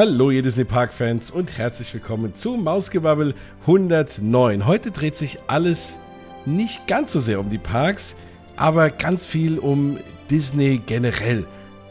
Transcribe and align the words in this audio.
Hallo 0.00 0.30
ihr 0.30 0.40
Disney 0.40 0.64
Park 0.64 0.94
Fans 0.94 1.30
und 1.30 1.58
herzlich 1.58 1.92
willkommen 1.92 2.34
zu 2.34 2.52
Mausgebabbel 2.56 3.34
109. 3.66 4.64
Heute 4.64 4.92
dreht 4.92 5.14
sich 5.14 5.40
alles 5.46 5.98
nicht 6.46 6.86
ganz 6.86 7.12
so 7.12 7.20
sehr 7.20 7.38
um 7.38 7.50
die 7.50 7.58
Parks, 7.58 8.16
aber 8.56 8.88
ganz 8.88 9.26
viel 9.26 9.58
um 9.58 9.98
Disney 10.30 10.80
generell. 10.86 11.44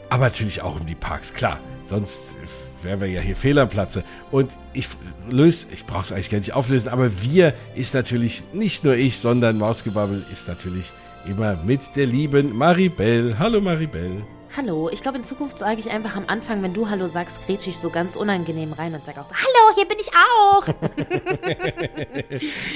Aber 0.08 0.24
natürlich 0.24 0.60
auch 0.60 0.80
um 0.80 0.86
die 0.86 0.96
Parks, 0.96 1.32
klar. 1.34 1.60
Sonst 1.86 2.36
wären 2.82 3.00
wir 3.00 3.06
ja 3.06 3.20
hier 3.20 3.36
fehl 3.36 3.60
am 3.60 3.68
Platze. 3.68 4.02
Und 4.32 4.50
ich 4.72 4.88
löse, 5.28 5.68
ich 5.70 5.86
brauche 5.86 6.02
es 6.02 6.10
eigentlich 6.10 6.30
gar 6.30 6.38
nicht 6.38 6.52
auflösen, 6.52 6.88
aber 6.88 7.22
wir 7.22 7.54
ist 7.76 7.94
natürlich 7.94 8.42
nicht 8.52 8.82
nur 8.82 8.96
ich, 8.96 9.18
sondern 9.18 9.56
Mausgebabbel 9.56 10.24
ist 10.32 10.48
natürlich 10.48 10.90
immer 11.28 11.62
mit 11.62 11.94
der 11.94 12.06
lieben 12.06 12.56
Maribel. 12.56 13.38
Hallo 13.38 13.60
Maribel. 13.60 14.24
Hallo, 14.56 14.90
ich 14.90 15.00
glaube 15.00 15.18
in 15.18 15.22
Zukunft 15.22 15.58
sage 15.58 15.78
ich 15.78 15.90
einfach 15.90 16.16
am 16.16 16.24
Anfang, 16.26 16.60
wenn 16.62 16.72
du 16.72 16.90
Hallo 16.90 17.06
sagst, 17.06 17.46
grätsch 17.46 17.68
ich 17.68 17.78
so 17.78 17.88
ganz 17.88 18.16
unangenehm 18.16 18.72
rein 18.72 18.92
und 18.94 19.04
sage 19.04 19.20
auch 19.20 19.26
so, 19.26 19.34
Hallo, 19.34 19.76
hier 19.76 19.86
bin 19.86 19.98
ich 20.00 20.10
auch. 20.12 20.64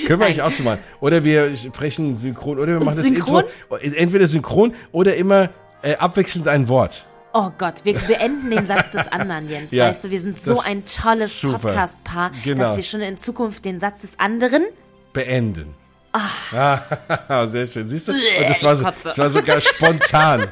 Können 0.06 0.20
wir 0.20 0.27
eigentlich 0.27 0.42
auch 0.42 0.52
so 0.52 0.62
machen. 0.62 0.78
Oder 1.00 1.24
wir 1.24 1.56
sprechen 1.56 2.14
synchron, 2.14 2.60
oder 2.60 2.78
wir 2.78 2.84
machen 2.84 3.03
synchron? 3.03 3.44
das 3.70 3.83
Intro, 3.83 3.97
entweder 3.97 4.28
synchron 4.28 4.72
oder 4.92 5.16
immer 5.16 5.50
äh, 5.83 5.97
abwechselnd 5.97 6.47
ein 6.47 6.69
Wort. 6.69 7.06
Oh 7.33 7.50
Gott, 7.58 7.84
wir 7.84 7.94
beenden 7.94 8.50
den 8.50 8.69
Satz 8.69 8.92
des 8.92 9.09
anderen, 9.09 9.48
Jens. 9.48 9.72
ja, 9.72 9.88
weißt 9.88 10.05
du, 10.05 10.11
wir 10.11 10.20
sind 10.20 10.38
so 10.38 10.61
ein 10.61 10.84
tolles 10.84 11.41
Podcast-Paar, 11.41 12.31
genau. 12.44 12.62
dass 12.62 12.77
wir 12.77 12.84
schon 12.84 13.00
in 13.00 13.19
Zukunft 13.19 13.64
den 13.64 13.81
Satz 13.81 14.03
des 14.03 14.20
anderen 14.20 14.62
beenden. 15.12 15.75
Ah. 16.17 16.81
ah, 17.29 17.47
sehr 17.47 17.67
schön. 17.67 17.89
Siehst 17.89 18.07
du? 18.07 18.12
Und 18.12 18.20
das 18.48 18.62
war, 18.62 18.77
so, 18.77 18.84
das 18.84 19.19
war 19.19 19.31
sogar 19.31 19.61
spontan. 19.61 20.47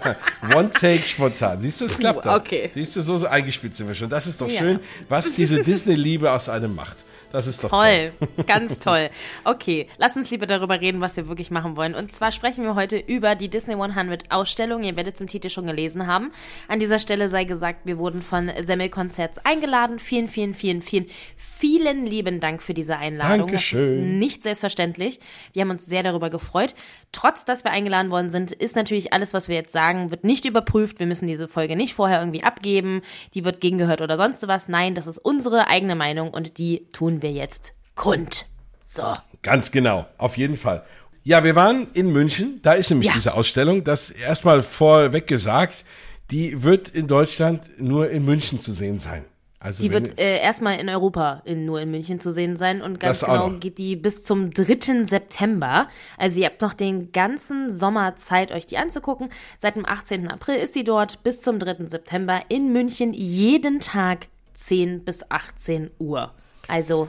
One 0.54 0.70
Take 0.70 1.06
spontan. 1.06 1.58
Siehst 1.60 1.80
du, 1.80 1.86
es 1.86 1.98
klappt 1.98 2.26
doch. 2.26 2.34
Okay. 2.34 2.70
Siehst 2.74 2.96
du, 2.96 3.00
so, 3.00 3.16
so 3.16 3.26
eingespielt 3.26 3.74
sind 3.74 3.88
wir 3.88 3.94
schon. 3.94 4.10
Das 4.10 4.26
ist 4.26 4.42
doch 4.42 4.48
ja. 4.48 4.58
schön, 4.58 4.80
was 5.08 5.32
diese 5.32 5.62
Disney-Liebe 5.62 6.30
aus 6.30 6.50
einem 6.50 6.74
macht. 6.74 6.98
Das 7.32 7.46
ist 7.46 7.62
doch 7.64 7.70
toll. 7.70 8.12
Toll, 8.18 8.44
ganz 8.46 8.78
toll. 8.78 9.10
Okay, 9.44 9.88
lass 9.98 10.16
uns 10.16 10.30
lieber 10.30 10.46
darüber 10.46 10.80
reden, 10.80 11.00
was 11.00 11.16
wir 11.16 11.28
wirklich 11.28 11.50
machen 11.50 11.76
wollen. 11.76 11.94
Und 11.94 12.12
zwar 12.12 12.32
sprechen 12.32 12.64
wir 12.64 12.74
heute 12.74 12.96
über 12.96 13.34
die 13.34 13.48
Disney 13.48 13.74
100 13.74 14.30
Ausstellung. 14.30 14.84
Ihr 14.84 14.96
werdet 14.96 15.16
es 15.16 15.20
im 15.20 15.26
Titel 15.26 15.48
schon 15.48 15.66
gelesen 15.66 16.06
haben. 16.06 16.32
An 16.68 16.78
dieser 16.78 16.98
Stelle 16.98 17.28
sei 17.28 17.44
gesagt, 17.44 17.80
wir 17.84 17.98
wurden 17.98 18.22
von 18.22 18.50
Semmel 18.60 18.88
Konzerts 18.88 19.38
eingeladen. 19.44 19.98
Vielen, 19.98 20.28
vielen, 20.28 20.54
vielen, 20.54 20.82
vielen, 20.82 21.06
vielen 21.36 22.06
lieben 22.06 22.40
Dank 22.40 22.62
für 22.62 22.74
diese 22.74 22.96
Einladung. 22.96 23.48
Dankeschön. 23.48 23.96
Das 23.96 24.06
ist 24.06 24.12
nicht 24.12 24.42
selbstverständlich. 24.42 25.20
Wir 25.52 25.62
haben 25.62 25.70
uns 25.70 25.86
sehr 25.86 26.02
darüber 26.02 26.30
gefreut. 26.30 26.74
Trotz, 27.12 27.44
dass 27.44 27.64
wir 27.64 27.70
eingeladen 27.70 28.10
worden 28.10 28.30
sind, 28.30 28.52
ist 28.52 28.76
natürlich 28.76 29.12
alles, 29.12 29.34
was 29.34 29.48
wir 29.48 29.56
jetzt 29.56 29.72
sagen, 29.72 30.10
wird 30.10 30.24
nicht 30.24 30.44
überprüft. 30.44 30.98
Wir 30.98 31.06
müssen 31.06 31.26
diese 31.26 31.48
Folge 31.48 31.76
nicht 31.76 31.94
vorher 31.94 32.20
irgendwie 32.20 32.42
abgeben. 32.42 33.02
Die 33.34 33.44
wird 33.44 33.60
gegengehört 33.60 34.00
oder 34.00 34.16
sonst 34.16 34.46
was. 34.46 34.68
Nein, 34.68 34.94
das 34.94 35.06
ist 35.06 35.18
unsere 35.18 35.68
eigene 35.68 35.94
Meinung 35.94 36.30
und 36.30 36.58
die 36.58 36.86
tun 36.92 37.15
wir 37.22 37.26
wir 37.26 37.32
jetzt 37.32 37.72
kund. 37.94 38.46
So. 38.84 39.02
Ganz 39.42 39.70
genau, 39.70 40.06
auf 40.18 40.36
jeden 40.36 40.56
Fall. 40.56 40.84
Ja, 41.24 41.42
wir 41.42 41.56
waren 41.56 41.88
in 41.92 42.12
München, 42.12 42.60
da 42.62 42.72
ist 42.72 42.90
nämlich 42.90 43.08
ja. 43.08 43.14
diese 43.14 43.34
Ausstellung. 43.34 43.82
Das 43.82 44.10
erstmal 44.10 44.62
vorweg 44.62 45.26
gesagt, 45.26 45.84
die 46.30 46.62
wird 46.62 46.88
in 46.88 47.08
Deutschland 47.08 47.62
nur 47.78 48.10
in 48.10 48.24
München 48.24 48.60
zu 48.60 48.72
sehen 48.72 49.00
sein. 49.00 49.24
Also 49.58 49.82
die 49.82 49.90
wird 49.90 50.20
äh, 50.20 50.38
erstmal 50.38 50.78
in 50.78 50.88
Europa 50.88 51.42
in, 51.44 51.64
nur 51.64 51.80
in 51.80 51.90
München 51.90 52.20
zu 52.20 52.30
sehen 52.30 52.56
sein 52.56 52.82
und 52.82 53.00
ganz 53.00 53.22
genau 53.22 53.50
geht 53.50 53.78
die 53.78 53.96
bis 53.96 54.22
zum 54.22 54.52
3. 54.52 55.04
September. 55.04 55.88
Also 56.16 56.40
ihr 56.40 56.46
habt 56.46 56.60
noch 56.60 56.74
den 56.74 57.10
ganzen 57.10 57.72
Sommer 57.72 58.14
Zeit, 58.14 58.52
euch 58.52 58.66
die 58.66 58.76
anzugucken. 58.76 59.30
Seit 59.58 59.74
dem 59.74 59.84
18. 59.84 60.28
April 60.30 60.56
ist 60.56 60.74
sie 60.74 60.84
dort 60.84 61.24
bis 61.24 61.40
zum 61.40 61.58
3. 61.58 61.86
September 61.88 62.42
in 62.48 62.72
München 62.72 63.12
jeden 63.12 63.80
Tag 63.80 64.28
10 64.54 65.04
bis 65.04 65.28
18 65.30 65.90
Uhr. 65.98 66.32
Also 66.68 67.08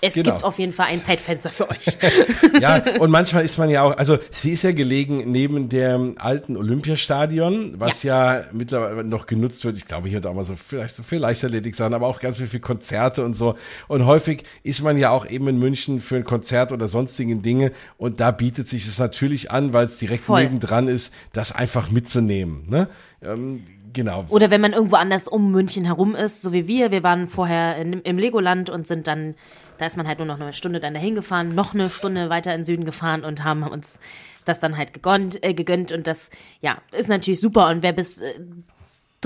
es 0.00 0.14
genau. 0.14 0.32
gibt 0.32 0.44
auf 0.44 0.58
jeden 0.58 0.72
Fall 0.72 0.86
ein 0.86 1.02
Zeitfenster 1.02 1.50
für 1.50 1.70
euch. 1.70 1.86
ja, 2.60 2.82
und 2.98 3.10
manchmal 3.10 3.44
ist 3.44 3.58
man 3.58 3.70
ja 3.70 3.82
auch, 3.82 3.96
also 3.96 4.18
sie 4.42 4.52
ist 4.52 4.62
ja 4.62 4.72
gelegen 4.72 5.30
neben 5.30 5.68
dem 5.68 6.16
alten 6.18 6.56
Olympiastadion, 6.56 7.74
was 7.78 8.02
ja, 8.02 8.40
ja 8.40 8.44
mittlerweile 8.52 9.04
noch 9.04 9.26
genutzt 9.26 9.64
wird. 9.64 9.76
Ich 9.78 9.86
glaube, 9.86 10.08
hier 10.08 10.18
und 10.18 10.24
da 10.24 10.32
mal 10.32 10.44
so 10.44 10.54
vielleicht 10.56 10.96
so 10.96 11.02
für 11.02 11.16
Leichtathletik-Sachen, 11.16 11.94
aber 11.94 12.06
auch 12.06 12.20
ganz 12.20 12.36
viel 12.36 12.46
für 12.46 12.60
Konzerte 12.60 13.24
und 13.24 13.34
so. 13.34 13.56
Und 13.88 14.06
häufig 14.06 14.44
ist 14.62 14.82
man 14.82 14.98
ja 14.98 15.10
auch 15.10 15.26
eben 15.26 15.48
in 15.48 15.58
München 15.58 16.00
für 16.00 16.16
ein 16.16 16.24
Konzert 16.24 16.72
oder 16.72 16.88
sonstigen 16.88 17.42
Dinge. 17.42 17.72
Und 17.96 18.20
da 18.20 18.30
bietet 18.32 18.68
sich 18.68 18.86
es 18.86 18.98
natürlich 18.98 19.50
an, 19.50 19.72
weil 19.72 19.86
es 19.86 19.98
direkt 19.98 20.24
Voll. 20.24 20.42
nebendran 20.42 20.88
ist, 20.88 21.12
das 21.32 21.52
einfach 21.52 21.90
mitzunehmen. 21.90 22.64
Ne? 22.68 22.88
Ähm, 23.22 23.64
Genau. 23.96 24.26
Oder 24.28 24.50
wenn 24.50 24.60
man 24.60 24.74
irgendwo 24.74 24.96
anders 24.96 25.26
um 25.26 25.50
München 25.50 25.86
herum 25.86 26.14
ist, 26.14 26.42
so 26.42 26.52
wie 26.52 26.68
wir. 26.68 26.90
Wir 26.90 27.02
waren 27.02 27.28
vorher 27.28 27.78
in, 27.78 27.94
im 28.02 28.18
Legoland 28.18 28.68
und 28.68 28.86
sind 28.86 29.06
dann, 29.06 29.34
da 29.78 29.86
ist 29.86 29.96
man 29.96 30.06
halt 30.06 30.18
nur 30.18 30.26
noch 30.26 30.38
eine 30.38 30.52
Stunde 30.52 30.80
dann 30.80 30.92
dahin 30.92 31.14
gefahren, 31.14 31.54
noch 31.54 31.72
eine 31.72 31.88
Stunde 31.88 32.28
weiter 32.28 32.54
in 32.54 32.62
Süden 32.62 32.84
gefahren 32.84 33.24
und 33.24 33.42
haben 33.42 33.62
uns 33.62 33.98
das 34.44 34.60
dann 34.60 34.76
halt 34.76 34.92
gegönnt, 34.92 35.42
äh, 35.42 35.54
gegönnt 35.54 35.92
und 35.92 36.06
das, 36.06 36.28
ja, 36.60 36.76
ist 36.92 37.08
natürlich 37.08 37.40
super. 37.40 37.68
Und 37.70 37.82
wer 37.82 37.94
bis 37.94 38.18
äh, 38.18 38.34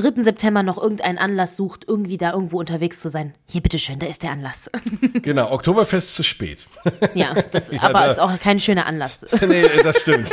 3. 0.00 0.22
September 0.22 0.62
noch 0.62 0.78
irgendeinen 0.78 1.18
Anlass 1.18 1.56
sucht, 1.56 1.84
irgendwie 1.86 2.16
da 2.16 2.32
irgendwo 2.32 2.58
unterwegs 2.58 3.00
zu 3.00 3.08
sein, 3.08 3.34
hier 3.46 3.60
bitteschön, 3.60 3.98
da 3.98 4.06
ist 4.06 4.22
der 4.22 4.32
Anlass. 4.32 4.70
Genau, 5.22 5.50
Oktoberfest 5.52 6.14
zu 6.14 6.22
spät. 6.22 6.66
Ja, 7.14 7.34
das, 7.50 7.70
ja, 7.72 7.82
aber 7.82 8.00
da, 8.00 8.06
ist 8.06 8.20
auch 8.20 8.38
kein 8.38 8.60
schöner 8.60 8.86
Anlass. 8.86 9.26
Nee, 9.46 9.64
das 9.82 10.00
stimmt. 10.00 10.30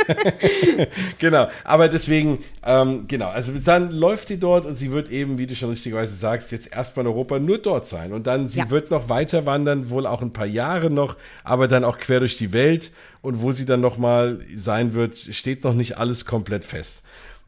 genau, 1.18 1.48
aber 1.64 1.88
deswegen, 1.88 2.38
ähm, 2.64 3.06
genau, 3.08 3.28
also 3.28 3.52
dann 3.52 3.90
läuft 3.90 4.28
die 4.28 4.38
dort 4.38 4.66
und 4.66 4.76
sie 4.76 4.90
wird 4.90 5.10
eben, 5.10 5.38
wie 5.38 5.46
du 5.46 5.54
schon 5.54 5.70
richtigerweise 5.70 6.14
sagst, 6.14 6.52
jetzt 6.52 6.72
erstmal 6.72 7.06
in 7.06 7.12
Europa 7.12 7.38
nur 7.38 7.58
dort 7.58 7.86
sein. 7.86 8.12
Und 8.12 8.26
dann, 8.26 8.48
sie 8.48 8.60
ja. 8.60 8.70
wird 8.70 8.90
noch 8.90 9.08
weiter 9.08 9.46
wandern, 9.46 9.90
wohl 9.90 10.06
auch 10.06 10.22
ein 10.22 10.32
paar 10.32 10.46
Jahre 10.46 10.90
noch, 10.90 11.16
aber 11.44 11.68
dann 11.68 11.84
auch 11.84 11.98
quer 11.98 12.20
durch 12.20 12.36
die 12.38 12.52
Welt. 12.52 12.92
Und 13.20 13.42
wo 13.42 13.52
sie 13.52 13.66
dann 13.66 13.80
nochmal 13.80 14.40
sein 14.54 14.94
wird, 14.94 15.16
steht 15.16 15.64
noch 15.64 15.74
nicht 15.74 15.98
alles 15.98 16.24
komplett 16.24 16.64
fest. 16.64 17.02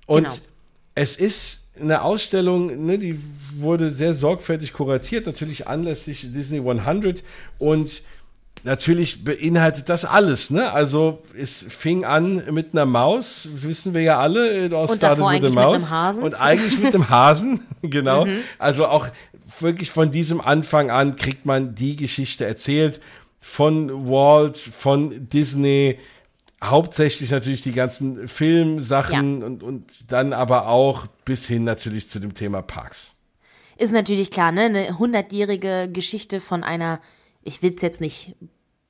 Und 0.07 0.25
genau. 0.25 0.35
es 0.95 1.17
ist 1.17 1.61
eine 1.81 2.03
Ausstellung, 2.03 2.87
ne, 2.87 2.99
die 2.99 3.21
wurde 3.59 3.91
sehr 3.91 4.15
sorgfältig 4.15 4.73
kuratiert, 4.73 5.27
natürlich 5.27 5.67
anlässlich 5.67 6.33
Disney 6.33 6.59
100 6.59 7.23
und 7.59 8.03
natürlich 8.63 9.25
beinhaltet 9.25 9.89
das 9.89 10.05
alles, 10.05 10.51
ne? 10.51 10.73
Also 10.73 11.23
es 11.37 11.65
fing 11.69 12.05
an 12.05 12.43
mit 12.51 12.73
einer 12.73 12.87
Maus, 12.87 13.49
wissen 13.55 13.95
wir 13.95 14.03
ja 14.03 14.19
alle, 14.19 14.67
äh, 14.67 14.75
aus 14.75 14.97
Started 14.97 15.25
with 15.25 15.49
the 15.49 15.55
Mouse 15.55 15.93
und 16.19 16.35
eigentlich 16.35 16.79
mit 16.79 16.95
dem 16.95 17.09
Hasen, 17.09 17.61
genau. 17.83 18.27
Mhm. 18.27 18.41
Also 18.59 18.87
auch 18.87 19.09
wirklich 19.61 19.91
von 19.91 20.11
diesem 20.11 20.41
Anfang 20.41 20.91
an 20.91 21.17
kriegt 21.17 21.47
man 21.47 21.75
die 21.75 21.97
Geschichte 21.97 22.45
erzählt 22.45 23.01
von 23.41 24.09
Walt, 24.09 24.59
von 24.59 25.29
Disney, 25.31 25.99
hauptsächlich 26.63 27.31
natürlich 27.31 27.63
die 27.63 27.73
ganzen 27.73 28.29
Filmsachen 28.29 29.41
ja. 29.41 29.47
und, 29.47 29.63
und 29.63 30.13
dann 30.13 30.33
aber 30.33 30.69
auch 30.69 31.07
bis 31.25 31.47
hin 31.47 31.65
natürlich 31.65 32.09
zu 32.09 32.21
dem 32.21 32.35
Thema 32.35 32.63
Parks. 32.63 33.15
Ist 33.79 33.93
natürlich 33.93 34.31
klar, 34.31 34.53
ne? 34.53 34.63
Eine 34.63 34.99
hundertjährige 34.99 35.89
Geschichte 35.91 36.41
von 36.41 36.63
einer, 36.63 37.01
ich 37.43 37.63
will 37.63 37.73
es 37.75 37.81
jetzt 37.81 38.01
nicht 38.03 38.37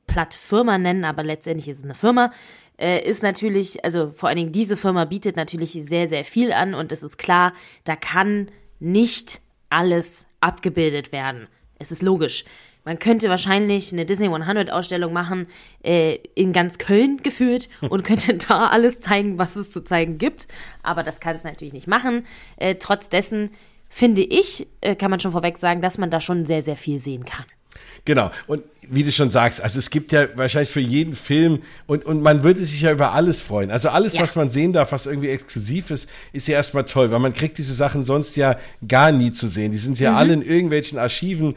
platt 0.08 0.34
Firma 0.34 0.78
nennen, 0.78 1.04
aber 1.04 1.22
letztendlich 1.22 1.68
ist 1.68 1.78
es 1.78 1.84
eine 1.84 1.94
Firma, 1.94 2.32
äh, 2.76 3.08
ist 3.08 3.22
natürlich, 3.22 3.84
also 3.84 4.10
vor 4.10 4.28
allen 4.28 4.38
Dingen 4.38 4.52
diese 4.52 4.76
Firma 4.76 5.04
bietet 5.04 5.36
natürlich 5.36 5.72
sehr, 5.72 6.08
sehr 6.08 6.24
viel 6.24 6.52
an 6.52 6.74
und 6.74 6.90
es 6.90 7.04
ist 7.04 7.18
klar, 7.18 7.52
da 7.84 7.94
kann 7.94 8.50
nicht 8.80 9.40
alles 9.68 10.26
abgebildet 10.40 11.12
werden. 11.12 11.46
Es 11.78 11.92
ist 11.92 12.02
logisch. 12.02 12.44
Man 12.84 12.98
könnte 12.98 13.28
wahrscheinlich 13.28 13.92
eine 13.92 14.06
Disney 14.06 14.26
100 14.26 14.72
Ausstellung 14.72 15.12
machen, 15.12 15.46
äh, 15.84 16.18
in 16.34 16.52
ganz 16.52 16.78
Köln 16.78 17.18
geführt 17.22 17.68
und 17.80 18.04
könnte 18.04 18.34
da 18.34 18.68
alles 18.68 19.00
zeigen, 19.00 19.38
was 19.38 19.56
es 19.56 19.70
zu 19.70 19.82
zeigen 19.82 20.18
gibt. 20.18 20.48
Aber 20.82 21.02
das 21.02 21.20
kann 21.20 21.34
es 21.34 21.44
natürlich 21.44 21.72
nicht 21.72 21.86
machen. 21.86 22.26
Äh, 22.56 22.76
trotz 22.76 23.08
dessen 23.08 23.50
finde 23.88 24.22
ich, 24.22 24.66
äh, 24.80 24.94
kann 24.94 25.10
man 25.10 25.20
schon 25.20 25.32
vorweg 25.32 25.58
sagen, 25.58 25.80
dass 25.80 25.98
man 25.98 26.10
da 26.10 26.20
schon 26.20 26.46
sehr, 26.46 26.62
sehr 26.62 26.76
viel 26.76 27.00
sehen 27.00 27.24
kann. 27.24 27.44
Genau. 28.04 28.30
Und 28.46 28.62
wie 28.88 29.04
du 29.04 29.12
schon 29.12 29.30
sagst, 29.30 29.60
also 29.60 29.78
es 29.78 29.90
gibt 29.90 30.10
ja 30.10 30.26
wahrscheinlich 30.34 30.70
für 30.70 30.80
jeden 30.80 31.14
Film 31.14 31.60
und, 31.86 32.04
und 32.04 32.22
man 32.22 32.42
würde 32.42 32.64
sich 32.64 32.80
ja 32.80 32.90
über 32.90 33.12
alles 33.12 33.40
freuen. 33.40 33.70
Also 33.70 33.88
alles, 33.90 34.14
ja. 34.14 34.22
was 34.22 34.34
man 34.34 34.50
sehen 34.50 34.72
darf, 34.72 34.90
was 34.90 35.06
irgendwie 35.06 35.28
exklusiv 35.28 35.90
ist, 35.90 36.08
ist 36.32 36.48
ja 36.48 36.54
erstmal 36.54 36.84
toll, 36.84 37.10
weil 37.10 37.20
man 37.20 37.32
kriegt 37.32 37.58
diese 37.58 37.74
Sachen 37.74 38.04
sonst 38.04 38.36
ja 38.36 38.56
gar 38.86 39.12
nie 39.12 39.30
zu 39.30 39.48
sehen. 39.48 39.70
Die 39.70 39.78
sind 39.78 40.00
ja 40.00 40.12
mhm. 40.12 40.16
alle 40.16 40.32
in 40.34 40.42
irgendwelchen 40.42 40.98
Archiven 40.98 41.54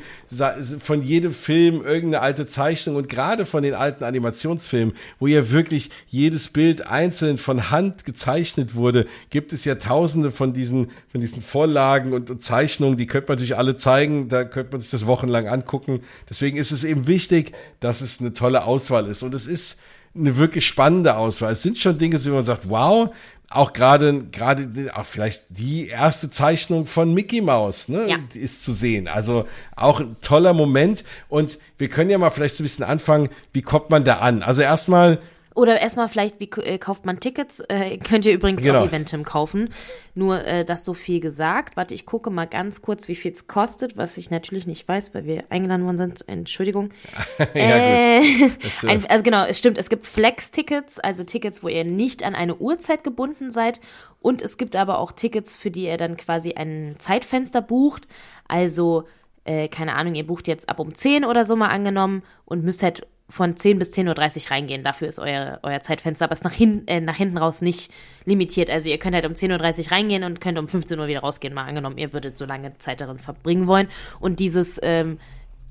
von 0.79 1.01
jedem 1.01 1.33
Film 1.33 1.83
irgendeine 1.83 2.21
alte 2.21 2.45
Zeichnung 2.45 2.97
und 2.97 3.09
gerade 3.09 3.45
von 3.45 3.63
den 3.63 3.73
alten 3.73 4.03
Animationsfilmen, 4.03 4.93
wo 5.19 5.27
ja 5.27 5.49
wirklich 5.49 5.89
jedes 6.09 6.49
Bild 6.49 6.87
einzeln 6.87 7.37
von 7.37 7.71
Hand 7.71 8.05
gezeichnet 8.05 8.75
wurde, 8.75 9.07
gibt 9.31 9.53
es 9.53 9.65
ja 9.65 9.75
tausende 9.75 10.29
von 10.29 10.53
diesen, 10.53 10.91
von 11.11 11.21
diesen 11.21 11.41
Vorlagen 11.41 12.13
und, 12.13 12.29
und 12.29 12.43
Zeichnungen, 12.43 12.97
die 12.97 13.07
könnte 13.07 13.29
man 13.29 13.37
natürlich 13.37 13.57
alle 13.57 13.77
zeigen, 13.77 14.29
da 14.29 14.43
könnte 14.43 14.73
man 14.73 14.81
sich 14.81 14.91
das 14.91 15.07
wochenlang 15.07 15.47
angucken. 15.47 16.01
Deswegen 16.33 16.57
ist 16.57 16.71
es 16.71 16.83
eben 16.83 17.05
wichtig, 17.05 17.53
dass 17.79 18.01
es 18.01 18.19
eine 18.19 18.33
tolle 18.33 18.65
Auswahl 18.65 19.05
ist. 19.05 19.21
Und 19.21 19.35
es 19.35 19.45
ist 19.45 19.77
eine 20.15 20.35
wirklich 20.35 20.65
spannende 20.65 21.15
Auswahl. 21.15 21.53
Es 21.53 21.61
sind 21.61 21.77
schon 21.77 21.99
Dinge, 21.99 22.25
wo 22.25 22.29
man 22.31 22.43
sagt, 22.43 22.67
wow, 22.67 23.13
auch 23.51 23.71
gerade 23.71 24.23
gerade 24.31 24.67
auch 24.95 25.05
vielleicht 25.05 25.43
die 25.49 25.89
erste 25.89 26.31
Zeichnung 26.31 26.87
von 26.87 27.13
Mickey 27.13 27.39
Mouse 27.39 27.87
ne, 27.87 28.07
ja. 28.07 28.17
ist 28.33 28.63
zu 28.63 28.73
sehen. 28.73 29.07
Also 29.07 29.47
auch 29.75 29.99
ein 29.99 30.15
toller 30.23 30.53
Moment 30.53 31.03
und 31.29 31.59
wir 31.77 31.87
können 31.87 32.09
ja 32.09 32.17
mal 32.17 32.31
vielleicht 32.31 32.55
so 32.55 32.63
ein 32.63 32.65
bisschen 32.65 32.85
anfangen, 32.85 33.29
wie 33.51 33.61
kommt 33.61 33.91
man 33.91 34.03
da 34.03 34.17
an? 34.17 34.41
Also 34.41 34.63
erstmal 34.63 35.19
oder 35.55 35.79
erstmal 35.79 36.09
vielleicht, 36.09 36.39
wie 36.39 36.49
äh, 36.61 36.77
kauft 36.77 37.05
man 37.05 37.19
Tickets? 37.19 37.59
Äh, 37.67 37.97
könnt 37.97 38.25
ihr 38.25 38.33
übrigens 38.33 38.63
genau. 38.63 38.81
auf 38.81 38.87
Eventim 38.87 39.23
kaufen. 39.23 39.69
Nur 40.15 40.43
äh, 40.45 40.65
das 40.65 40.85
so 40.85 40.93
viel 40.93 41.19
gesagt. 41.19 41.77
Warte, 41.77 41.93
ich 41.93 42.05
gucke 42.05 42.29
mal 42.29 42.45
ganz 42.45 42.81
kurz, 42.81 43.07
wie 43.07 43.15
viel 43.15 43.31
es 43.31 43.47
kostet, 43.47 43.95
was 43.95 44.17
ich 44.17 44.31
natürlich 44.31 44.65
nicht 44.65 44.87
weiß, 44.87 45.13
weil 45.13 45.25
wir 45.25 45.43
eingeladen 45.49 45.85
worden 45.85 45.97
sind. 45.97 46.27
Entschuldigung. 46.27 46.89
ja, 47.53 47.55
äh, 47.55 48.21
gut. 48.21 48.89
Ein, 48.89 49.05
also 49.05 49.23
genau, 49.23 49.45
es 49.45 49.59
stimmt, 49.59 49.77
es 49.77 49.89
gibt 49.89 50.05
Flex-Tickets, 50.05 50.99
also 50.99 51.23
Tickets, 51.23 51.63
wo 51.63 51.67
ihr 51.67 51.83
nicht 51.83 52.23
an 52.23 52.35
eine 52.35 52.55
Uhrzeit 52.55 53.03
gebunden 53.03 53.51
seid. 53.51 53.79
Und 54.21 54.41
es 54.41 54.57
gibt 54.57 54.75
aber 54.75 54.99
auch 54.99 55.11
Tickets, 55.11 55.55
für 55.55 55.69
die 55.69 55.85
ihr 55.85 55.97
dann 55.97 56.17
quasi 56.17 56.53
ein 56.53 56.95
Zeitfenster 56.97 57.61
bucht. 57.61 58.07
Also 58.47 59.05
äh, 59.45 59.67
keine 59.67 59.95
Ahnung, 59.95 60.15
ihr 60.15 60.25
bucht 60.25 60.47
jetzt 60.47 60.69
ab 60.69 60.79
um 60.79 60.93
10 60.93 61.25
oder 61.25 61.45
so 61.45 61.55
mal 61.55 61.67
angenommen 61.67 62.23
und 62.45 62.63
müsst 62.63 62.81
halt 62.81 63.05
von 63.29 63.55
10 63.55 63.79
bis 63.79 63.93
10.30 63.93 64.45
Uhr 64.45 64.51
reingehen. 64.51 64.83
Dafür 64.83 65.07
ist 65.07 65.19
euer, 65.19 65.59
euer 65.63 65.81
Zeitfenster, 65.81 66.25
aber 66.25 66.33
es 66.33 66.43
nach, 66.43 66.51
hin, 66.51 66.87
äh, 66.87 67.01
nach 67.01 67.15
hinten 67.15 67.37
raus 67.37 67.61
nicht 67.61 67.91
limitiert. 68.25 68.69
Also 68.69 68.89
ihr 68.89 68.99
könnt 68.99 69.15
halt 69.15 69.25
um 69.25 69.33
10.30 69.33 69.85
Uhr 69.85 69.91
reingehen 69.91 70.23
und 70.23 70.41
könnt 70.41 70.59
um 70.59 70.67
15 70.67 70.99
Uhr 70.99 71.07
wieder 71.07 71.21
rausgehen. 71.21 71.53
Mal 71.53 71.65
angenommen, 71.65 71.97
ihr 71.97 72.13
würdet 72.13 72.37
so 72.37 72.45
lange 72.45 72.77
Zeit 72.77 73.01
darin 73.01 73.19
verbringen 73.19 73.67
wollen. 73.67 73.87
Und 74.19 74.39
dieses 74.39 74.79
ähm, 74.83 75.19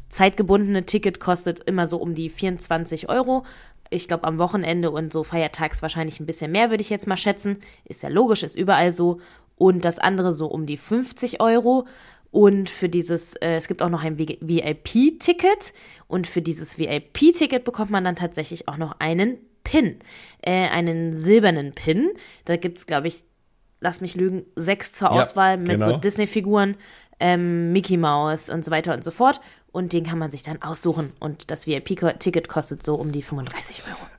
zeitgebundene 0.08 0.84
Ticket 0.86 1.20
kostet 1.20 1.60
immer 1.60 1.88
so 1.88 1.98
um 1.98 2.14
die 2.14 2.30
24 2.30 3.08
Euro. 3.08 3.44
Ich 3.90 4.08
glaube 4.08 4.24
am 4.24 4.38
Wochenende 4.38 4.90
und 4.90 5.12
so 5.12 5.22
feiertags 5.22 5.82
wahrscheinlich 5.82 6.18
ein 6.18 6.26
bisschen 6.26 6.50
mehr, 6.50 6.70
würde 6.70 6.82
ich 6.82 6.90
jetzt 6.90 7.06
mal 7.06 7.16
schätzen. 7.16 7.58
Ist 7.84 8.02
ja 8.02 8.08
logisch, 8.08 8.42
ist 8.42 8.56
überall 8.56 8.92
so. 8.92 9.20
Und 9.56 9.84
das 9.84 9.98
andere 9.98 10.32
so 10.32 10.46
um 10.46 10.66
die 10.66 10.78
50 10.78 11.40
Euro. 11.40 11.86
Und 12.32 12.70
für 12.70 12.88
dieses, 12.88 13.34
äh, 13.36 13.56
es 13.56 13.68
gibt 13.68 13.82
auch 13.82 13.90
noch 13.90 14.02
ein 14.02 14.18
VIP-Ticket. 14.18 15.74
Und 16.08 16.26
für 16.26 16.42
dieses 16.42 16.78
VIP-Ticket 16.78 17.62
bekommt 17.62 17.90
man 17.90 18.04
dann 18.04 18.16
tatsächlich 18.16 18.68
auch 18.68 18.78
noch 18.78 18.96
einen 18.98 19.36
Pin. 19.64 19.98
Äh, 20.40 20.68
einen 20.68 21.14
silbernen 21.14 21.72
Pin. 21.72 22.10
Da 22.46 22.56
gibt 22.56 22.78
es, 22.78 22.86
glaube 22.86 23.08
ich, 23.08 23.22
lass 23.80 24.00
mich 24.00 24.16
lügen, 24.16 24.44
sechs 24.56 24.94
zur 24.94 25.12
Auswahl 25.12 25.58
mit 25.58 25.68
genau. 25.68 25.90
so 25.90 25.96
Disney-Figuren, 25.98 26.76
ähm, 27.20 27.70
Mickey 27.72 27.98
Mouse 27.98 28.48
und 28.48 28.64
so 28.64 28.70
weiter 28.70 28.94
und 28.94 29.04
so 29.04 29.10
fort. 29.10 29.40
Und 29.70 29.92
den 29.92 30.04
kann 30.04 30.18
man 30.18 30.30
sich 30.30 30.42
dann 30.42 30.62
aussuchen. 30.62 31.12
Und 31.20 31.50
das 31.50 31.66
VIP-Ticket 31.66 32.48
kostet 32.48 32.82
so 32.82 32.94
um 32.94 33.12
die 33.12 33.22
35 33.22 33.82
Euro. 33.88 34.11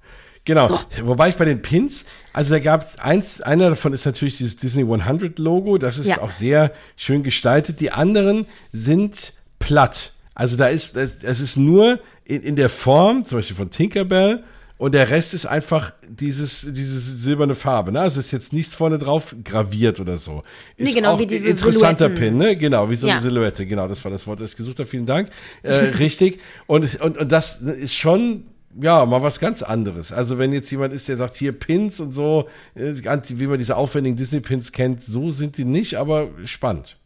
Genau. 0.45 0.67
So. 0.67 0.79
Wobei 1.03 1.29
ich 1.29 1.35
bei 1.35 1.45
den 1.45 1.61
Pins, 1.61 2.05
also 2.33 2.51
da 2.51 2.59
gab 2.59 2.81
es 2.81 2.99
eins, 2.99 3.41
einer 3.41 3.69
davon 3.69 3.93
ist 3.93 4.05
natürlich 4.05 4.37
dieses 4.37 4.57
Disney 4.57 4.81
100 4.81 5.39
Logo, 5.39 5.77
das 5.77 5.97
ist 5.97 6.07
ja. 6.07 6.21
auch 6.21 6.31
sehr 6.31 6.71
schön 6.97 7.23
gestaltet. 7.23 7.79
Die 7.79 7.91
anderen 7.91 8.45
sind 8.71 9.33
platt. 9.59 10.11
Also 10.35 10.57
da 10.57 10.67
ist, 10.67 10.97
es 10.97 11.39
ist 11.39 11.57
nur 11.57 11.99
in, 12.25 12.41
in 12.41 12.55
der 12.55 12.69
Form, 12.69 13.23
zum 13.25 13.37
Beispiel 13.37 13.55
von 13.55 13.69
Tinkerbell, 13.69 14.43
und 14.77 14.93
der 14.93 15.09
Rest 15.11 15.33
ist 15.33 15.45
einfach 15.45 15.93
dieses, 16.05 16.65
dieses 16.67 17.23
silberne 17.23 17.55
Farbe. 17.55 17.93
Ne? 17.93 18.01
Also 18.01 18.19
ist 18.19 18.31
jetzt 18.31 18.51
nichts 18.51 18.73
vorne 18.73 18.99
drauf 18.99 19.33
graviert 19.43 19.99
oder 20.01 20.17
so. 20.17 20.43
Ist 20.75 20.87
nee, 20.87 20.93
genau, 20.93 21.13
auch 21.13 21.19
wie 21.19 21.27
diese 21.27 21.47
interessanter. 21.47 22.09
Pin, 22.09 22.37
ne? 22.37 22.57
Genau, 22.57 22.89
wie 22.89 22.95
so 22.95 23.07
ja. 23.07 23.13
eine 23.13 23.21
Silhouette. 23.21 23.65
Genau, 23.65 23.87
das 23.87 24.03
war 24.03 24.11
das 24.11 24.27
Wort, 24.27 24.41
das 24.41 24.51
ich 24.51 24.57
gesucht 24.57 24.79
habe. 24.79 24.89
Vielen 24.89 25.05
Dank. 25.05 25.29
Äh, 25.61 25.73
richtig. 25.99 26.41
Und, 26.67 26.99
und, 26.99 27.17
und 27.17 27.31
das 27.31 27.61
ist 27.61 27.95
schon 27.95 28.43
ja, 28.81 29.05
mal 29.05 29.21
was 29.21 29.39
ganz 29.39 29.61
anderes. 29.61 30.11
Also 30.11 30.37
wenn 30.37 30.53
jetzt 30.53 30.71
jemand 30.71 30.93
ist, 30.93 31.07
der 31.07 31.17
sagt, 31.17 31.35
hier 31.35 31.51
Pins 31.51 31.99
und 31.99 32.11
so, 32.11 32.47
äh, 32.75 32.93
wie 32.93 33.47
man 33.47 33.57
diese 33.57 33.75
aufwendigen 33.75 34.15
Disney-Pins 34.15 34.71
kennt, 34.71 35.03
so 35.03 35.31
sind 35.31 35.57
die 35.57 35.65
nicht, 35.65 35.95
aber 35.95 36.29
spannend. 36.45 36.97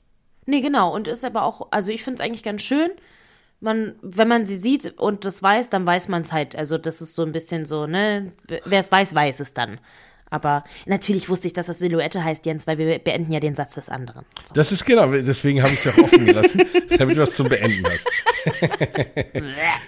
Nee, 0.46 0.62
genau. 0.62 0.94
Und 0.94 1.08
ist 1.08 1.26
aber 1.26 1.44
auch, 1.44 1.68
also 1.72 1.92
ich 1.92 2.04
finde 2.04 2.22
es 2.22 2.26
eigentlich 2.26 2.44
ganz 2.44 2.62
schön. 2.62 2.90
Man, 3.60 3.96
wenn 4.02 4.28
man 4.28 4.46
sie 4.46 4.58
sieht 4.58 4.98
und 5.00 5.26
das 5.26 5.42
weiß, 5.42 5.70
dann 5.70 5.86
weiß 5.86 6.08
man 6.10 6.22
es 6.22 6.32
halt. 6.32 6.56
Also 6.56 6.78
das 6.78 7.02
ist 7.02 7.16
so 7.16 7.24
ein 7.24 7.32
bisschen 7.32 7.66
so, 7.66 7.88
ne, 7.88 8.32
wer 8.66 8.80
es 8.80 8.92
weiß, 8.92 9.14
weiß 9.16 9.40
es 9.40 9.54
dann. 9.54 9.80
Aber 10.30 10.64
natürlich 10.86 11.30
wusste 11.30 11.48
ich, 11.48 11.54
dass 11.54 11.68
das 11.68 11.80
Silhouette 11.80 12.24
heißt, 12.24 12.46
Jens, 12.46 12.68
weil 12.68 12.78
wir 12.78 13.00
beenden 13.00 13.32
ja 13.32 13.40
den 13.40 13.56
Satz 13.56 13.76
des 13.76 13.90
anderen. 13.90 14.26
So. 14.44 14.54
Das 14.54 14.72
ist 14.72 14.86
genau, 14.86 15.08
deswegen 15.12 15.64
habe 15.64 15.74
ich 15.74 15.80
es 15.80 15.86
ja 15.86 15.94
auch 15.94 16.04
offen 16.04 16.26
gelassen, 16.26 16.62
damit 16.98 17.18
du 17.18 17.22
was 17.22 17.36
zum 17.36 17.50
Beenden 17.50 17.86
hast. 17.90 18.08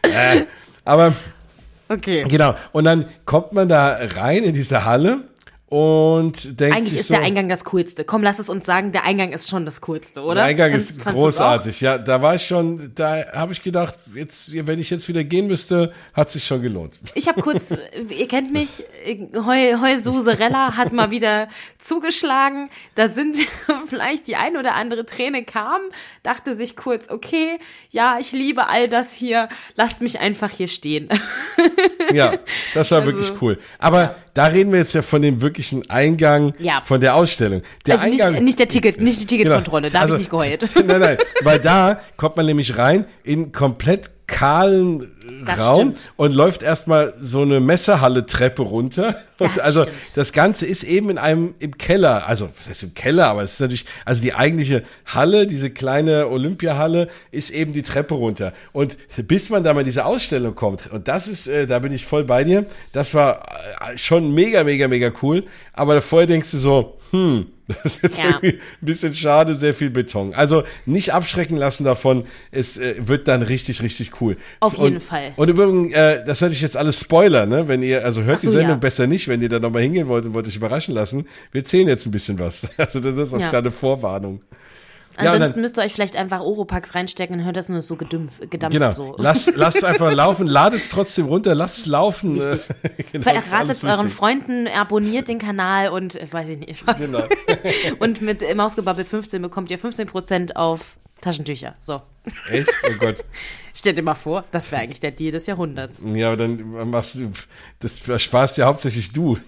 äh, 0.04 0.46
aber 0.86 1.14
Okay. 1.90 2.24
Genau. 2.28 2.54
Und 2.72 2.84
dann 2.84 3.06
kommt 3.26 3.52
man 3.54 3.68
da 3.68 3.98
rein 4.16 4.44
in 4.44 4.54
diese 4.54 4.86
Halle 4.86 5.22
und 5.69 6.60
denkt 6.60 6.75
Eigentlich 6.75 7.00
ist 7.00 7.10
so, 7.10 7.13
der 7.13 7.21
Eingang 7.21 7.48
das 7.48 7.63
Coolste. 7.63 8.04
Komm, 8.04 8.24
lass 8.24 8.39
es 8.39 8.50
uns 8.50 8.66
sagen, 8.66 8.92
der 8.92 9.06
Eingang 9.06 9.31
ist 9.33 9.48
schon 9.48 9.66
das 9.66 9.81
Coolste, 9.81 10.21
oder? 10.21 10.33
Der 10.33 10.44
Eingang 10.45 10.71
fandst, 10.71 10.98
ist 10.98 11.06
großartig. 11.06 11.81
Ja, 11.81 12.00
da 12.00 12.24
war 12.24 12.33
ich 12.33 12.48
schon, 12.48 12.92
da 12.95 13.31
habe 13.33 13.54
ich 13.54 13.62
gedacht, 13.62 13.95
jetzt, 14.16 14.51
wenn 14.66 14.80
ich 14.80 14.89
jetzt 14.89 15.07
wieder 15.07 15.24
gehen 15.24 15.45
müsste, 15.45 15.94
hat 16.13 16.31
sich 16.31 16.44
schon 16.44 16.63
gelohnt. 16.63 16.95
Ich 17.13 17.27
habe 17.27 17.44
kurz, 17.44 17.71
ihr 18.10 18.27
kennt 18.27 18.51
mich, 18.51 18.83
Heu, 19.36 19.75
Heususerella 19.80 20.75
hat 20.75 20.92
mal 20.92 21.12
wieder 21.12 21.50
zugeschlagen. 21.77 22.71
Da 22.95 23.07
sind 23.07 23.38
vielleicht 23.88 24.27
die 24.27 24.38
ein 24.38 24.57
oder 24.57 24.74
andere 24.74 25.06
Träne 25.06 25.44
kam, 25.44 25.81
dachte 26.24 26.56
sich 26.56 26.75
kurz, 26.77 27.12
okay, 27.12 27.60
ja, 27.92 28.18
ich 28.19 28.31
liebe 28.31 28.69
all 28.69 28.88
das 28.88 29.13
hier, 29.13 29.50
lasst 29.75 30.01
mich 30.01 30.19
einfach 30.19 30.50
hier 30.50 30.68
stehen. 30.68 31.10
Ja, 32.12 32.33
das 32.74 32.89
war 32.89 33.01
also, 33.01 33.12
wirklich 33.12 33.39
cool. 33.39 33.60
Aber 33.77 34.01
ja. 34.01 34.16
Da 34.40 34.46
reden 34.46 34.72
wir 34.72 34.80
jetzt 34.80 34.94
ja 34.94 35.02
von 35.02 35.22
dem 35.22 35.42
wirklichen 35.42 35.90
Eingang 35.90 36.54
ja. 36.60 36.80
von 36.80 37.02
der 37.02 37.16
Ausstellung. 37.16 37.62
Der 37.86 37.96
also 38.00 38.10
Eingang, 38.10 38.36
nicht, 38.36 38.44
nicht 38.44 38.60
der 38.60 38.70
Ticket, 38.70 39.02
nicht 39.02 39.20
die 39.20 39.26
Ticketkontrolle, 39.26 39.90
genau. 39.90 39.92
da 39.92 40.00
also, 40.00 40.14
habe 40.14 40.22
ich 40.22 40.28
nicht 40.28 40.32
geheult. 40.32 40.70
Nein, 40.88 41.02
nein, 41.02 41.18
weil 41.42 41.60
da 41.60 42.00
kommt 42.16 42.38
man 42.38 42.46
nämlich 42.46 42.78
rein 42.78 43.04
in 43.24 43.52
komplett 43.52 44.12
kahlen 44.30 45.12
das 45.46 45.68
Raum 45.68 45.76
stimmt. 45.76 46.12
und 46.18 46.34
läuft 46.34 46.64
erstmal 46.64 47.14
so 47.22 47.42
eine 47.42 47.60
Messerhalle-Treppe 47.60 48.62
runter. 48.62 49.21
Und 49.40 49.56
das 49.56 49.64
also 49.64 49.83
stimmt. 49.83 49.98
das 50.16 50.33
Ganze 50.33 50.66
ist 50.66 50.83
eben 50.83 51.09
in 51.09 51.18
einem 51.18 51.56
im 51.59 51.78
Keller, 51.78 52.28
also 52.28 52.50
was 52.57 52.68
heißt 52.68 52.83
im 52.83 52.94
Keller, 52.94 53.28
aber 53.28 53.44
es 53.44 53.54
ist 53.54 53.59
natürlich, 53.59 53.86
also 54.06 54.21
die 54.21 54.33
eigentliche 54.33 54.83
Halle, 55.06 55.48
diese 55.48 55.69
kleine 55.69 56.28
Olympiahalle, 56.28 57.07
ist 57.31 57.50
eben 57.50 57.74
die 57.74 57.81
Treppe 57.81 58.16
runter. 58.16 58.54
Und 58.71 58.98
bis 59.28 59.50
man 59.50 59.64
da 59.64 59.74
mal 59.74 59.81
in 59.81 59.86
diese 59.86 60.06
Ausstellung 60.06 60.56
kommt, 60.56 60.92
und 60.92 61.07
das 61.07 61.28
ist, 61.28 61.48
äh, 61.48 61.68
da 61.68 61.80
bin 61.80 61.92
ich 61.92 62.06
voll 62.06 62.24
bei 62.24 62.44
dir, 62.44 62.66
das 62.92 63.14
war 63.14 63.44
äh, 63.92 63.98
schon 63.98 64.33
mega, 64.33 64.64
mega, 64.64 64.88
mega 64.88 65.12
cool. 65.21 65.45
Aber 65.74 66.02
vorher 66.02 66.28
denkst 66.28 66.52
du 66.52 66.57
so, 66.57 66.98
hm, 67.12 67.48
das 67.69 67.95
ist 67.95 68.04
jetzt 68.04 68.18
ja. 68.18 68.26
irgendwie 68.26 68.56
ein 68.56 68.85
bisschen 68.85 69.14
schade, 69.14 69.56
sehr 69.56 69.73
viel 69.73 69.90
Beton. 69.90 70.33
Also 70.33 70.64
nicht 70.85 71.14
abschrecken 71.14 71.56
lassen 71.57 71.83
davon, 71.83 72.26
es 72.52 72.78
äh, 72.78 72.95
wird 72.99 73.28
dann 73.28 73.42
richtig, 73.42 73.81
richtig 73.83 74.19
cool. 74.21 74.38
Auf 74.59 74.78
und, 74.78 74.85
jeden 74.85 74.99
Fall. 74.99 75.33
Und 75.35 75.49
übrigens, 75.49 75.94
äh, 75.94 76.23
das 76.26 76.42
hatte 76.42 76.54
ich 76.54 76.61
jetzt 76.61 76.76
alles 76.76 76.99
Spoiler, 76.99 77.45
ne? 77.45 77.68
Wenn 77.68 77.83
ihr, 77.83 78.04
also 78.04 78.23
hört 78.23 78.42
so, 78.42 78.47
die 78.47 78.54
Sendung 78.54 78.71
ja. 78.71 78.78
besser 78.78 79.07
nicht, 79.07 79.28
wenn 79.28 79.42
ihr 79.42 79.49
da 79.49 79.59
nochmal 79.59 79.83
hingehen 79.83 80.07
wollt 80.07 80.26
und 80.26 80.33
wollt 80.33 80.47
euch 80.47 80.56
überraschen 80.56 80.94
lassen. 80.94 81.28
Wir 81.52 81.64
zählen 81.64 81.88
jetzt 81.88 82.06
ein 82.06 82.11
bisschen 82.11 82.40
was. 82.40 82.68
Also 82.80 83.02
das 83.02 83.33
ist 83.33 83.40
ja. 83.40 83.49
gerade 83.49 83.71
Vorwarnung. 83.71 84.42
Ansonsten 85.16 85.54
dann, 85.54 85.61
müsst 85.61 85.78
ihr 85.78 85.83
euch 85.83 85.94
vielleicht 85.94 86.16
einfach 86.16 86.42
Oropax 86.42 86.95
reinstecken 86.95 87.39
und 87.39 87.45
hört 87.45 87.57
das 87.57 87.68
nur 87.68 87.81
so 87.81 87.95
gedümpf, 87.95 88.39
gedampft. 88.49 88.73
Genau. 88.73 88.92
So. 88.94 89.16
Lasst, 89.18 89.51
lasst 89.56 89.83
einfach 89.83 90.11
laufen, 90.13 90.47
ladet 90.47 90.83
es 90.83 90.89
trotzdem 90.89 91.25
runter, 91.25 91.56
lasst 91.56 91.80
es 91.80 91.85
laufen. 91.85 92.35
Wichtig. 92.39 92.69
genau, 93.11 93.23
Verratet 93.23 93.71
es 93.71 93.83
euren 93.83 94.09
Freunden, 94.09 94.68
abonniert 94.68 95.28
den 95.28 95.39
Kanal 95.39 95.89
und 95.89 96.16
äh, 96.16 96.28
weiß 96.31 96.49
ich 96.49 96.59
nicht 96.59 96.87
was. 96.87 96.97
Genau. 96.97 97.23
und 97.99 98.21
mit 98.21 98.44
Mausgebabbel 98.56 99.06
15 99.06 99.42
bekommt 99.42 99.71
ihr 99.71 99.80
15% 99.80 100.56
auf 100.56 100.97
Taschentücher. 101.21 101.76
So. 101.80 102.02
Echt? 102.49 102.69
Oh 102.88 102.94
Gott. 102.99 103.26
Stell 103.73 103.94
dir 103.94 104.02
mal 104.02 104.16
vor, 104.16 104.45
das 104.52 104.71
wäre 104.71 104.81
eigentlich 104.81 104.99
der 104.99 105.11
Deal 105.11 105.31
des 105.31 105.45
Jahrhunderts. 105.45 106.02
Ja, 106.04 106.28
aber 106.28 106.38
dann 106.38 106.90
machst 106.90 107.16
du, 107.16 107.31
das 107.80 108.21
sparst 108.21 108.57
ja 108.57 108.66
hauptsächlich 108.66 109.14
du. 109.14 109.38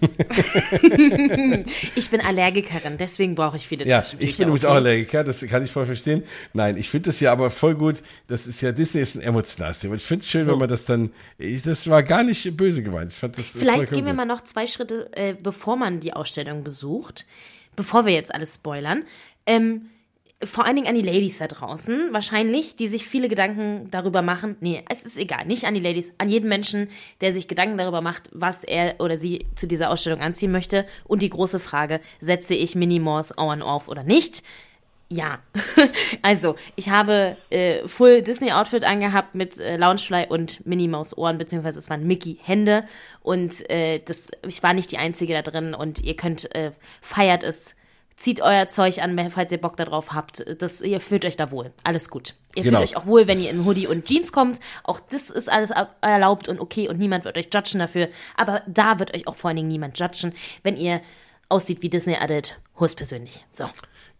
ich 1.96 2.10
bin 2.10 2.20
Allergikerin, 2.20 2.96
deswegen 2.98 3.34
brauche 3.34 3.56
ich 3.56 3.66
viele 3.66 3.86
ja, 3.86 4.00
Taschentücher. 4.00 4.30
Ich 4.30 4.36
bin 4.36 4.48
übrigens 4.48 4.64
auch 4.64 4.74
Allergiker, 4.74 5.24
das 5.24 5.44
kann 5.46 5.62
ich 5.64 5.72
voll 5.72 5.86
verstehen. 5.86 6.22
Nein, 6.52 6.76
ich 6.76 6.88
finde 6.88 7.06
das 7.06 7.20
ja 7.20 7.32
aber 7.32 7.50
voll 7.50 7.74
gut. 7.74 8.02
Das 8.28 8.46
ist 8.46 8.60
ja, 8.62 8.72
Disney 8.72 9.02
ist 9.02 9.16
ein 9.16 9.22
emotionales 9.22 9.80
Thema. 9.80 9.96
Ich 9.96 10.04
finde 10.04 10.22
es 10.22 10.30
schön, 10.30 10.44
so. 10.44 10.52
wenn 10.52 10.58
man 10.58 10.68
das 10.68 10.86
dann, 10.86 11.12
das 11.38 11.90
war 11.90 12.02
gar 12.02 12.22
nicht 12.22 12.56
böse 12.56 12.82
gemeint. 12.82 13.12
Vielleicht 13.12 13.90
gehen 13.90 14.06
wir 14.06 14.14
mal 14.14 14.24
noch 14.24 14.42
zwei 14.42 14.66
Schritte, 14.66 15.10
äh, 15.12 15.34
bevor 15.34 15.76
man 15.76 16.00
die 16.00 16.14
Ausstellung 16.14 16.64
besucht, 16.64 17.26
bevor 17.76 18.06
wir 18.06 18.14
jetzt 18.14 18.34
alles 18.34 18.54
spoilern. 18.54 19.04
Ähm, 19.46 19.90
vor 20.44 20.64
allen 20.66 20.76
Dingen 20.76 20.88
an 20.88 20.94
die 20.94 21.02
Ladies 21.02 21.38
da 21.38 21.46
draußen, 21.46 22.12
wahrscheinlich, 22.12 22.76
die 22.76 22.88
sich 22.88 23.06
viele 23.06 23.28
Gedanken 23.28 23.88
darüber 23.90 24.22
machen. 24.22 24.56
Nee, 24.60 24.84
es 24.88 25.04
ist 25.04 25.18
egal, 25.18 25.46
nicht 25.46 25.64
an 25.64 25.74
die 25.74 25.80
Ladies, 25.80 26.12
an 26.18 26.28
jeden 26.28 26.48
Menschen, 26.48 26.88
der 27.20 27.32
sich 27.32 27.48
Gedanken 27.48 27.78
darüber 27.78 28.00
macht, 28.00 28.30
was 28.32 28.64
er 28.64 28.96
oder 29.00 29.16
sie 29.16 29.46
zu 29.54 29.66
dieser 29.66 29.90
Ausstellung 29.90 30.20
anziehen 30.20 30.52
möchte. 30.52 30.86
Und 31.04 31.22
die 31.22 31.30
große 31.30 31.58
Frage, 31.58 32.00
setze 32.20 32.54
ich 32.54 32.74
Minimors 32.74 33.36
on 33.36 33.62
auf 33.62 33.88
oder 33.88 34.02
nicht? 34.02 34.42
Ja, 35.12 35.40
also 36.22 36.56
ich 36.74 36.88
habe 36.88 37.36
äh, 37.50 37.86
Full 37.86 38.22
Disney 38.22 38.50
Outfit 38.50 38.82
angehabt 38.82 39.34
mit 39.34 39.58
äh, 39.58 39.76
Loungefly 39.76 40.26
und 40.30 40.64
Minnie 40.66 40.88
Maus 40.88 41.16
Ohren, 41.16 41.36
beziehungsweise 41.36 41.78
es 41.78 41.90
waren 41.90 42.06
Mickey 42.06 42.38
Hände 42.42 42.84
und 43.20 43.68
äh, 43.68 43.98
das, 43.98 44.30
ich 44.46 44.62
war 44.62 44.72
nicht 44.72 44.90
die 44.90 44.96
Einzige 44.96 45.34
da 45.34 45.42
drin 45.42 45.74
und 45.74 46.02
ihr 46.02 46.16
könnt, 46.16 46.54
äh, 46.54 46.72
feiert 47.02 47.42
es, 47.42 47.76
zieht 48.22 48.40
euer 48.40 48.68
Zeug 48.68 49.02
an, 49.02 49.30
falls 49.32 49.50
ihr 49.50 49.60
Bock 49.60 49.76
darauf 49.76 50.12
habt, 50.12 50.44
das, 50.62 50.80
ihr 50.80 51.00
fühlt 51.00 51.24
euch 51.24 51.36
da 51.36 51.50
wohl, 51.50 51.72
alles 51.82 52.08
gut. 52.08 52.34
Ihr 52.54 52.62
Genau. 52.62 52.78
fühlt 52.78 52.90
euch 52.90 52.96
auch 52.96 53.06
wohl, 53.06 53.26
wenn 53.26 53.40
ihr 53.40 53.50
in 53.50 53.64
Hoodie 53.64 53.88
und 53.88 54.04
Jeans 54.06 54.30
kommt, 54.30 54.60
auch 54.84 55.00
das 55.00 55.28
ist 55.28 55.50
alles 55.50 55.72
erlaubt 56.00 56.48
und 56.48 56.60
okay 56.60 56.88
und 56.88 56.98
niemand 56.98 57.24
wird 57.24 57.36
euch 57.36 57.48
judgen 57.52 57.80
dafür, 57.80 58.08
aber 58.36 58.62
da 58.68 59.00
wird 59.00 59.12
euch 59.16 59.26
auch 59.26 59.34
vor 59.34 59.48
allen 59.48 59.56
Dingen 59.56 59.68
niemand 59.68 59.98
judgen, 59.98 60.32
wenn 60.62 60.76
ihr 60.76 61.00
aussieht 61.48 61.82
wie 61.82 61.90
Disney 61.90 62.14
Adult, 62.14 62.58
höchstpersönlich. 62.78 63.44
So. 63.50 63.64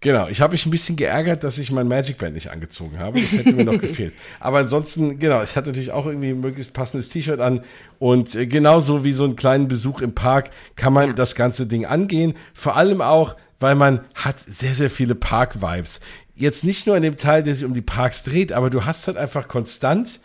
Genau, 0.03 0.27
ich 0.29 0.41
habe 0.41 0.53
mich 0.53 0.67
ein 0.67 0.71
bisschen 0.71 0.97
geärgert, 0.97 1.45
dass 1.45 1.59
ich 1.59 1.71
mein 1.71 1.87
Magic 1.89 2.19
Band 2.19 2.35
nicht 2.35 2.51
angezogen 2.51 2.99
habe. 2.99 3.21
Das 3.21 3.33
hätte 3.33 3.53
mir 3.53 3.65
noch 3.65 3.81
gefehlt. 3.81 4.13
Aber 4.41 4.59
ansonsten, 4.59 5.19
genau, 5.21 5.43
ich 5.43 5.55
hatte 5.57 5.69
natürlich 5.69 5.93
auch 5.93 6.07
irgendwie 6.07 6.31
ein 6.31 6.41
möglichst 6.41 6.73
passendes 6.75 7.09
T-Shirt 7.09 7.41
an. 7.41 7.63
Und 8.01 8.35
äh, 8.35 8.47
genauso 8.47 9.05
wie 9.05 9.13
so 9.13 9.23
einen 9.25 9.37
kleinen 9.37 9.69
Besuch 9.69 10.01
im 10.01 10.13
Park 10.15 10.51
kann 10.75 10.93
man 10.93 11.09
Ja. 11.11 11.13
das 11.15 11.37
ganze 11.37 11.67
Ding 11.69 11.87
angehen. 11.87 12.35
Vor 12.53 12.77
allem 12.77 13.01
auch, 13.01 13.37
weil 13.61 13.77
man 13.77 14.01
hat 14.15 14.41
sehr, 14.41 14.75
sehr 14.75 14.91
viele 14.91 15.15
Park-Vibes. 15.15 16.01
Jetzt 16.35 16.65
nicht 16.65 16.87
nur 16.89 16.97
in 16.97 17.03
dem 17.05 17.17
Teil, 17.17 17.45
der 17.45 17.55
sich 17.55 17.65
um 17.65 17.73
die 17.75 17.81
Parks 17.81 18.25
dreht, 18.25 18.53
aber 18.53 18.71
du 18.71 18.85
hast 18.85 19.07
halt 19.07 19.17
einfach 19.17 19.47
konstant 19.47 20.19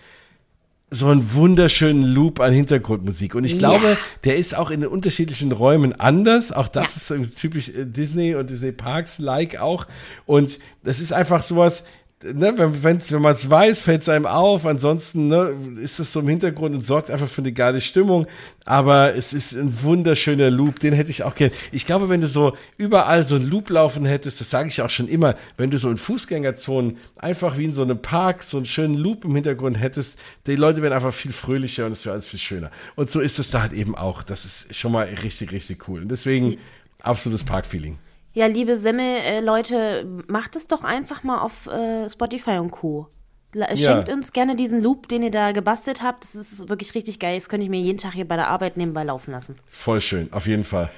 so 0.89 1.07
einen 1.07 1.33
wunderschönen 1.33 2.03
Loop 2.03 2.39
an 2.39 2.53
Hintergrundmusik. 2.53 3.35
Und 3.35 3.43
ich 3.43 3.53
Ja. 3.53 3.57
glaube, 3.57 3.97
der 4.23 4.37
ist 4.37 4.55
auch 4.57 4.69
in 4.69 4.81
den 4.81 4.89
unterschiedlichen 4.89 5.51
Räumen 5.51 5.99
anders. 5.99 6.51
Auch 6.53 6.69
das 6.69 7.09
Ja. 7.09 7.15
ist 7.17 7.37
typisch 7.37 7.69
äh, 7.69 7.85
Disney 7.85 8.35
und 8.35 8.49
Disney 8.49 8.71
Parks 8.71 9.19
like 9.19 9.59
auch. 9.59 9.85
Und 10.25 10.59
das 10.83 10.99
ist 10.99 11.11
einfach 11.11 11.41
sowas, 11.43 11.83
ne, 12.23 12.53
wenn, 12.57 12.83
wenn's, 12.83 13.11
wenn 13.11 13.21
man 13.21 13.35
es 13.35 13.49
weiß, 13.49 13.79
fällt 13.79 14.01
es 14.01 14.09
einem 14.09 14.25
auf. 14.25 14.65
Ansonsten 14.65 15.27
ne, 15.27 15.53
ist 15.81 15.99
es 15.99 16.11
so 16.11 16.19
im 16.19 16.27
Hintergrund 16.27 16.75
und 16.75 16.81
sorgt 16.81 17.11
einfach 17.11 17.29
für 17.29 17.41
eine 17.41 17.51
geile 17.51 17.81
Stimmung. 17.81 18.27
Aber 18.65 19.15
es 19.15 19.33
ist 19.33 19.53
ein 19.53 19.81
wunderschöner 19.83 20.49
Loop, 20.49 20.79
den 20.79 20.93
hätte 20.93 21.09
ich 21.09 21.23
auch 21.23 21.35
gern. 21.35 21.51
Ich 21.71 21.85
glaube, 21.85 22.09
wenn 22.09 22.21
du 22.21 22.27
so 22.27 22.55
überall 22.77 23.23
so 23.23 23.35
einen 23.35 23.45
Loop 23.45 23.69
laufen 23.69 24.05
hättest, 24.05 24.41
das 24.41 24.49
sage 24.49 24.69
ich 24.69 24.81
auch 24.81 24.89
schon 24.89 25.07
immer, 25.07 25.35
wenn 25.57 25.71
du 25.71 25.77
so 25.77 25.89
in 25.89 25.97
Fußgängerzonen 25.97 26.97
einfach 27.17 27.57
wie 27.57 27.65
in 27.65 27.73
so 27.73 27.83
einem 27.83 28.01
Park 28.01 28.43
so 28.43 28.57
einen 28.57 28.65
schönen 28.65 28.95
Loop 28.95 29.23
im 29.23 29.35
Hintergrund 29.35 29.79
hättest, 29.79 30.17
die 30.47 30.55
Leute 30.55 30.81
wären 30.81 30.93
einfach 30.93 31.13
viel 31.13 31.31
fröhlicher 31.31 31.85
und 31.85 31.93
es 31.93 32.05
wäre 32.05 32.13
alles 32.13 32.27
viel 32.27 32.39
schöner. 32.39 32.71
Und 32.95 33.11
so 33.11 33.19
ist 33.19 33.39
es 33.39 33.51
da 33.51 33.61
halt 33.61 33.73
eben 33.73 33.95
auch. 33.95 34.23
Das 34.23 34.45
ist 34.45 34.75
schon 34.75 34.91
mal 34.91 35.05
richtig, 35.23 35.51
richtig 35.51 35.87
cool. 35.87 36.01
Und 36.01 36.09
deswegen 36.09 36.57
absolutes 37.01 37.43
Parkfeeling. 37.43 37.99
Ja, 38.37 38.45
liebe 38.45 38.77
Semmel-Leute, 38.77 40.05
macht 40.27 40.55
es 40.55 40.67
doch 40.67 40.83
einfach 40.83 41.23
mal 41.23 41.39
auf 41.39 41.65
äh, 41.65 42.07
Spotify 42.07 42.59
und 42.59 42.69
Co. 42.69 43.07
Ja. 43.55 43.75
Schenkt 43.75 44.09
uns 44.09 44.31
gerne 44.31 44.55
diesen 44.55 44.83
Loop, 44.83 45.07
den 45.07 45.23
ihr 45.23 45.31
da 45.31 45.53
gebastelt 45.53 46.03
habt. 46.03 46.23
Das 46.23 46.35
ist 46.35 46.69
wirklich 46.69 46.93
richtig 46.93 47.17
geil. 47.17 47.33
Das 47.33 47.49
könnte 47.49 47.63
ich 47.63 47.71
mir 47.71 47.81
jeden 47.81 47.97
Tag 47.97 48.13
hier 48.13 48.27
bei 48.27 48.35
der 48.35 48.49
Arbeit 48.49 48.77
nebenbei 48.77 49.05
laufen 49.05 49.31
lassen. 49.31 49.55
Voll 49.67 50.01
schön, 50.01 50.31
auf 50.33 50.45
jeden 50.45 50.65
Fall. 50.65 50.91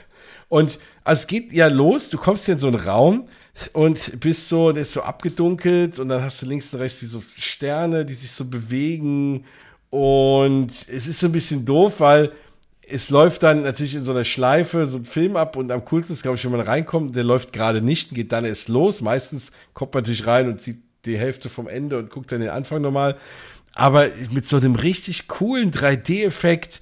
Und 0.49 0.79
also 1.05 1.21
es 1.21 1.27
geht 1.27 1.53
ja 1.53 1.67
los, 1.67 2.09
du 2.09 2.17
kommst 2.17 2.43
hier 2.43 2.55
in 2.55 2.59
so 2.59 2.67
einen 2.67 2.75
Raum 2.75 3.29
und 3.71 4.19
bist 4.19 4.49
so, 4.49 4.73
der 4.73 4.81
ist 4.81 4.91
so 4.91 5.03
abgedunkelt 5.03 5.97
und 5.97 6.09
dann 6.09 6.21
hast 6.21 6.41
du 6.41 6.45
links 6.45 6.73
und 6.73 6.79
rechts 6.79 7.01
wie 7.01 7.05
so 7.05 7.23
Sterne, 7.37 8.03
die 8.03 8.15
sich 8.15 8.31
so 8.31 8.43
bewegen 8.43 9.45
und 9.91 10.71
es 10.71 11.07
ist 11.07 11.21
so 11.21 11.27
ein 11.27 11.31
bisschen 11.31 11.63
doof, 11.63 12.01
weil 12.01 12.33
es 12.91 13.09
läuft 13.09 13.43
dann 13.43 13.63
natürlich 13.63 13.95
in 13.95 14.03
so 14.03 14.11
einer 14.11 14.25
Schleife 14.25 14.87
so 14.87 14.97
ein 14.97 15.05
Film 15.05 15.35
ab 15.35 15.55
und 15.55 15.71
am 15.71 15.85
coolsten 15.85 16.13
ist, 16.13 16.23
glaube 16.23 16.37
ich, 16.37 16.43
wenn 16.43 16.51
man 16.51 16.61
reinkommt, 16.61 17.15
der 17.15 17.23
läuft 17.23 17.53
gerade 17.53 17.81
nicht 17.81 18.09
und 18.09 18.15
geht 18.15 18.31
dann 18.31 18.45
erst 18.45 18.67
los. 18.67 19.01
Meistens 19.01 19.51
kommt 19.73 19.93
man 19.93 20.03
natürlich 20.03 20.25
rein 20.25 20.47
und 20.47 20.61
sieht 20.61 20.81
die 21.05 21.17
Hälfte 21.17 21.49
vom 21.49 21.67
Ende 21.67 21.97
und 21.97 22.09
guckt 22.09 22.31
dann 22.31 22.41
den 22.41 22.49
Anfang 22.49 22.81
nochmal. 22.81 23.15
Aber 23.73 24.07
mit 24.31 24.47
so 24.47 24.57
einem 24.57 24.75
richtig 24.75 25.27
coolen 25.27 25.71
3D-Effekt, 25.71 26.81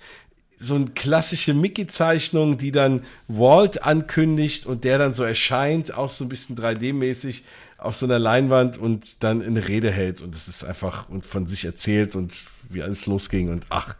so 0.58 0.76
eine 0.76 0.88
klassische 0.88 1.54
Mickey-Zeichnung, 1.54 2.58
die 2.58 2.72
dann 2.72 3.04
Walt 3.28 3.84
ankündigt 3.84 4.66
und 4.66 4.86
der 4.86 4.98
dann 4.98 5.14
so 5.14 5.24
erscheint, 5.24 5.94
auch 5.96 6.10
so 6.10 6.26
ein 6.26 6.30
bisschen 6.30 6.58
3D-mäßig 6.58 7.44
auf 7.78 7.96
so 7.96 8.06
einer 8.06 8.18
Leinwand 8.18 8.78
und 8.78 9.24
dann 9.24 9.44
eine 9.44 9.68
Rede 9.68 9.92
hält 9.92 10.22
und 10.22 10.34
es 10.34 10.48
ist 10.48 10.64
einfach 10.64 11.10
und 11.10 11.26
von 11.26 11.46
sich 11.46 11.66
erzählt 11.66 12.16
und 12.16 12.34
wie 12.70 12.82
alles 12.82 13.06
losging 13.06 13.50
und 13.50 13.68
ach, 13.70 13.96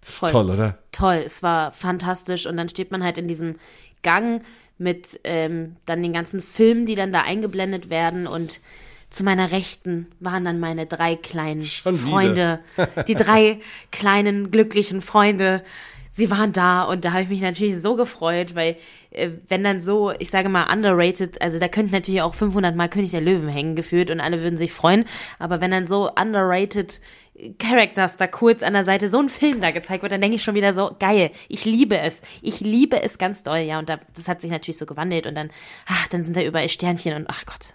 das 0.00 0.08
ist 0.10 0.18
Voll. 0.18 0.30
toll, 0.30 0.50
oder? 0.50 0.78
Toll, 0.92 1.22
es 1.24 1.42
war 1.42 1.72
fantastisch. 1.72 2.46
Und 2.46 2.56
dann 2.56 2.68
steht 2.68 2.90
man 2.90 3.02
halt 3.02 3.18
in 3.18 3.28
diesem 3.28 3.56
Gang 4.02 4.42
mit 4.78 5.20
ähm, 5.24 5.76
dann 5.84 6.02
den 6.02 6.12
ganzen 6.12 6.40
Filmen, 6.40 6.86
die 6.86 6.94
dann 6.94 7.12
da 7.12 7.22
eingeblendet 7.22 7.90
werden. 7.90 8.26
Und 8.26 8.60
zu 9.10 9.24
meiner 9.24 9.50
Rechten 9.50 10.06
waren 10.20 10.44
dann 10.44 10.58
meine 10.58 10.86
drei 10.86 11.16
kleinen 11.16 11.62
Schon. 11.62 11.96
Freunde. 11.96 12.60
Die 13.06 13.14
drei 13.14 13.60
kleinen, 13.92 14.50
glücklichen 14.50 15.02
Freunde. 15.02 15.62
Sie 16.12 16.30
waren 16.30 16.52
da 16.52 16.84
und 16.84 17.04
da 17.04 17.12
habe 17.12 17.22
ich 17.22 17.28
mich 17.28 17.40
natürlich 17.40 17.80
so 17.80 17.94
gefreut, 17.94 18.54
weil 18.54 18.76
äh, 19.10 19.30
wenn 19.48 19.62
dann 19.62 19.80
so, 19.80 20.12
ich 20.18 20.30
sage 20.30 20.48
mal, 20.48 20.72
underrated, 20.72 21.40
also 21.40 21.58
da 21.58 21.68
könnte 21.68 21.92
natürlich 21.92 22.22
auch 22.22 22.34
500 22.34 22.74
Mal 22.74 22.88
König 22.88 23.12
der 23.12 23.20
Löwen 23.20 23.48
hängen 23.48 23.76
gefühlt 23.76 24.10
und 24.10 24.20
alle 24.20 24.42
würden 24.42 24.56
sich 24.56 24.72
freuen, 24.72 25.04
aber 25.38 25.60
wenn 25.60 25.70
dann 25.70 25.86
so 25.86 26.10
underrated 26.10 27.00
Characters 27.58 28.16
da 28.16 28.26
kurz 28.26 28.62
an 28.62 28.72
der 28.74 28.84
Seite 28.84 29.08
so 29.08 29.18
ein 29.18 29.28
Film 29.28 29.60
da 29.60 29.70
gezeigt 29.70 30.02
wird, 30.02 30.12
dann 30.12 30.20
denke 30.20 30.36
ich 30.36 30.42
schon 30.42 30.54
wieder 30.54 30.72
so, 30.72 30.94
geil, 30.98 31.30
ich 31.48 31.64
liebe 31.64 31.98
es. 31.98 32.22
Ich 32.42 32.60
liebe 32.60 33.02
es 33.02 33.18
ganz 33.18 33.42
doll, 33.42 33.58
ja, 33.58 33.78
und 33.78 33.88
da, 33.88 33.98
das 34.14 34.28
hat 34.28 34.40
sich 34.40 34.50
natürlich 34.50 34.78
so 34.78 34.86
gewandelt 34.86 35.26
und 35.26 35.34
dann, 35.34 35.50
ach, 35.86 36.08
dann 36.08 36.22
sind 36.24 36.36
da 36.36 36.42
überall 36.42 36.68
Sternchen 36.68 37.14
und 37.14 37.26
ach 37.28 37.44
Gott, 37.46 37.74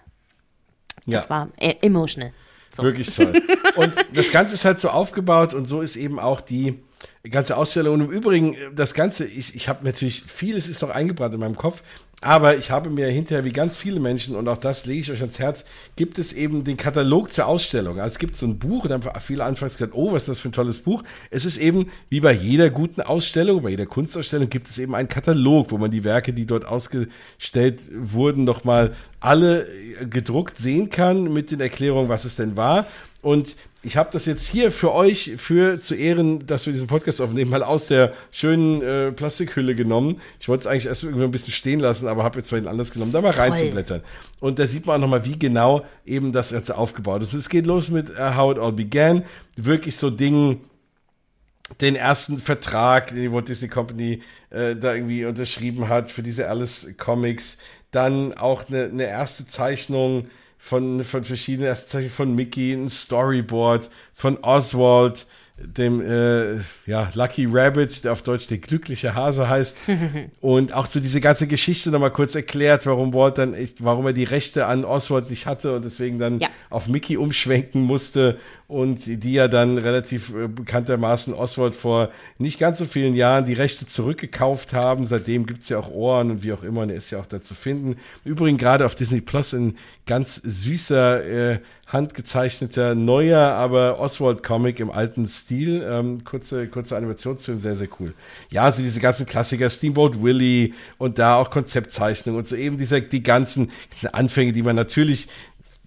Ja. 1.04 1.18
das 1.18 1.30
war 1.30 1.48
äh, 1.56 1.74
emotional. 1.82 2.32
So. 2.68 2.82
Wirklich 2.82 3.14
toll. 3.14 3.40
Und 3.76 3.94
das 4.12 4.30
Ganze 4.32 4.54
ist 4.54 4.64
halt 4.64 4.80
so 4.80 4.88
aufgebaut 4.90 5.54
und 5.54 5.66
so 5.66 5.80
ist 5.80 5.96
eben 5.96 6.18
auch 6.18 6.40
die 6.40 6.82
ganze 7.30 7.56
Ausstellung. 7.56 7.94
Und 7.94 8.00
im 8.02 8.10
Übrigen, 8.10 8.56
das 8.74 8.94
Ganze, 8.94 9.24
ich, 9.24 9.54
ich 9.54 9.68
habe 9.68 9.84
natürlich 9.84 10.24
vieles 10.26 10.68
ist 10.68 10.82
noch 10.82 10.90
eingebrannt 10.90 11.34
in 11.34 11.40
meinem 11.40 11.56
Kopf, 11.56 11.82
aber 12.22 12.56
ich 12.56 12.70
habe 12.70 12.88
mir 12.88 13.08
hinterher, 13.08 13.44
wie 13.44 13.52
ganz 13.52 13.76
viele 13.76 14.00
Menschen, 14.00 14.36
und 14.36 14.48
auch 14.48 14.56
das 14.56 14.86
lege 14.86 15.00
ich 15.00 15.10
euch 15.12 15.20
ans 15.20 15.38
Herz, 15.38 15.64
gibt 15.96 16.18
es 16.18 16.32
eben 16.32 16.64
den 16.64 16.78
Katalog 16.78 17.30
zur 17.30 17.46
Ausstellung. 17.46 17.98
Also 17.98 18.12
es 18.12 18.18
gibt 18.18 18.36
so 18.36 18.46
ein 18.46 18.58
Buch, 18.58 18.84
und 18.84 18.90
dann 18.90 19.04
haben 19.04 19.20
viele 19.20 19.44
anfangs 19.44 19.74
gesagt, 19.74 19.92
oh, 19.94 20.12
was 20.12 20.22
ist 20.22 20.28
das 20.28 20.40
für 20.40 20.48
ein 20.48 20.52
tolles 20.52 20.78
Buch. 20.78 21.04
Es 21.30 21.44
ist 21.44 21.58
eben, 21.58 21.90
wie 22.08 22.20
bei 22.20 22.32
jeder 22.32 22.70
guten 22.70 23.02
Ausstellung, 23.02 23.62
bei 23.62 23.70
jeder 23.70 23.84
Kunstausstellung, 23.84 24.48
gibt 24.48 24.70
es 24.70 24.78
eben 24.78 24.94
einen 24.94 25.08
Katalog, 25.08 25.70
wo 25.70 25.78
man 25.78 25.90
die 25.90 26.04
Werke, 26.04 26.32
die 26.32 26.46
dort 26.46 26.64
ausgestellt 26.64 27.82
wurden, 27.92 28.44
nochmal 28.44 28.94
alle 29.20 29.66
äh, 29.66 30.06
gedruckt 30.06 30.56
sehen 30.56 30.88
kann 30.88 31.30
mit 31.32 31.50
den 31.50 31.60
Erklärungen, 31.60 32.08
was 32.08 32.24
es 32.24 32.36
denn 32.36 32.56
war. 32.56 32.86
Und 33.20 33.56
ich 33.86 33.96
habe 33.96 34.10
das 34.10 34.26
jetzt 34.26 34.48
hier 34.48 34.72
für 34.72 34.92
euch, 34.92 35.34
für 35.36 35.80
zu 35.80 35.94
Ehren, 35.94 36.44
dass 36.44 36.66
wir 36.66 36.72
diesen 36.72 36.88
Podcast 36.88 37.20
aufnehmen, 37.20 37.52
mal 37.52 37.62
aus 37.62 37.86
der 37.86 38.12
schönen 38.32 38.82
äh, 38.82 39.12
Plastikhülle 39.12 39.76
genommen. 39.76 40.20
Ich 40.40 40.48
wollte 40.48 40.62
es 40.62 40.66
eigentlich 40.66 40.86
erst 40.86 41.04
irgendwie 41.04 41.22
ein 41.22 41.30
bisschen 41.30 41.52
stehen 41.52 41.78
lassen, 41.78 42.08
aber 42.08 42.24
habe 42.24 42.36
jetzt 42.40 42.50
mal 42.50 42.60
den 42.60 42.66
anders 42.66 42.90
genommen, 42.90 43.12
da 43.12 43.20
mal 43.20 43.30
reinzublättern. 43.30 44.02
Und 44.40 44.58
da 44.58 44.66
sieht 44.66 44.86
man 44.86 44.96
auch 44.96 45.00
nochmal, 45.02 45.24
wie 45.24 45.38
genau 45.38 45.84
eben 46.04 46.32
das 46.32 46.50
Ganze 46.50 46.76
aufgebaut 46.76 47.22
ist. 47.22 47.32
Es 47.32 47.48
geht 47.48 47.64
los 47.64 47.88
mit 47.88 48.10
uh, 48.10 48.34
How 48.34 48.56
It 48.56 48.58
All 48.58 48.72
Began. 48.72 49.22
Wirklich 49.54 49.96
so 49.96 50.10
Dingen, 50.10 50.62
den 51.80 51.94
ersten 51.94 52.40
Vertrag, 52.40 53.08
den 53.08 53.22
die 53.22 53.32
Walt 53.32 53.46
Disney 53.48 53.68
Company 53.68 54.20
äh, 54.50 54.74
da 54.74 54.94
irgendwie 54.94 55.26
unterschrieben 55.26 55.88
hat 55.88 56.10
für 56.10 56.24
diese 56.24 56.48
Alice 56.48 56.88
Comics. 56.96 57.56
Dann 57.92 58.34
auch 58.34 58.68
eine, 58.68 58.86
eine 58.86 59.04
erste 59.04 59.46
Zeichnung 59.46 60.26
von, 60.66 61.04
von 61.04 61.22
verschiedenen 61.22 61.68
ersten 61.68 61.88
Zeichnungen 61.88 62.14
von 62.14 62.34
Mickey, 62.34 62.72
ein 62.72 62.90
Storyboard 62.90 63.88
von 64.14 64.38
Oswald, 64.42 65.26
dem 65.58 66.02
äh, 66.02 66.56
ja, 66.86 67.08
Lucky 67.14 67.46
Rabbit, 67.48 68.04
der 68.04 68.12
auf 68.12 68.22
Deutsch 68.22 68.48
der 68.48 68.58
glückliche 68.58 69.14
Hase 69.14 69.48
heißt. 69.48 69.78
und 70.40 70.72
auch 70.74 70.86
so 70.86 70.98
diese 70.98 71.20
ganze 71.20 71.46
Geschichte 71.46 71.90
nochmal 71.90 72.10
kurz 72.10 72.34
erklärt, 72.34 72.84
warum 72.84 73.14
Walt 73.14 73.38
dann 73.38 73.54
warum 73.78 74.06
er 74.06 74.12
die 74.12 74.24
Rechte 74.24 74.66
an 74.66 74.84
Oswald 74.84 75.30
nicht 75.30 75.46
hatte 75.46 75.76
und 75.76 75.84
deswegen 75.84 76.18
dann 76.18 76.40
Ja. 76.40 76.48
auf 76.68 76.88
Mickey 76.88 77.16
umschwenken 77.16 77.82
musste 77.82 78.38
und 78.68 79.06
die 79.06 79.32
ja 79.32 79.46
dann 79.46 79.78
relativ 79.78 80.34
äh, 80.34 80.48
bekanntermaßen 80.48 81.32
Oswald 81.32 81.74
vor 81.74 82.10
nicht 82.38 82.58
ganz 82.58 82.78
so 82.78 82.84
vielen 82.84 83.14
Jahren 83.14 83.44
die 83.44 83.52
Rechte 83.52 83.86
zurückgekauft 83.86 84.72
haben. 84.72 85.06
Seitdem 85.06 85.46
gibt's 85.46 85.68
ja 85.68 85.78
auch 85.78 85.90
Ohren 85.90 86.30
und 86.30 86.42
wie 86.42 86.52
auch 86.52 86.62
immer, 86.62 86.82
und 86.82 86.90
er 86.90 86.96
ist 86.96 87.10
ja 87.10 87.20
auch 87.20 87.26
da 87.26 87.40
zu 87.40 87.54
finden. 87.54 87.96
Übrigens 88.24 88.58
gerade 88.58 88.84
auf 88.84 88.94
Disney 88.94 89.20
Plus 89.20 89.52
ein 89.52 89.76
ganz 90.06 90.40
süßer, 90.42 91.24
äh, 91.24 91.58
handgezeichneter, 91.86 92.96
neuer, 92.96 93.40
aber 93.40 94.00
Oswald-Comic 94.00 94.80
im 94.80 94.90
alten 94.90 95.28
Stil. 95.28 95.86
Ähm, 95.88 96.24
kurze, 96.24 96.66
kurze 96.66 96.96
Animationsfilm, 96.96 97.60
sehr, 97.60 97.76
sehr 97.76 97.88
cool. 98.00 98.12
Ja, 98.50 98.62
also 98.62 98.82
diese 98.82 98.98
ganzen 98.98 99.26
Klassiker, 99.26 99.70
Steamboat 99.70 100.20
Willie 100.20 100.72
und 100.98 101.18
da 101.18 101.36
auch 101.36 101.50
Konzeptzeichnungen 101.50 102.38
und 102.38 102.48
so 102.48 102.56
eben 102.56 102.78
dieser, 102.78 103.00
die 103.00 103.22
ganzen 103.22 103.70
Anfänge, 104.12 104.52
die 104.52 104.62
man 104.62 104.74
natürlich 104.74 105.28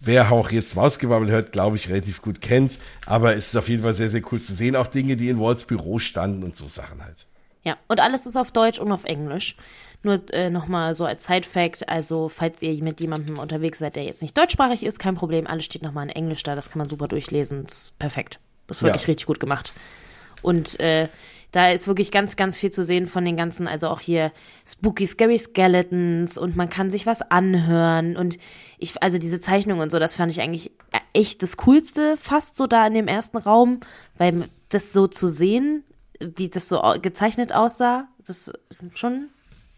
wer 0.02 0.32
auch 0.32 0.52
jetzt 0.52 0.76
Mausgebabbel 0.76 1.30
hört, 1.30 1.52
glaube 1.52 1.76
ich, 1.76 1.90
relativ 1.90 2.22
gut 2.22 2.42
kennt. 2.42 2.80
Aber 3.06 3.36
es 3.36 3.48
ist 3.48 3.56
auf 3.56 3.70
jeden 3.70 3.84
Fall 3.84 3.94
sehr, 3.94 4.10
sehr 4.10 4.22
cool 4.32 4.42
zu 4.42 4.54
sehen. 4.54 4.76
Auch 4.76 4.88
Dinge, 4.88 5.16
die 5.16 5.30
in 5.30 5.40
Walts 5.40 5.66
Büro 5.66 6.00
standen 6.00 6.44
und 6.44 6.56
so 6.56 6.68
Sachen 6.68 7.04
halt. 7.04 7.28
Ja, 7.64 7.78
und 7.88 8.00
alles 8.00 8.26
ist 8.26 8.38
auf 8.38 8.52
Deutsch 8.52 8.80
und 8.80 8.92
auf 8.92 9.04
Englisch. 9.04 9.56
Nur 10.02 10.22
äh, 10.34 10.50
nochmal 10.50 10.96
so 10.96 11.04
als 11.04 11.26
Side-Fact, 11.26 11.90
also 11.90 12.30
falls 12.30 12.62
ihr 12.62 12.82
mit 12.82 13.02
jemandem 13.02 13.38
unterwegs 13.38 13.80
seid, 13.80 13.98
der 13.98 14.04
jetzt 14.04 14.22
nicht 14.22 14.38
deutschsprachig 14.38 14.86
ist, 14.86 14.98
kein 14.98 15.16
Problem, 15.16 15.46
alles 15.46 15.66
steht 15.66 15.82
nochmal 15.82 16.06
in 16.06 16.16
Englisch 16.16 16.42
da, 16.44 16.56
das 16.56 16.70
kann 16.70 16.80
man 16.80 16.88
super 16.88 17.10
durchlesen, 17.10 17.66
das 17.66 17.78
ist 17.78 18.00
perfekt. 18.00 18.40
Das 18.68 18.78
ist 18.78 18.84
wirklich 18.84 19.02
ja. 19.02 19.08
richtig 19.08 19.28
gut 19.28 19.42
gemacht. 19.42 19.74
Und 20.42 20.80
äh, 20.80 21.10
da 21.52 21.72
ist 21.72 21.88
wirklich 21.88 22.12
ganz, 22.12 22.36
ganz 22.36 22.58
viel 22.58 22.72
zu 22.72 22.84
sehen 22.84 23.08
von 23.08 23.26
den 23.26 23.36
ganzen, 23.36 23.68
also 23.68 23.88
auch 23.88 24.02
hier 24.02 24.32
Spooky 24.68 25.08
Scary 25.08 25.38
Skeletons 25.38 26.38
und 26.38 26.56
man 26.56 26.70
kann 26.70 26.92
sich 26.92 27.06
was 27.06 27.22
anhören 27.22 28.16
und 28.18 28.38
ich, 28.78 29.02
also 29.02 29.18
diese 29.18 29.40
Zeichnung 29.40 29.80
und 29.80 29.92
so, 29.92 30.00
das 30.00 30.16
fand 30.16 30.32
ich 30.32 30.42
eigentlich 30.42 30.72
echt 31.14 31.42
das 31.42 31.58
Coolste 31.58 32.18
fast 32.18 32.56
so 32.56 32.68
da 32.68 32.86
in 32.86 32.94
dem 32.94 33.08
ersten 33.08 33.38
Raum, 33.38 33.80
weil 34.18 34.46
das 34.70 34.94
so 34.94 35.08
zu 35.08 35.28
sehen, 35.28 35.84
wie 36.20 36.50
das 36.50 36.70
so 36.70 36.82
gezeichnet 37.02 37.54
aussah, 37.54 38.08
das 38.26 38.50
ist 38.50 39.00
schon 39.00 39.30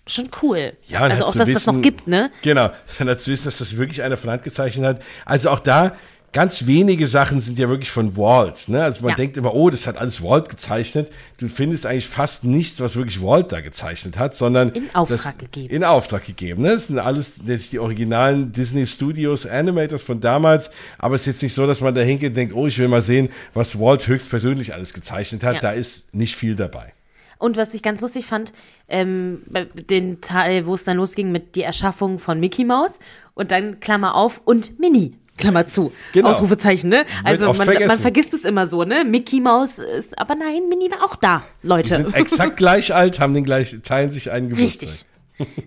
schon 0.08 0.30
cool. 0.42 0.74
Ja, 0.86 1.01
also 1.01 1.25
auch, 1.25 1.36
dass 1.36 1.48
wissen, 1.48 1.54
das 1.54 1.68
noch 1.68 1.82
gibt, 1.82 2.08
ne? 2.08 2.32
Genau, 2.42 2.72
dann 3.00 3.20
zu 3.20 3.32
wissen, 3.32 3.46
dass 3.46 3.60
das 3.60 3.78
wirklich 3.78 4.01
einer 4.01 4.18
von 4.18 4.32
Hand 4.32 4.44
gezeichnet 4.44 4.86
hat. 4.86 5.01
Also 5.25 5.51
auch 5.51 5.60
da 5.60 5.96
ganz 6.34 6.66
wenige 6.66 7.08
Sachen 7.08 7.42
sind 7.42 7.60
ja 7.60 7.68
wirklich 7.68 7.92
von 7.92 8.16
Walt. 8.16 8.70
Ne? 8.70 8.82
Also 8.82 9.02
man 9.02 9.12
ja. 9.12 9.16
denkt 9.18 9.38
immer, 9.38 9.54
oh, 9.54 9.70
das 9.70 9.86
hat 9.86 9.98
alles 9.98 10.24
Walt 10.24 10.50
gezeichnet. 10.50 11.12
Du 11.38 11.48
findest 11.48 11.86
eigentlich 11.86 12.08
fast 12.08 12.44
nichts, 12.44 12.80
was 12.80 12.96
wirklich 12.96 13.22
Walt 13.22 13.52
da 13.52 13.60
gezeichnet 13.60 14.18
hat, 14.18 14.38
sondern 14.38 14.70
in 14.70 14.94
Auftrag 14.96 15.40
gegeben. 15.40 15.74
In 15.74 15.84
Auftrag 15.84 16.26
gegeben. 16.26 16.62
Ne? 16.62 16.70
Das 16.70 16.88
sind 16.88 17.00
alles 17.00 17.36
die 17.36 17.80
originalen 17.80 18.52
Disney 18.54 18.86
Studios 18.86 19.46
Animators 19.46 20.02
von 20.02 20.22
damals. 20.22 20.72
Aber 20.98 21.16
es 21.16 21.22
ist 21.22 21.28
jetzt 21.28 21.44
nicht 21.44 21.54
so, 21.54 21.68
dass 21.68 21.82
man 21.82 21.94
da 21.94 22.02
hingeht 22.02 22.30
und 22.30 22.36
denkt, 22.38 22.56
oh, 22.56 22.68
ich 22.68 22.78
will 22.78 22.88
mal 22.88 23.02
sehen, 23.02 23.30
was 23.54 23.80
Walt 23.80 24.08
höchstpersönlich 24.08 24.74
alles 24.74 24.94
gezeichnet 24.94 25.44
hat. 25.44 25.56
Ja. 25.56 25.62
Da 25.62 25.72
ist 25.72 26.14
nicht 26.14 26.36
viel 26.36 26.56
dabei. 26.56 26.94
Und 27.40 27.58
was 27.58 27.74
ich 27.74 27.82
ganz 27.82 28.02
lustig 28.02 28.26
fand, 28.26 28.54
ähm, 28.88 29.42
den 29.90 30.22
Teil, 30.22 30.68
wo 30.68 30.76
es 30.76 30.84
dann 30.84 30.98
losging 30.98 31.32
mit 31.32 31.56
die 31.56 31.64
Erschaffung 31.64 32.20
von 32.20 32.40
Mickey 32.40 32.64
Mouse 32.64 33.00
und 33.34 33.50
dann 33.50 33.80
Klammer 33.80 34.14
auf 34.14 34.42
und 34.46 34.80
Mini. 34.80 35.16
Klammer 35.42 35.68
zu. 35.68 35.92
Genau. 36.14 36.30
Ausrufezeichen, 36.30 36.90
ne? 36.90 37.06
Also 37.24 37.52
man, 37.54 37.68
man, 37.68 38.00
vergisst 38.00 38.34
es 38.34 38.46
immer 38.46 38.66
so, 38.66 38.84
ne? 38.84 39.04
Mickey 39.04 39.42
Mouse 39.42 39.80
ist, 39.80 40.18
aber 40.18 40.36
nein, 40.36 40.70
Minnie 40.70 40.90
war 40.90 41.04
auch 41.04 41.16
da, 41.16 41.44
Leute. 41.62 41.98
Die 41.98 42.04
sind 42.04 42.16
exakt 42.16 42.58
gleich 42.58 42.94
alt, 42.94 43.20
haben 43.20 43.34
den 43.34 43.44
gleich, 43.44 43.76
teilen 43.84 44.12
sich 44.12 44.32
einen 44.32 44.50
Geburtstag. 44.50 44.90
Richtig. 44.90 45.06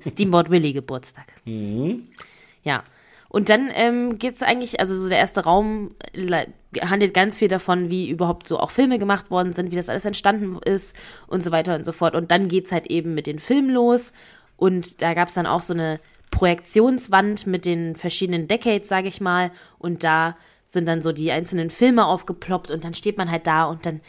Steamboat 0.06 0.50
Willy 0.50 0.72
Geburtstag. 0.72 1.26
Mhm. 1.44 2.04
Ja. 2.62 2.82
Und 3.28 3.48
dann 3.48 3.68
ähm, 3.74 4.18
geht 4.18 4.34
es 4.34 4.42
eigentlich, 4.42 4.80
also 4.80 4.96
so 4.96 5.08
der 5.08 5.18
erste 5.18 5.42
Raum 5.42 5.94
handelt 6.80 7.12
ganz 7.12 7.36
viel 7.36 7.48
davon, 7.48 7.90
wie 7.90 8.08
überhaupt 8.08 8.46
so 8.46 8.58
auch 8.58 8.70
Filme 8.70 8.98
gemacht 8.98 9.30
worden 9.30 9.52
sind, 9.52 9.72
wie 9.72 9.76
das 9.76 9.88
alles 9.88 10.04
entstanden 10.04 10.58
ist 10.64 10.96
und 11.26 11.42
so 11.42 11.50
weiter 11.50 11.74
und 11.74 11.84
so 11.84 11.92
fort. 11.92 12.14
Und 12.14 12.30
dann 12.30 12.48
geht 12.48 12.66
es 12.66 12.72
halt 12.72 12.86
eben 12.86 13.14
mit 13.14 13.26
den 13.26 13.40
Filmen 13.40 13.70
los. 13.70 14.12
Und 14.56 15.02
da 15.02 15.14
gab 15.14 15.28
es 15.28 15.34
dann 15.34 15.46
auch 15.46 15.62
so 15.62 15.74
eine 15.74 16.00
Projektionswand 16.30 17.46
mit 17.46 17.64
den 17.64 17.96
verschiedenen 17.96 18.48
Decades, 18.48 18.88
sage 18.88 19.08
ich 19.08 19.20
mal. 19.20 19.50
Und 19.78 20.04
da 20.04 20.36
sind 20.66 20.86
dann 20.86 21.02
so 21.02 21.12
die 21.12 21.30
einzelnen 21.30 21.70
Filme 21.70 22.06
aufgeploppt 22.06 22.70
und 22.70 22.84
dann 22.84 22.94
steht 22.94 23.18
man 23.18 23.30
halt 23.30 23.46
da 23.46 23.64
und 23.64 23.86
dann 23.86 24.00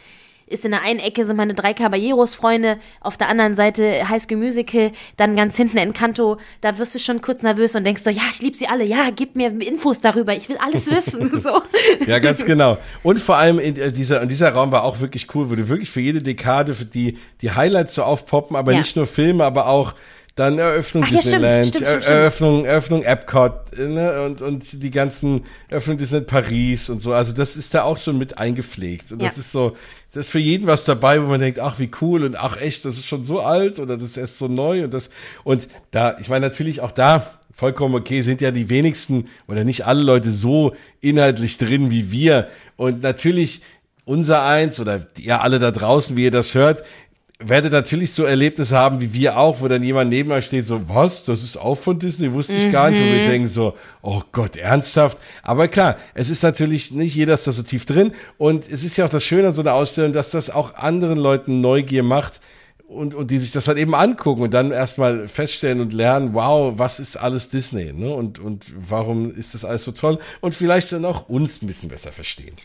ist 0.48 0.64
in 0.64 0.72
der 0.72 0.84
einen 0.84 1.00
Ecke 1.00 1.26
sind 1.26 1.38
meine 1.38 1.56
drei 1.56 1.74
Caballeros-Freunde, 1.74 2.78
auf 3.02 3.18
der 3.18 3.30
anderen 3.30 3.56
Seite 3.56 4.08
High 4.08 4.22
School 4.22 4.38
Musical, 4.38 4.92
dann 5.18 5.36
ganz 5.36 5.58
hinten 5.58 5.78
Encanto, 5.78 6.38
da 6.62 6.78
wirst 6.78 6.94
du 6.94 7.00
schon 7.00 7.22
kurz 7.22 7.42
nervös 7.42 7.76
und 7.76 7.84
denkst 7.84 8.04
so, 8.04 8.12
ja, 8.12 8.22
ich 8.32 8.42
liebe 8.42 8.56
sie 8.56 8.68
alle, 8.68 8.84
ja, 8.84 9.10
gib 9.16 9.36
mir 9.36 9.48
Infos 9.48 10.02
darüber, 10.02 10.36
ich 10.36 10.48
will 10.48 10.58
alles 10.58 10.90
wissen, 10.90 11.40
so. 11.42 11.62
ja, 12.06 12.20
ganz 12.20 12.46
genau. 12.46 12.78
Und 13.02 13.20
vor 13.20 13.38
allem 13.38 13.58
in 13.58 13.76
äh, 13.76 13.92
dieser, 13.92 14.22
in 14.22 14.30
dieser 14.30 14.52
Raum 14.52 14.72
war 14.72 14.84
auch 14.84 15.00
wirklich 15.00 15.34
cool, 15.34 15.50
wo 15.50 15.56
du 15.56 15.68
wirklich 15.68 15.90
für 15.90 16.02
jede 16.02 16.22
Dekade 16.22 16.76
für 16.76 16.86
die, 16.86 17.18
die 17.42 17.52
Highlights 17.52 17.96
so 17.96 18.04
aufpoppen, 18.04 18.56
aber 18.56 18.74
ja. 18.74 18.80
nicht 18.80 18.96
nur 18.96 19.08
Filme, 19.08 19.44
aber 19.46 19.68
auch 19.68 19.96
dann 20.36 20.60
Eröffnung 20.60 21.04
Ach, 21.06 21.12
ja, 21.12 21.18
Disneyland, 21.22 21.68
stimmt, 21.68 21.88
stimmt, 21.88 22.04
stimmt, 22.04 22.18
Eröffnung, 22.18 22.66
Eröffnung 22.66 23.04
Epcot 23.04 23.78
ne, 23.78 24.22
und, 24.24 24.42
und 24.42 24.84
die 24.84 24.92
ganzen 24.92 25.46
Eröffnung 25.70 25.98
Disneyland 25.98 26.28
Paris 26.28 26.90
und 26.90 27.02
so. 27.02 27.14
Also 27.14 27.32
das 27.32 27.56
ist 27.56 27.74
da 27.74 27.84
auch 27.84 27.98
schon 27.98 28.18
mit 28.18 28.38
eingepflegt. 28.38 29.14
Und 29.14 29.22
ja. 29.22 29.30
das 29.30 29.38
ist 29.38 29.54
so, 29.54 29.78
das 30.12 30.26
ist 30.26 30.32
für 30.32 30.40
jeden 30.40 30.68
was 30.68 30.84
dabei, 30.84 31.22
wo 31.22 31.28
man 31.28 31.40
denkt, 31.40 31.60
ach, 31.60 31.80
wie 31.80 31.90
cool 32.02 32.26
und 32.26 32.36
ach 32.36 32.60
echt, 32.60 32.84
das 32.84 32.98
ist 32.98 33.08
schon 33.08 33.24
so 33.24 33.40
alt 33.40 33.80
oder 33.80 33.96
das 33.96 34.06
ist 34.08 34.18
erst 34.18 34.38
so 34.38 34.50
neu 34.50 34.84
und 34.84 34.94
das, 34.94 35.10
und 35.46 35.70
da, 35.92 36.18
ich 36.20 36.28
meine 36.28 36.46
natürlich 36.46 36.82
auch 36.82 36.92
da, 36.92 37.26
vollkommen 37.54 37.96
okay, 37.96 38.22
sind 38.22 38.42
ja 38.42 38.52
die 38.52 38.68
wenigsten 38.68 39.30
oder 39.48 39.64
nicht 39.64 39.86
alle 39.86 40.04
Leute 40.04 40.34
so 40.34 40.76
inhaltlich 41.00 41.58
drin 41.58 41.92
wie 41.92 42.12
wir. 42.12 42.50
Und 42.76 43.02
natürlich 43.02 43.62
unser 44.04 44.44
eins 44.44 44.80
oder 44.80 45.08
ihr 45.18 45.42
alle 45.42 45.60
da 45.60 45.72
draußen, 45.72 46.16
wie 46.16 46.26
ihr 46.26 46.32
das 46.32 46.54
hört, 46.56 46.84
werdet 47.40 47.74
natürlich 47.74 48.14
so 48.14 48.24
Erlebnisse 48.24 48.78
haben 48.78 49.02
wie 49.02 49.14
wir 49.14 49.38
auch, 49.38 49.60
wo 49.62 49.68
dann 49.68 49.84
jemand 49.84 50.10
neben 50.10 50.32
euch 50.32 50.46
steht, 50.46 50.68
so, 50.68 50.88
was, 50.88 51.26
das 51.26 51.44
ist 51.44 51.58
auch 51.58 51.76
von 51.76 52.00
Disney, 52.00 52.32
wusste 52.32 52.54
ich 52.54 52.68
mhm. 52.68 52.72
gar 52.72 52.90
nicht, 52.90 53.02
wo 53.02 53.06
wir 53.06 53.24
mhm. 53.24 53.30
denken 53.30 53.48
so, 53.48 53.76
oh 54.02 54.22
Gott, 54.32 54.56
ernsthaft. 54.56 55.18
Aber 55.44 55.68
klar, 55.68 55.98
es 56.14 56.30
ist 56.30 56.44
natürlich, 56.44 56.92
nicht 56.92 57.16
jeder 57.16 57.34
ist 57.34 57.46
da 57.46 57.52
so 57.52 57.64
tief 57.64 57.86
drin 57.86 58.14
und 58.38 58.70
es 58.70 58.84
ist 58.84 58.98
ja 58.98 59.06
auch 59.06 59.10
das 59.10 59.24
Schöne 59.24 59.50
an 59.50 59.54
so 59.54 59.62
einer 59.62 59.74
Ausstellung, 59.74 60.14
dass 60.14 60.32
das 60.32 60.50
auch 60.50 60.76
anderen 60.76 61.18
Leuten 61.18 61.62
Neugier 61.62 62.04
macht, 62.04 62.40
und, 62.88 63.16
und 63.16 63.32
die 63.32 63.40
sich 63.40 63.52
das 63.52 63.68
halt 63.68 63.78
eben 63.78 63.96
angucken 63.96 64.44
und 64.44 64.54
dann 64.54 64.72
erstmal 64.72 65.28
feststellen 65.28 65.80
und 65.80 65.92
lernen, 65.92 66.34
wow, 66.34 66.74
was 66.78 67.00
ist 67.00 67.18
alles 67.18 67.50
Disney, 67.50 67.92
ne? 67.92 68.14
Und, 68.14 68.38
und 68.38 68.66
warum 68.76 69.34
ist 69.34 69.56
das 69.56 69.66
alles 69.66 69.84
so 69.84 69.92
toll? 69.92 70.20
Und 70.42 70.54
vielleicht 70.54 70.92
dann 70.92 71.04
auch 71.04 71.28
uns 71.28 71.62
ein 71.62 71.68
bisschen 71.68 71.90
besser 71.90 72.12
verstehen. 72.12 72.56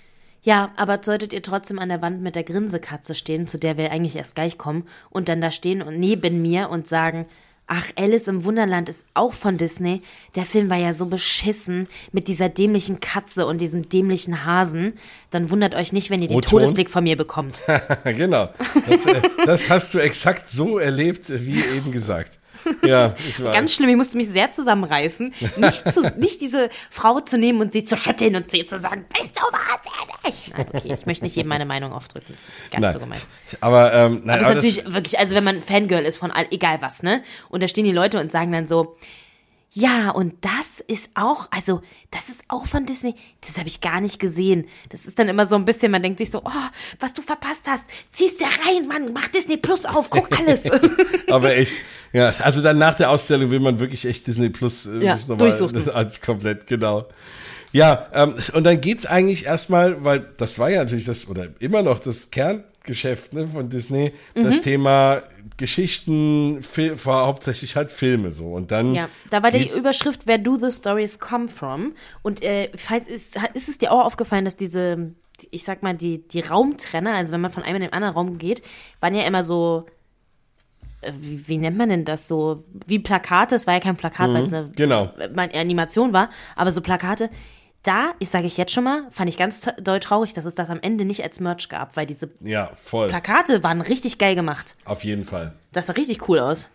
Ja, 0.43 0.71
aber 0.77 1.01
solltet 1.03 1.33
ihr 1.33 1.43
trotzdem 1.43 1.79
an 1.79 1.91
der 1.91 2.03
Wand 2.03 2.23
mit 2.23 2.35
der 2.35 2.45
Grinsekatze 2.45 3.15
stehen, 3.15 3.47
zu 3.47 3.59
der 3.59 3.77
wir 3.77 3.91
eigentlich 3.91 4.17
erst 4.17 4.35
gleich 4.35 4.59
kommen, 4.59 4.87
und 5.11 5.29
dann 5.29 5.41
da 5.41 5.51
stehen 5.51 5.83
und 5.83 5.99
neben 5.99 6.41
mir 6.41 6.71
und 6.71 6.87
sagen, 6.87 7.27
ach, 7.71 7.87
Alice 7.97 8.27
im 8.27 8.45
Wunderland 8.45 8.89
ist 8.89 9.07
auch 9.15 9.33
von 9.33 9.57
Disney. 9.57 10.03
Der 10.35 10.45
Film 10.45 10.69
war 10.69 10.77
ja 10.77 10.93
so 10.93 11.07
beschissen 11.07 11.87
mit 12.11 12.27
dieser 12.27 12.49
dämlichen 12.49 12.99
Katze 13.01 13.47
und 13.47 13.61
diesem 13.61 13.89
dämlichen 13.89 14.45
Hasen. 14.45 14.95
Dann 15.31 15.51
wundert 15.51 15.77
euch 15.77 15.93
nicht, 15.93 16.11
wenn 16.11 16.21
ihr 16.21 16.29
den 16.29 16.43
Todesblick 16.43 16.91
von 16.91 17.05
mir 17.05 17.17
bekommt. 17.17 17.63
genau. 18.05 18.49
Das, 18.89 19.07
äh, 19.07 19.23
das 19.47 19.71
hast 19.71 19.95
du 19.95 19.99
exakt 19.99 20.51
so 20.51 20.79
erlebt, 20.79 21.29
wie 21.29 21.61
eben 21.77 21.93
gesagt. 21.93 22.41
Ja, 22.83 23.15
ich 23.29 23.43
weiß. 23.43 23.55
Ganz 23.55 23.75
schlimm, 23.75 23.91
ich 23.91 23.97
musste 23.97 24.17
mich 24.17 24.29
sehr 24.29 24.51
zusammenreißen, 24.51 25.35
nicht, 25.57 25.93
zu, 25.93 26.03
nicht 26.17 26.41
diese 26.41 26.71
Frau 26.91 27.21
zu 27.21 27.39
nehmen 27.39 27.61
und 27.61 27.73
sie 27.73 27.85
zu 27.85 27.97
schütteln 27.97 28.37
und 28.37 28.49
sie 28.49 28.65
zu 28.65 28.79
sagen, 28.79 29.05
bist 29.13 29.37
du 29.37 29.43
wahnsinnig? 29.43 30.53
Nein, 30.57 30.67
okay, 30.73 30.97
ich 30.99 31.07
möchte 31.07 31.25
nicht 31.25 31.37
jedem 31.37 31.49
meine 31.49 31.67
Meinung 31.67 31.93
aufdrücken, 31.93 32.35
das 32.35 32.43
ist 32.43 32.71
ganz 32.71 32.83
nein. 32.83 32.93
so 32.93 32.99
gemeint. 32.99 33.23
Aber, 33.61 33.93
ähm, 33.93 34.23
nein, 34.25 34.39
aber, 34.39 34.47
aber 34.47 34.59
ist 34.59 34.77
natürlich 34.77 34.93
wirklich, 34.93 35.19
also 35.19 35.35
wenn 35.35 35.45
man 35.45 35.63
Fangirl 35.63 36.05
ist 36.05 36.19
von 36.19 36.31
all, 36.31 36.47
egal 36.51 36.81
was, 36.81 37.03
ne? 37.03 37.23
Und 37.49 37.63
da 37.63 37.69
stehen 37.69 37.85
die 37.85 37.93
Leute 37.93 38.19
und 38.21 38.33
sagen 38.33 38.53
dann 38.53 38.67
so, 38.67 38.97
ja, 39.73 40.11
und 40.11 40.35
das 40.41 40.81
ist 40.89 41.11
auch, 41.15 41.47
also 41.53 41.81
das 42.11 42.29
ist 42.29 42.43
auch 42.49 42.67
von 42.67 42.87
Disney. 42.87 43.15
Das 43.41 43.57
habe 43.57 43.69
ich 43.69 43.81
gar 43.81 44.01
nicht 44.01 44.19
gesehen. 44.19 44.67
Das 44.89 45.07
ist 45.07 45.17
dann 45.19 45.29
immer 45.29 45.47
so 45.47 45.55
ein 45.55 45.65
bisschen, 45.65 45.93
man 45.93 46.03
denkt 46.03 46.19
sich 46.19 46.33
so, 46.33 46.43
oh, 46.45 46.69
was 46.99 47.15
du 47.15 47.23
verpasst 47.23 47.69
hast, 47.69 47.85
ziehst 48.11 48.41
dir 48.41 48.49
rein, 48.67 48.89
Mann, 48.89 49.13
mach 49.13 49.29
Disney 49.29 49.57
Plus 49.57 49.85
auf, 49.85 50.11
guck 50.11 50.29
alles. 50.39 50.63
Aber 51.29 51.57
echt, 51.57 51.77
ja, 52.13 52.35
also 52.41 52.63
dann 52.63 52.79
nach 52.79 52.95
der 52.95 53.11
Ausstellung 53.11 53.53
will 53.53 53.61
man 53.61 53.79
wirklich 53.79 54.05
echt 54.07 54.27
Disney 54.27 54.49
Plus 54.49 54.87
äh, 54.87 55.05
ja, 55.05 55.17
nochmal 55.29 55.51
das, 55.51 56.21
komplett, 56.21 56.67
genau. 56.67 57.07
Ja, 57.71 58.09
ähm, 58.13 58.35
und 58.53 58.65
dann 58.65 58.81
geht's 58.81 59.07
eigentlich 59.07 59.47
erstmal, 59.47 60.05
weil 60.05 60.27
das 60.37 60.59
war 60.59 60.71
ja 60.71 60.83
natürlich 60.83 61.05
das, 61.05 61.29
oder 61.29 61.47
immer 61.61 61.83
noch 61.83 62.01
das 62.01 62.33
Kerngeschäft 62.33 63.33
ne, 63.35 63.47
von 63.47 63.69
Disney, 63.69 64.13
mhm. 64.35 64.43
das 64.43 64.63
Thema 64.63 65.23
Geschichten, 65.61 66.63
Fil 66.63 67.05
war 67.05 67.27
hauptsächlich 67.27 67.77
halt 67.77 67.91
Filme 67.91 68.31
so. 68.31 68.47
Und 68.47 68.71
dann. 68.71 68.95
Ja, 68.95 69.11
da 69.29 69.43
war 69.43 69.51
die 69.51 69.69
Überschrift 69.69 70.27
Where 70.27 70.39
Do 70.39 70.57
the 70.57 70.73
Stories 70.73 71.19
Come 71.19 71.49
From? 71.49 71.93
Und 72.23 72.43
äh, 72.43 72.71
ist, 73.07 73.39
ist 73.53 73.69
es 73.69 73.77
dir 73.77 73.93
auch 73.93 74.07
aufgefallen, 74.07 74.47
dass 74.47 74.57
diese, 74.57 75.13
ich 75.51 75.63
sag 75.63 75.83
mal, 75.83 75.95
die, 75.95 76.27
die 76.27 76.41
Raumtrenner, 76.41 77.15
also 77.15 77.35
wenn 77.35 77.43
man 77.43 77.51
von 77.51 77.63
einem 77.63 77.77
in 77.77 77.83
den 77.83 77.93
anderen 77.93 78.15
Raum 78.15 78.39
geht, 78.39 78.63
waren 79.01 79.15
ja 79.15 79.25
immer 79.25 79.45
so. 79.45 79.85
Äh, 81.03 81.13
wie, 81.21 81.47
wie, 81.47 81.59
nennt 81.59 81.77
man 81.77 81.91
denn 81.91 82.07
das 82.07 82.27
so? 82.27 82.65
Wie 82.87 82.99
Plakate, 82.99 83.55
es 83.55 83.67
war 83.67 83.75
ja 83.75 83.81
kein 83.81 83.97
Plakat, 83.97 84.31
mhm, 84.31 84.35
weil 84.35 84.43
es 84.45 84.53
eine 84.55 84.69
genau. 84.71 85.13
Animation 85.37 86.15
war, 86.15 86.31
aber 86.57 86.73
so 86.73 86.81
Plakate, 86.81 87.29
da, 87.83 88.13
ich 88.19 88.29
sage 88.29 88.47
ich 88.47 88.57
jetzt 88.57 88.73
schon 88.73 88.85
mal, 88.85 89.05
fand 89.11 89.29
ich 89.29 89.37
ganz 89.37 89.69
doll 89.81 90.01
traurig, 90.01 90.35
dass 90.35 90.45
es 90.45 90.55
das 90.55 90.69
am 90.69 90.81
Ende 90.83 91.05
nicht 91.05 91.23
als 91.23 91.41
Merch 91.41 91.69
gab, 91.69 91.97
weil 91.97 92.07
diese 92.07 92.31
ja. 92.41 92.71
Plakate 92.91 93.63
waren 93.65 93.81
richtig 93.81 94.19
geil 94.19 94.35
gemacht. 94.35 94.77
Auf 94.85 95.05
jeden 95.05 95.25
Fall. 95.25 95.55
Das 95.73 95.87
sah 95.87 95.95
richtig 95.95 96.29
cool 96.29 96.41
aus. 96.41 96.69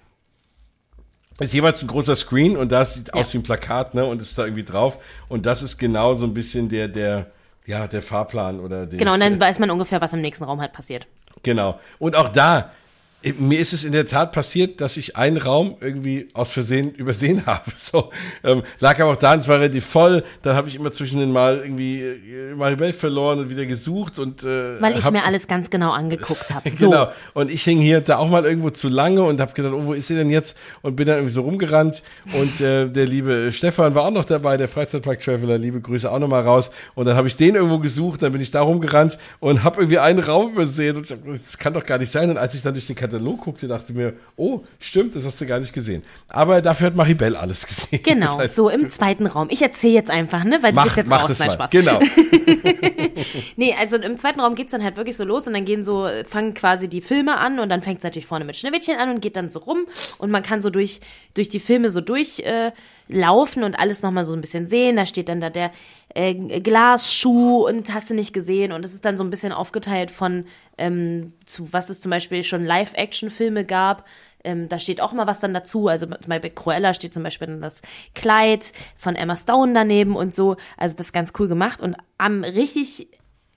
Ist 1.40 1.54
jeweils 1.54 1.82
ein 1.82 1.88
großer 1.88 2.16
Screen 2.16 2.56
und 2.56 2.72
das 2.72 2.96
sieht 2.96 3.10
ja. 3.10 3.14
aus 3.14 3.34
wie 3.34 3.40
ein 3.40 3.44
Plakat, 3.44 3.94
ne? 3.94 4.06
Und 4.06 4.22
ist 4.22 4.38
da 4.38 4.46
irgendwie 4.46 4.64
drauf. 4.64 5.00
Und 5.28 5.46
das 5.46 5.64
ist 5.64 5.78
genau 5.78 6.16
so 6.16 6.26
ein 6.26 6.34
bisschen 6.34 6.70
der, 6.70 6.88
der, 6.88 7.28
ja, 7.66 7.88
der 7.88 8.02
Fahrplan 8.02 8.60
oder 8.60 8.86
der. 8.86 8.98
Genau, 8.98 9.14
und 9.14 9.20
dann 9.20 9.40
weiß 9.40 9.60
man 9.60 9.70
ungefähr, 9.70 10.00
was 10.00 10.14
im 10.14 10.22
nächsten 10.22 10.46
Raum 10.46 10.62
halt 10.62 10.72
passiert. 10.72 11.08
Genau. 11.44 11.80
Und 12.00 12.16
auch 12.16 12.30
da, 12.30 12.72
mir 13.40 13.60
ist 13.60 13.74
es 13.74 13.84
in 13.84 13.92
der 13.92 14.06
Tat 14.06 14.32
passiert, 14.32 14.82
dass 14.82 14.98
ich 14.98 15.16
einen 15.16 15.38
Raum 15.38 15.78
irgendwie 15.82 16.28
aus 16.34 16.52
Versehen 16.52 16.92
übersehen 16.96 17.46
habe. 17.46 17.72
So 17.76 18.12
ähm, 18.44 18.64
lag 18.80 19.00
aber 19.00 19.14
auch 19.14 19.18
da, 19.18 19.36
es 19.36 19.48
war 19.48 19.60
relativ 19.60 19.86
voll. 19.86 20.24
Dann 20.44 20.56
habe 20.56 20.68
ich 20.68 20.76
immer 20.76 20.92
zwischen 20.92 21.20
den 21.20 21.32
Mal 21.32 21.58
irgendwie 21.58 22.02
äh, 22.02 22.56
Maribel 22.56 22.94
verloren 22.94 23.40
und 23.40 23.50
wieder 23.50 23.66
gesucht 23.66 24.20
und 24.20 24.44
äh, 24.44 24.80
weil 24.82 24.98
ich 24.98 25.06
hab, 25.06 25.14
mir 25.14 25.26
alles 25.26 25.48
ganz 25.48 25.70
genau 25.70 25.92
angeguckt 25.92 26.54
habe. 26.54 26.70
So. 26.76 26.90
genau. 26.90 27.10
Und 27.34 27.50
ich 27.52 27.64
hing 27.64 27.80
hier 27.80 28.02
da 28.02 28.18
auch 28.18 28.28
mal 28.28 28.44
irgendwo 28.44 28.70
zu 28.70 28.90
lange 28.90 29.24
und 29.24 29.40
habe 29.40 29.54
gedacht, 29.54 29.74
oh, 29.74 29.86
wo 29.86 29.94
ist 29.94 30.08
sie 30.08 30.16
denn 30.16 30.30
jetzt? 30.30 30.58
Und 30.82 30.98
bin 30.98 31.08
dann 31.08 31.18
irgendwie 31.18 31.34
so 31.34 31.42
rumgerannt 31.42 32.04
und 32.34 32.60
äh, 32.60 32.90
der 32.90 33.06
liebe 33.06 33.52
Stefan 33.54 33.96
war 33.96 34.04
auch 34.04 34.12
noch 34.12 34.26
dabei, 34.26 34.58
der 34.58 34.68
Freizeitpark 34.68 35.22
Traveler. 35.22 35.58
Liebe 35.58 35.80
Grüße 35.80 36.12
auch 36.12 36.20
noch 36.20 36.28
mal 36.28 36.42
raus. 36.42 36.70
Und 36.96 37.06
dann 37.06 37.16
habe 37.16 37.28
ich 37.28 37.38
den 37.38 37.56
irgendwo 37.56 37.80
gesucht, 37.80 38.24
dann 38.24 38.34
bin 38.34 38.42
ich 38.42 38.52
da 38.52 38.62
rumgerannt 38.62 39.18
und 39.40 39.64
habe 39.64 39.82
irgendwie 39.82 40.00
einen 40.00 40.20
Raum 40.20 40.52
übersehen 40.52 40.98
und 40.98 41.10
das 41.10 41.58
kann 41.58 41.74
doch 41.74 41.86
gar 41.86 41.98
nicht 41.98 42.12
sein. 42.12 42.30
Und 42.30 42.38
als 42.38 42.56
ich 42.56 42.62
dann 42.62 42.74
durch 42.74 42.88
den 42.88 42.96
Katalog 43.08 43.42
guckte, 43.42 43.68
dachte 43.68 43.94
mir, 43.94 44.14
oh, 44.36 44.62
stimmt, 44.80 45.16
das 45.16 45.26
hast 45.26 45.40
du 45.40 45.46
gar 45.46 45.60
nicht 45.60 45.74
gesehen. 45.74 46.04
Aber 46.28 46.62
dafür 46.62 46.88
hat 46.88 46.96
Maribel 46.96 47.36
alles 47.36 47.66
gesehen. 47.66 48.02
Genau, 48.04 48.34
das 48.34 48.46
heißt, 48.46 48.56
so 48.56 48.70
im 48.70 48.90
zweiten 48.90 49.28
Raum. 49.28 49.48
Ich 49.52 49.62
erzähle 49.62 49.94
jetzt 49.94 50.10
einfach, 50.10 50.44
ne, 50.44 50.60
weil 50.62 50.74
mach, 50.74 50.84
du 50.84 50.88
bist 50.88 50.98
jetzt 50.98 51.10
mach 51.10 51.30
raus. 51.30 51.40
Nein, 51.40 51.52
Spaß. 51.52 51.70
Genau. 51.70 52.00
nee, 53.56 53.74
also 53.78 53.98
im 53.98 54.18
zweiten 54.18 54.40
Raum 54.40 54.56
geht 54.56 54.68
es 54.68 54.72
dann 54.72 54.84
halt 54.84 54.98
wirklich 54.98 55.18
so 55.18 55.24
los 55.24 55.48
und 55.48 55.54
dann 55.54 55.66
gehen 55.66 55.84
so, 55.84 56.08
fangen 56.26 56.54
quasi 56.54 56.88
die 56.88 57.02
Filme 57.02 57.38
an 57.38 57.60
und 57.60 57.70
dann 57.70 57.82
fängt 57.82 58.00
es 58.00 58.04
natürlich 58.04 58.28
vorne 58.28 58.46
mit 58.46 58.58
Schneewittchen 58.58 58.98
an 58.98 59.10
und 59.10 59.22
geht 59.22 59.36
dann 59.36 59.50
so 59.50 59.60
rum 59.60 59.86
und 60.18 60.32
man 60.32 60.44
kann 60.44 60.62
so 60.62 60.70
durch, 60.70 61.02
durch 61.34 61.50
die 61.50 61.60
Filme 61.60 61.90
so 61.90 62.02
durch. 62.02 62.40
Äh, 62.40 62.72
und 63.08 63.80
alles 63.80 64.02
nochmal 64.02 64.26
so 64.26 64.34
ein 64.34 64.42
bisschen 64.42 64.68
sehen. 64.68 64.96
Da 64.96 65.06
steht 65.06 65.30
dann 65.30 65.42
da 65.42 65.50
der 65.50 65.72
äh, 66.14 66.34
Glasschuh 66.34 67.68
und 67.68 67.94
hast 67.94 68.10
du 68.10 68.14
nicht 68.14 68.34
gesehen. 68.34 68.72
Und 68.72 68.84
es 68.84 68.94
ist 68.94 69.06
dann 69.06 69.18
so 69.18 69.24
ein 69.24 69.30
bisschen 69.30 69.52
aufgeteilt 69.52 70.12
von, 70.12 70.46
ähm, 70.78 71.34
zu 71.46 71.72
was 71.72 71.90
es 71.90 72.02
zum 72.02 72.10
Beispiel 72.10 72.44
schon 72.44 72.66
Live-Action-Filme 72.66 73.66
gab. 73.66 74.06
Ähm, 74.46 74.70
da 74.70 74.80
steht 74.80 75.02
auch 75.02 75.12
mal 75.14 75.28
was 75.28 75.40
dann 75.40 75.54
dazu. 75.54 75.88
Also 75.88 76.08
bei 76.08 76.40
Cruella 76.40 76.94
steht 76.94 77.14
zum 77.14 77.24
Beispiel 77.24 77.48
dann 77.48 77.62
das 77.62 77.82
Kleid 78.14 78.72
von 78.96 79.16
Emma 79.16 79.36
Stone 79.36 79.74
daneben 79.74 80.16
und 80.16 80.34
so. 80.34 80.56
Also 80.78 80.96
das 80.96 81.08
ist 81.08 81.14
ganz 81.14 81.34
cool 81.40 81.48
gemacht. 81.48 81.82
Und 81.82 81.98
am 82.18 82.44
richtig 82.44 83.10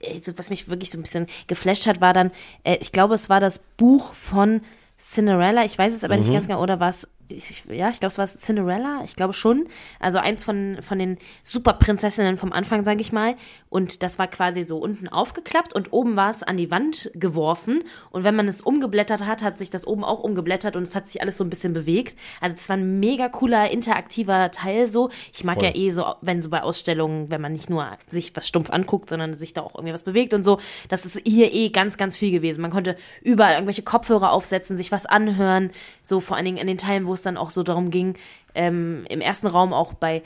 also 0.07 0.37
was 0.37 0.49
mich 0.49 0.69
wirklich 0.69 0.91
so 0.91 0.97
ein 0.97 1.01
bisschen 1.01 1.27
geflasht 1.47 1.87
hat, 1.87 2.01
war 2.01 2.13
dann, 2.13 2.31
äh, 2.63 2.77
ich 2.79 2.91
glaube, 2.91 3.15
es 3.15 3.29
war 3.29 3.39
das 3.39 3.59
Buch 3.77 4.13
von 4.13 4.61
Cinderella, 4.97 5.63
ich 5.65 5.77
weiß 5.77 5.93
es 5.93 6.03
aber 6.03 6.15
mhm. 6.15 6.21
nicht 6.21 6.33
ganz 6.33 6.47
genau, 6.47 6.61
oder 6.61 6.79
was 6.79 7.07
ich, 7.29 7.63
ja, 7.69 7.89
ich 7.89 7.99
glaube, 7.99 8.11
es 8.11 8.17
war 8.17 8.27
Cinderella, 8.27 9.01
ich 9.05 9.15
glaube 9.15 9.33
schon. 9.33 9.67
Also 9.99 10.17
eins 10.17 10.43
von, 10.43 10.79
von 10.81 10.97
den 10.97 11.17
Superprinzessinnen 11.43 12.37
vom 12.37 12.51
Anfang, 12.51 12.83
sage 12.83 13.01
ich 13.01 13.11
mal. 13.11 13.35
Und 13.69 14.01
das 14.01 14.17
war 14.17 14.27
quasi 14.27 14.63
so 14.63 14.77
unten 14.77 15.07
aufgeklappt 15.07 15.73
und 15.73 15.93
oben 15.93 16.15
war 16.15 16.31
es 16.31 16.41
an 16.41 16.57
die 16.57 16.71
Wand 16.71 17.11
geworfen. 17.13 17.83
Und 18.09 18.23
wenn 18.23 18.35
man 18.35 18.47
es 18.47 18.61
umgeblättert 18.61 19.25
hat, 19.25 19.43
hat 19.43 19.59
sich 19.59 19.69
das 19.69 19.85
oben 19.85 20.03
auch 20.03 20.19
umgeblättert 20.19 20.75
und 20.75 20.83
es 20.83 20.95
hat 20.95 21.07
sich 21.07 21.21
alles 21.21 21.37
so 21.37 21.43
ein 21.43 21.51
bisschen 21.51 21.73
bewegt. 21.73 22.17
Also 22.41 22.55
das 22.55 22.67
war 22.67 22.77
ein 22.77 22.99
mega 22.99 23.29
cooler, 23.29 23.69
interaktiver 23.69 24.49
Teil 24.49 24.87
so. 24.87 25.11
Ich 25.31 25.43
mag 25.43 25.59
Voll. 25.59 25.65
ja 25.65 25.75
eh 25.75 25.91
so, 25.91 26.05
wenn 26.21 26.41
so 26.41 26.49
bei 26.49 26.63
Ausstellungen, 26.63 27.29
wenn 27.29 27.41
man 27.41 27.53
nicht 27.53 27.69
nur 27.69 27.85
sich 28.07 28.35
was 28.35 28.47
stumpf 28.47 28.71
anguckt, 28.71 29.09
sondern 29.09 29.35
sich 29.35 29.53
da 29.53 29.61
auch 29.61 29.75
irgendwie 29.75 29.93
was 29.93 30.03
bewegt 30.03 30.33
und 30.33 30.41
so. 30.41 30.59
Das 30.87 31.05
ist 31.05 31.21
hier 31.25 31.53
eh 31.53 31.69
ganz, 31.69 31.97
ganz 31.97 32.17
viel 32.17 32.31
gewesen. 32.31 32.61
Man 32.61 32.71
konnte 32.71 32.95
überall 33.21 33.53
irgendwelche 33.53 33.83
Kopfhörer 33.83 34.31
aufsetzen, 34.31 34.77
sich 34.77 34.91
was 34.91 35.05
anhören. 35.05 35.69
So 36.01 36.21
vor 36.21 36.35
allen 36.35 36.45
Dingen 36.45 36.57
in 36.57 36.65
den 36.65 36.79
Teilen, 36.79 37.05
wo 37.05 37.18
es 37.19 37.23
dann 37.23 37.37
auch 37.37 37.51
so 37.51 37.63
darum 37.63 37.91
ging, 37.91 38.15
ähm, 38.55 39.05
im 39.09 39.21
ersten 39.21 39.47
Raum 39.47 39.73
auch 39.73 39.93
bei 39.93 40.23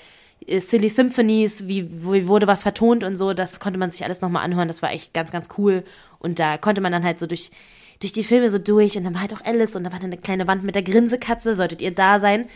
äh, 0.48 0.60
Silly 0.60 0.90
Symphonies, 0.90 1.68
wie, 1.68 1.90
wie 2.04 2.28
wurde 2.28 2.48
was 2.48 2.64
vertont 2.64 3.04
und 3.04 3.16
so, 3.16 3.34
das 3.34 3.60
konnte 3.60 3.80
man 3.80 3.92
sich 3.92 4.04
alles 4.04 4.22
nochmal 4.22 4.44
anhören, 4.44 4.68
das 4.68 4.82
war 4.82 4.92
echt 4.92 5.14
ganz, 5.14 5.32
ganz 5.32 5.50
cool. 5.58 5.84
Und 6.20 6.40
da 6.40 6.58
konnte 6.58 6.82
man 6.82 6.92
dann 6.92 7.04
halt 7.04 7.20
so 7.20 7.28
durch, 7.28 7.52
durch 8.00 8.14
die 8.14 8.24
Filme 8.24 8.50
so 8.50 8.60
durch 8.60 8.98
und 8.98 9.04
dann 9.04 9.14
war 9.14 9.22
halt 9.22 9.34
auch 9.34 9.44
Alice 9.46 9.76
und 9.76 9.84
da 9.84 9.92
war 9.92 10.00
dann 10.00 10.12
eine 10.12 10.22
kleine 10.22 10.48
Wand 10.48 10.64
mit 10.64 10.76
der 10.76 10.84
Grinsekatze, 10.84 11.56
solltet 11.56 11.82
ihr 11.82 11.94
da 11.94 12.20
sein. 12.20 12.48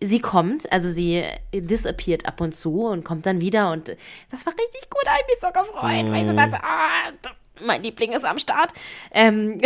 Sie 0.00 0.18
kommt, 0.18 0.70
also 0.72 0.90
sie 0.90 1.22
disappeared 1.54 2.26
ab 2.26 2.40
und 2.40 2.54
zu 2.54 2.86
und 2.86 3.04
kommt 3.04 3.26
dann 3.26 3.40
wieder 3.40 3.70
und 3.70 3.96
das 4.30 4.44
war 4.44 4.52
richtig 4.52 4.90
gut, 4.90 5.04
ich 5.04 5.26
mich 5.26 5.40
so 5.40 5.46
gefreut, 5.48 6.04
mm. 6.04 6.12
weil 6.12 6.22
ich 6.22 6.26
so 6.26 6.34
dachte, 6.34 6.58
ah, 6.62 7.12
mein 7.64 7.82
Liebling 7.82 8.12
ist 8.12 8.24
am 8.24 8.38
Start. 8.38 8.72
Ähm 9.12 9.58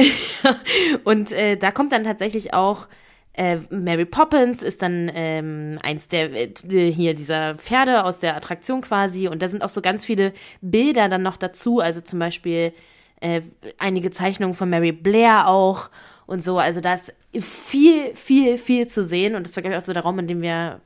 und 1.05 1.33
äh, 1.33 1.57
da 1.57 1.71
kommt 1.71 1.93
dann 1.93 2.05
tatsächlich 2.05 2.53
auch 2.53 2.89
äh, 3.35 3.59
Mary 3.71 4.05
Poppins 4.05 4.63
ist 4.63 4.83
dann 4.83 5.11
ähm, 5.15 5.79
eins 5.83 6.09
der 6.09 6.33
äh, 6.33 6.93
hier 6.93 7.15
dieser 7.15 7.55
Pferde 7.55 8.05
aus 8.05 8.21
der 8.21 8.37
Attraktion 8.37 8.81
quasi. 8.81 9.29
Und 9.29 9.43
da 9.43 9.49
sind 9.49 9.63
auch 9.63 9.69
so 9.69 9.81
ganz 9.81 10.05
viele 10.05 10.33
Bilder 10.61 11.09
dann 11.09 11.23
noch 11.23 11.37
dazu, 11.37 11.81
also 11.81 12.01
zum 12.01 12.19
Beispiel 12.19 12.73
äh, 13.21 13.43
einige 13.79 14.11
Zeichnungen 14.11 14.55
von 14.55 14.71
Mary 14.71 14.93
Blair 14.93 15.49
auch 15.49 15.91
und 16.27 16.43
so, 16.43 16.59
also 16.59 16.81
da 16.81 16.95
ist 16.95 17.15
viel, 17.41 18.15
viel, 18.15 18.59
viel 18.59 18.87
zu 18.87 19.03
sehen. 19.03 19.35
Und 19.35 19.47
das 19.47 19.57
war 19.57 19.63
glaube 19.63 19.77
ich 19.77 19.83
auch 19.83 19.87
so 19.87 19.93
der 19.93 20.03
Raum, 20.03 20.19
in 20.19 20.27
dem 20.27 20.43
wir 20.43 20.81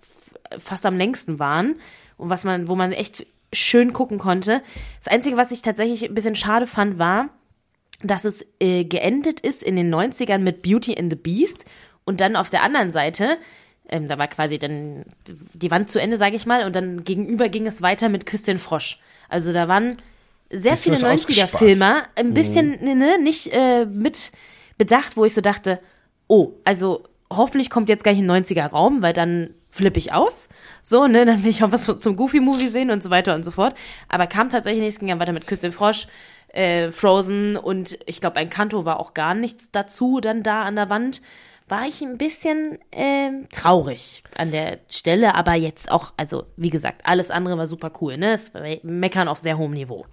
fast 0.58 0.86
am 0.86 0.96
längsten 0.96 1.38
waren. 1.38 1.76
Und 2.16 2.30
was 2.30 2.44
man, 2.44 2.68
wo 2.68 2.76
man 2.76 2.92
echt 2.92 3.26
schön 3.52 3.92
gucken 3.92 4.18
konnte. 4.18 4.62
Das 5.02 5.12
Einzige, 5.12 5.36
was 5.36 5.50
ich 5.50 5.62
tatsächlich 5.62 6.04
ein 6.04 6.14
bisschen 6.14 6.34
schade 6.34 6.66
fand, 6.66 6.98
war, 6.98 7.28
dass 8.02 8.24
es 8.24 8.46
äh, 8.60 8.84
geendet 8.84 9.40
ist 9.40 9.62
in 9.62 9.76
den 9.76 9.94
90ern 9.94 10.38
mit 10.38 10.62
Beauty 10.62 10.96
and 10.98 11.12
the 11.12 11.16
Beast 11.16 11.64
und 12.12 12.20
dann 12.20 12.36
auf 12.36 12.50
der 12.50 12.62
anderen 12.62 12.92
Seite, 12.92 13.38
ähm, 13.88 14.06
da 14.06 14.18
war 14.18 14.28
quasi 14.28 14.58
dann 14.58 15.06
die 15.54 15.70
Wand 15.70 15.90
zu 15.90 15.98
Ende, 15.98 16.18
sage 16.18 16.36
ich 16.36 16.44
mal, 16.44 16.66
und 16.66 16.76
dann 16.76 17.04
gegenüber 17.04 17.48
ging 17.48 17.66
es 17.66 17.80
weiter 17.80 18.10
mit 18.10 18.26
Küss 18.26 18.42
den 18.42 18.58
Frosch. 18.58 19.00
Also 19.30 19.50
da 19.54 19.66
waren 19.66 19.96
sehr 20.50 20.76
viele 20.76 20.96
90er-Filmer, 20.96 22.02
ein 22.16 22.34
bisschen 22.34 22.78
mhm. 22.82 22.98
ne, 22.98 23.18
nicht 23.18 23.50
äh, 23.50 23.86
mit 23.86 24.30
bedacht, 24.76 25.16
wo 25.16 25.24
ich 25.24 25.32
so 25.32 25.40
dachte, 25.40 25.80
oh, 26.28 26.52
also 26.64 27.04
hoffentlich 27.30 27.70
kommt 27.70 27.88
jetzt 27.88 28.04
gleich 28.04 28.18
ein 28.18 28.30
90er-Raum, 28.30 29.00
weil 29.00 29.14
dann 29.14 29.54
flippe 29.70 29.98
ich 29.98 30.12
aus. 30.12 30.50
So, 30.82 31.06
ne, 31.06 31.24
dann 31.24 31.44
will 31.44 31.50
ich 31.50 31.64
auch 31.64 31.72
was 31.72 31.86
zum 31.86 32.16
Goofy-Movie 32.16 32.68
sehen 32.68 32.90
und 32.90 33.02
so 33.02 33.08
weiter 33.08 33.34
und 33.34 33.42
so 33.42 33.52
fort. 33.52 33.74
Aber 34.10 34.26
kam 34.26 34.50
tatsächlich 34.50 34.82
nichts, 34.82 35.00
ging 35.00 35.08
dann 35.08 35.18
weiter 35.18 35.32
mit 35.32 35.46
Küss 35.46 35.60
den 35.60 35.72
Frosch, 35.72 36.08
äh, 36.48 36.92
Frozen 36.92 37.56
und 37.56 37.98
ich 38.04 38.20
glaube, 38.20 38.36
ein 38.36 38.50
Kanto 38.50 38.84
war 38.84 39.00
auch 39.00 39.14
gar 39.14 39.32
nichts 39.32 39.70
dazu 39.70 40.20
dann 40.20 40.42
da 40.42 40.64
an 40.64 40.76
der 40.76 40.90
Wand 40.90 41.22
war 41.68 41.86
ich 41.86 42.02
ein 42.02 42.18
bisschen 42.18 42.78
äh, 42.90 43.30
traurig 43.50 44.22
an 44.36 44.50
der 44.50 44.78
Stelle, 44.88 45.34
aber 45.34 45.54
jetzt 45.54 45.90
auch, 45.90 46.12
also 46.16 46.44
wie 46.56 46.70
gesagt, 46.70 47.02
alles 47.04 47.30
andere 47.30 47.58
war 47.58 47.66
super 47.66 47.92
cool, 48.00 48.16
ne? 48.16 48.34
Es 48.34 48.54
war 48.54 48.62
Meckern 48.82 49.28
auf 49.28 49.38
sehr 49.38 49.58
hohem 49.58 49.72
Niveau. 49.72 50.06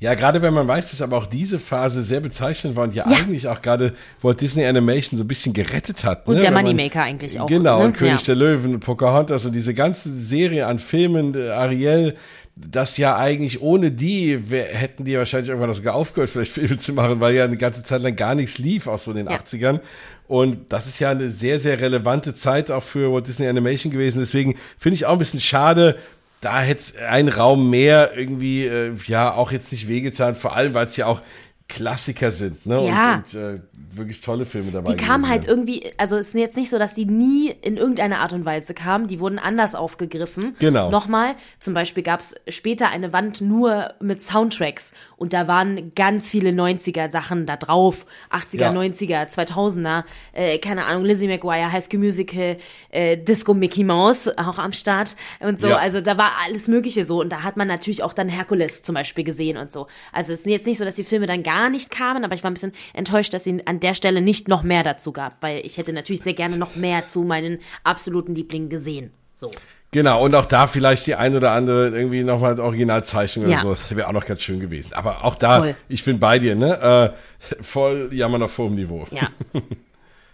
Ja, 0.00 0.14
gerade 0.14 0.40
wenn 0.42 0.54
man 0.54 0.68
weiß, 0.68 0.92
dass 0.92 1.02
aber 1.02 1.16
auch 1.16 1.26
diese 1.26 1.58
Phase 1.58 2.04
sehr 2.04 2.20
bezeichnend 2.20 2.76
war 2.76 2.84
und 2.84 2.94
ja, 2.94 3.04
ja. 3.10 3.16
eigentlich 3.16 3.48
auch 3.48 3.60
gerade 3.60 3.94
Walt 4.22 4.40
Disney 4.40 4.64
Animation 4.64 5.18
so 5.18 5.24
ein 5.24 5.28
bisschen 5.28 5.52
gerettet 5.52 6.04
hat. 6.04 6.28
Und 6.28 6.36
ne? 6.36 6.42
der 6.42 6.52
Moneymaker 6.52 7.02
eigentlich 7.02 7.40
auch. 7.40 7.46
Genau, 7.46 7.80
ne? 7.80 7.86
und 7.86 7.96
König 7.96 8.20
ja. 8.20 8.26
der 8.26 8.36
Löwen, 8.36 8.74
und 8.74 8.80
Pocahontas 8.80 9.44
und 9.44 9.52
diese 9.52 9.74
ganze 9.74 10.14
Serie 10.14 10.66
an 10.68 10.78
Filmen, 10.78 11.34
äh, 11.34 11.48
Ariel, 11.48 12.16
das 12.54 12.96
ja 12.96 13.16
eigentlich 13.16 13.60
ohne 13.60 13.90
die 13.90 14.38
hätten 14.48 15.04
die 15.04 15.16
wahrscheinlich 15.16 15.48
irgendwann 15.48 15.72
sogar 15.74 15.94
aufgehört, 15.94 16.30
vielleicht 16.30 16.52
Filme 16.52 16.78
zu 16.78 16.92
machen, 16.92 17.20
weil 17.20 17.34
ja 17.34 17.44
eine 17.44 17.56
ganze 17.56 17.82
Zeit 17.82 18.02
lang 18.02 18.16
gar 18.16 18.34
nichts 18.34 18.58
lief, 18.58 18.86
auch 18.86 18.98
so 18.98 19.10
in 19.10 19.16
den 19.16 19.26
ja. 19.26 19.36
80ern. 19.36 19.80
Und 20.28 20.72
das 20.72 20.86
ist 20.86 20.98
ja 20.98 21.10
eine 21.10 21.30
sehr, 21.30 21.58
sehr 21.58 21.80
relevante 21.80 22.34
Zeit 22.34 22.70
auch 22.70 22.82
für 22.82 23.12
Walt 23.12 23.26
Disney 23.26 23.48
Animation 23.48 23.92
gewesen. 23.92 24.20
Deswegen 24.20 24.56
finde 24.76 24.94
ich 24.94 25.06
auch 25.06 25.12
ein 25.12 25.18
bisschen 25.18 25.40
schade, 25.40 25.96
da 26.40 26.60
hätte 26.60 27.06
ein 27.08 27.28
Raum 27.28 27.70
mehr 27.70 28.16
irgendwie, 28.16 28.66
äh, 28.66 28.92
ja, 29.06 29.32
auch 29.32 29.50
jetzt 29.50 29.72
nicht 29.72 29.88
wehgetan, 29.88 30.36
vor 30.36 30.54
allem, 30.54 30.74
weil 30.74 30.86
es 30.86 30.96
ja 30.96 31.06
auch 31.06 31.20
Klassiker 31.68 32.32
sind, 32.32 32.64
ne? 32.64 32.86
Ja. 32.86 33.16
Und, 33.16 33.34
und 33.34 33.40
äh, 33.40 33.60
wirklich 33.92 34.22
tolle 34.22 34.46
Filme 34.46 34.70
dabei. 34.70 34.94
Die 34.94 34.96
kamen 34.96 35.28
halt 35.28 35.46
irgendwie, 35.46 35.92
also 35.98 36.16
es 36.16 36.28
ist 36.28 36.34
jetzt 36.34 36.56
nicht 36.56 36.70
so, 36.70 36.78
dass 36.78 36.94
die 36.94 37.04
nie 37.04 37.54
in 37.60 37.76
irgendeiner 37.76 38.20
Art 38.20 38.32
und 38.32 38.46
Weise 38.46 38.72
kamen. 38.72 39.06
Die 39.06 39.20
wurden 39.20 39.38
anders 39.38 39.74
aufgegriffen. 39.74 40.56
Genau. 40.58 40.90
Nochmal, 40.90 41.34
zum 41.60 41.74
Beispiel 41.74 42.02
gab 42.02 42.20
es 42.20 42.34
später 42.48 42.88
eine 42.88 43.12
Wand 43.12 43.42
nur 43.42 43.92
mit 44.00 44.22
Soundtracks 44.22 44.92
und 45.16 45.34
da 45.34 45.46
waren 45.46 45.92
ganz 45.94 46.28
viele 46.28 46.50
90er 46.50 47.12
Sachen 47.12 47.44
da 47.44 47.56
drauf. 47.56 48.06
80er, 48.30 48.60
ja. 48.60 48.72
90er, 48.72 49.28
2000er, 49.28 50.04
äh, 50.32 50.58
keine 50.58 50.86
Ahnung, 50.86 51.04
Lizzie 51.04 51.28
McGuire, 51.28 51.70
High 51.70 51.84
School 51.84 52.00
Musical, 52.00 52.56
äh, 52.90 53.18
Disco 53.18 53.52
Mickey 53.52 53.84
Mouse 53.84 54.28
auch 54.38 54.58
am 54.58 54.72
Start 54.72 55.16
und 55.40 55.60
so. 55.60 55.68
Ja. 55.68 55.76
Also 55.76 56.00
da 56.00 56.16
war 56.16 56.30
alles 56.46 56.66
Mögliche 56.66 57.04
so 57.04 57.20
und 57.20 57.30
da 57.30 57.42
hat 57.42 57.58
man 57.58 57.68
natürlich 57.68 58.02
auch 58.02 58.14
dann 58.14 58.30
Herkules 58.30 58.82
zum 58.82 58.94
Beispiel 58.94 59.24
gesehen 59.24 59.58
und 59.58 59.70
so. 59.70 59.86
Also 60.12 60.32
es 60.32 60.40
ist 60.40 60.46
jetzt 60.46 60.66
nicht 60.66 60.78
so, 60.78 60.84
dass 60.84 60.94
die 60.94 61.04
Filme 61.04 61.26
dann 61.26 61.42
gar 61.42 61.57
nicht 61.70 61.90
kamen, 61.90 62.24
aber 62.24 62.34
ich 62.34 62.42
war 62.42 62.50
ein 62.50 62.54
bisschen 62.54 62.72
enttäuscht, 62.94 63.34
dass 63.34 63.44
sie 63.44 63.66
an 63.66 63.80
der 63.80 63.94
Stelle 63.94 64.20
nicht 64.20 64.48
noch 64.48 64.62
mehr 64.62 64.82
dazu 64.82 65.12
gab, 65.12 65.42
weil 65.42 65.64
ich 65.64 65.76
hätte 65.78 65.92
natürlich 65.92 66.22
sehr 66.22 66.34
gerne 66.34 66.56
noch 66.56 66.76
mehr 66.76 67.08
zu 67.08 67.22
meinen 67.22 67.58
absoluten 67.84 68.34
Lieblingen 68.34 68.68
gesehen. 68.68 69.10
So. 69.34 69.50
Genau, 69.90 70.22
und 70.22 70.34
auch 70.34 70.46
da 70.46 70.66
vielleicht 70.66 71.06
die 71.06 71.14
ein 71.14 71.34
oder 71.34 71.52
andere 71.52 71.88
irgendwie 71.88 72.22
nochmal 72.22 72.60
Originalzeichnung 72.60 73.48
ja. 73.48 73.62
oder 73.62 73.76
so. 73.76 73.96
Wäre 73.96 74.08
auch 74.08 74.12
noch 74.12 74.26
ganz 74.26 74.42
schön 74.42 74.60
gewesen. 74.60 74.92
Aber 74.92 75.24
auch 75.24 75.34
da, 75.34 75.58
voll. 75.58 75.76
ich 75.88 76.04
bin 76.04 76.18
bei 76.18 76.38
dir, 76.38 76.54
ne? 76.54 77.14
Äh, 77.50 77.62
voll 77.62 78.10
jammern 78.12 78.42
auf 78.42 78.58
hohem 78.58 78.74
Niveau. 78.74 79.06
Ja. 79.10 79.30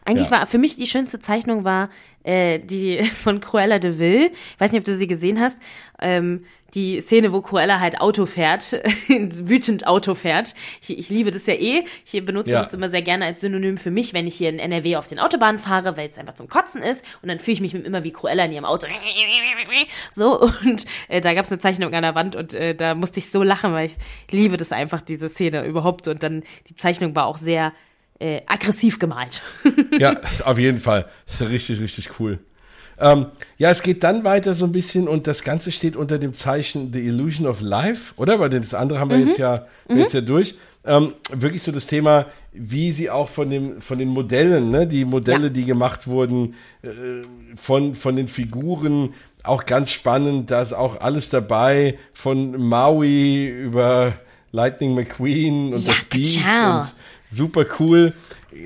Eigentlich 0.04 0.26
ja. 0.30 0.38
war 0.38 0.46
für 0.46 0.58
mich 0.58 0.76
die 0.76 0.88
schönste 0.88 1.20
Zeichnung 1.20 1.62
war 1.62 1.88
äh, 2.24 2.58
die 2.58 3.02
von 3.22 3.40
Cruella 3.40 3.78
de 3.78 3.98
Vil. 3.98 4.30
Ich 4.32 4.60
weiß 4.60 4.72
nicht, 4.72 4.80
ob 4.80 4.84
du 4.84 4.96
sie 4.96 5.06
gesehen 5.06 5.40
hast. 5.40 5.58
Ähm, 6.00 6.44
die 6.74 7.00
Szene, 7.00 7.32
wo 7.32 7.40
Cruella 7.40 7.80
halt 7.80 8.00
Auto 8.00 8.26
fährt, 8.26 8.72
wütend 9.08 9.86
Auto 9.86 10.14
fährt. 10.14 10.54
Ich, 10.80 10.98
ich, 10.98 11.08
liebe 11.08 11.30
das 11.30 11.46
ja 11.46 11.54
eh. 11.54 11.84
Ich 12.04 12.24
benutze 12.24 12.50
ja. 12.50 12.62
das 12.62 12.74
immer 12.74 12.88
sehr 12.88 13.02
gerne 13.02 13.24
als 13.26 13.40
Synonym 13.40 13.78
für 13.78 13.90
mich, 13.90 14.12
wenn 14.12 14.26
ich 14.26 14.34
hier 14.34 14.48
in 14.48 14.58
NRW 14.58 14.96
auf 14.96 15.06
den 15.06 15.18
Autobahnen 15.18 15.58
fahre, 15.58 15.96
weil 15.96 16.08
es 16.08 16.18
einfach 16.18 16.34
zum 16.34 16.48
Kotzen 16.48 16.82
ist. 16.82 17.04
Und 17.22 17.28
dann 17.28 17.38
fühle 17.38 17.54
ich 17.54 17.60
mich 17.60 17.74
immer 17.74 18.04
wie 18.04 18.12
Cruella 18.12 18.44
in 18.44 18.52
ihrem 18.52 18.64
Auto. 18.64 18.86
So, 20.10 20.40
und 20.40 20.86
äh, 21.08 21.20
da 21.20 21.34
gab 21.34 21.44
es 21.44 21.50
eine 21.50 21.58
Zeichnung 21.58 21.92
an 21.94 22.02
der 22.02 22.14
Wand 22.14 22.36
und 22.36 22.54
äh, 22.54 22.74
da 22.74 22.94
musste 22.94 23.18
ich 23.18 23.30
so 23.30 23.42
lachen, 23.42 23.72
weil 23.72 23.86
ich 23.86 23.96
liebe 24.30 24.56
das 24.56 24.72
einfach, 24.72 25.00
diese 25.00 25.28
Szene 25.28 25.64
überhaupt. 25.64 26.08
Und 26.08 26.22
dann, 26.22 26.42
die 26.68 26.74
Zeichnung 26.74 27.14
war 27.14 27.26
auch 27.26 27.36
sehr 27.36 27.72
äh, 28.18 28.42
aggressiv 28.46 28.98
gemalt. 28.98 29.42
ja, 29.98 30.20
auf 30.44 30.58
jeden 30.58 30.80
Fall. 30.80 31.06
Richtig, 31.40 31.80
richtig 31.80 32.20
cool. 32.20 32.38
Ähm, 32.98 33.26
ja, 33.58 33.70
es 33.70 33.82
geht 33.82 34.04
dann 34.04 34.24
weiter 34.24 34.54
so 34.54 34.64
ein 34.64 34.72
bisschen 34.72 35.08
und 35.08 35.26
das 35.26 35.42
Ganze 35.42 35.70
steht 35.72 35.96
unter 35.96 36.18
dem 36.18 36.32
Zeichen 36.32 36.92
The 36.92 37.00
Illusion 37.00 37.46
of 37.46 37.60
Life, 37.60 38.12
oder? 38.16 38.40
Weil 38.40 38.50
das 38.50 38.74
andere 38.74 39.00
haben 39.00 39.10
wir 39.10 39.18
mhm. 39.18 39.28
jetzt, 39.28 39.38
ja, 39.38 39.66
mhm. 39.88 39.98
jetzt 39.98 40.14
ja 40.14 40.20
durch. 40.20 40.56
Ähm, 40.86 41.14
wirklich 41.32 41.62
so 41.62 41.72
das 41.72 41.86
Thema, 41.86 42.26
wie 42.52 42.92
sie 42.92 43.08
auch 43.10 43.28
von, 43.28 43.48
dem, 43.48 43.80
von 43.80 43.98
den 43.98 44.08
Modellen, 44.08 44.70
ne, 44.70 44.86
die 44.86 45.04
Modelle, 45.04 45.44
ja. 45.44 45.48
die 45.48 45.64
gemacht 45.64 46.06
wurden, 46.06 46.54
äh, 46.82 46.88
von, 47.56 47.94
von 47.94 48.16
den 48.16 48.28
Figuren, 48.28 49.14
auch 49.44 49.64
ganz 49.64 49.90
spannend, 49.90 50.50
da 50.50 50.62
ist 50.62 50.72
auch 50.72 51.00
alles 51.00 51.30
dabei, 51.30 51.98
von 52.12 52.60
Maui 52.60 53.46
über 53.46 54.14
Lightning 54.52 54.94
McQueen 54.94 55.74
und 55.74 55.84
ja, 55.84 55.92
das 55.92 56.04
Beast 56.04 56.38
und 56.38 56.94
super 57.30 57.64
cool. 57.78 58.12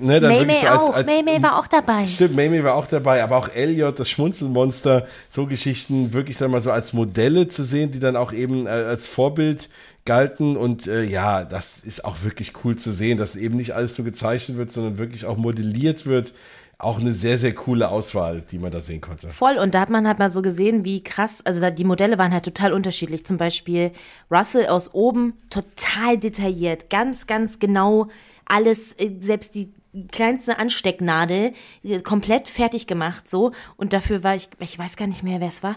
Ne, 0.01 0.21
dann 0.21 0.35
Maymay 0.35 0.55
so 0.61 0.67
als, 0.67 0.79
auch, 0.79 0.95
als, 0.95 1.07
Maymay 1.07 1.43
war 1.43 1.59
auch 1.59 1.67
dabei. 1.67 2.07
Stimmt, 2.07 2.37
Maymay 2.37 2.63
war 2.63 2.75
auch 2.75 2.87
dabei, 2.87 3.23
aber 3.23 3.37
auch 3.37 3.49
Elliot, 3.49 3.99
das 3.99 4.11
Schmunzelmonster, 4.11 5.07
so 5.31 5.47
Geschichten 5.47 6.13
wirklich 6.13 6.37
dann 6.37 6.51
mal 6.51 6.61
so 6.61 6.71
als 6.71 6.93
Modelle 6.93 7.49
zu 7.49 7.65
sehen, 7.65 7.91
die 7.91 8.01
dann 8.01 8.17
auch 8.17 8.33
eben 8.33 8.67
äh, 8.67 8.71
als 8.71 9.07
Vorbild 9.07 9.71
galten 10.05 10.57
und 10.57 10.87
äh, 10.87 11.05
ja, 11.05 11.45
das 11.45 11.79
ist 11.81 12.05
auch 12.05 12.23
wirklich 12.23 12.53
cool 12.65 12.77
zu 12.77 12.93
sehen, 12.93 13.19
dass 13.19 13.37
eben 13.37 13.57
nicht 13.57 13.75
alles 13.75 13.95
so 13.95 14.03
gezeichnet 14.03 14.57
wird, 14.57 14.73
sondern 14.73 14.99
wirklich 14.99 15.27
auch 15.27 15.37
modelliert 15.37 16.07
wird. 16.07 16.35
Auch 16.81 17.01
eine 17.01 17.13
sehr, 17.13 17.41
sehr 17.41 17.55
coole 17.55 17.89
Auswahl, 17.89 18.45
die 18.53 18.59
man 18.59 18.71
da 18.71 18.81
sehen 18.81 19.01
konnte. 19.01 19.31
Voll, 19.31 19.59
und 19.59 19.75
da 19.75 19.81
hat 19.81 19.91
man 19.91 20.07
halt 20.07 20.21
mal 20.21 20.31
so 20.31 20.43
gesehen, 20.43 20.85
wie 20.85 21.03
krass, 21.03 21.41
also 21.45 21.69
die 21.71 21.85
Modelle 21.85 22.19
waren 22.19 22.33
halt 22.33 22.45
total 22.45 22.73
unterschiedlich. 22.73 23.27
Zum 23.27 23.37
Beispiel 23.37 23.91
Russell 24.31 24.69
aus 24.69 24.95
oben, 24.95 25.35
total 25.51 26.19
detailliert, 26.19 26.89
ganz, 26.89 27.27
ganz 27.27 27.59
genau 27.59 28.07
alles, 28.47 28.93
äh, 28.95 29.11
selbst 29.21 29.55
die 29.55 29.73
kleinste 30.11 30.59
Anstecknadel 30.59 31.53
äh, 31.83 32.01
komplett 32.01 32.49
fertig 32.49 32.87
gemacht 32.87 33.29
so 33.29 33.53
und 33.77 33.93
dafür 33.93 34.25
war 34.25 34.35
ich 34.35 34.49
ich 34.61 34.79
weiß 34.79 34.97
gar 34.97 35.07
nicht 35.07 35.23
mehr 35.23 35.41
wer 35.41 35.49
es 35.49 35.63
war 35.63 35.77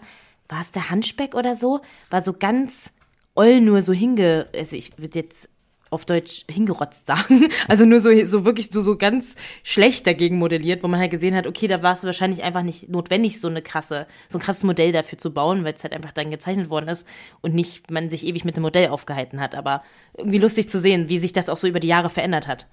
war 0.50 0.62
es 0.62 0.72
der 0.72 0.90
Handspeck 0.90 1.36
oder 1.36 1.56
so 1.56 1.82
war 2.10 2.22
so 2.22 2.34
ganz 2.34 2.92
oll 3.36 3.62
nur 3.62 3.82
so 3.82 3.94
hinge 3.94 4.48
also 4.56 4.76
ich 4.76 4.98
würde 4.98 5.20
jetzt 5.20 5.50
auf 5.92 6.06
Deutsch 6.06 6.46
hingerotzt 6.50 7.06
sagen. 7.06 7.50
Also 7.68 7.86
nur 7.86 8.00
so, 8.00 8.10
so 8.26 8.44
wirklich 8.46 8.70
so, 8.72 8.82
so 8.82 8.98
ganz 8.98 9.36
schlecht 9.64 10.08
dagegen 10.08 10.38
modelliert, 10.38 10.84
wo 10.84 10.88
man 10.88 11.00
halt 11.00 11.12
gesehen 11.12 11.36
hat, 11.36 11.48
okay, 11.48 11.68
da 11.68 11.84
war 11.84 11.94
es 11.94 12.04
wahrscheinlich 12.04 12.44
einfach 12.44 12.64
nicht 12.64 12.90
notwendig, 12.90 13.40
so 13.40 13.48
eine 13.48 13.62
krasse, 13.62 14.08
so 14.30 14.38
ein 14.38 14.42
krasses 14.42 14.64
Modell 14.64 14.92
dafür 14.92 15.18
zu 15.18 15.32
bauen, 15.32 15.64
weil 15.64 15.74
es 15.74 15.84
halt 15.84 15.94
einfach 15.94 16.12
dann 16.12 16.32
gezeichnet 16.32 16.70
worden 16.70 16.88
ist 16.88 17.06
und 17.42 17.54
nicht 17.54 17.92
man 17.92 18.10
sich 18.10 18.26
ewig 18.26 18.46
mit 18.46 18.56
dem 18.56 18.64
Modell 18.64 18.90
aufgehalten 18.90 19.40
hat. 19.40 19.54
Aber 19.54 19.84
irgendwie 20.18 20.40
lustig 20.40 20.70
zu 20.70 20.80
sehen, 20.80 21.10
wie 21.10 21.20
sich 21.20 21.34
das 21.34 21.50
auch 21.50 21.58
so 21.58 21.68
über 21.68 21.80
die 21.80 21.90
Jahre 21.90 22.10
verändert 22.10 22.48
hat. 22.48 22.68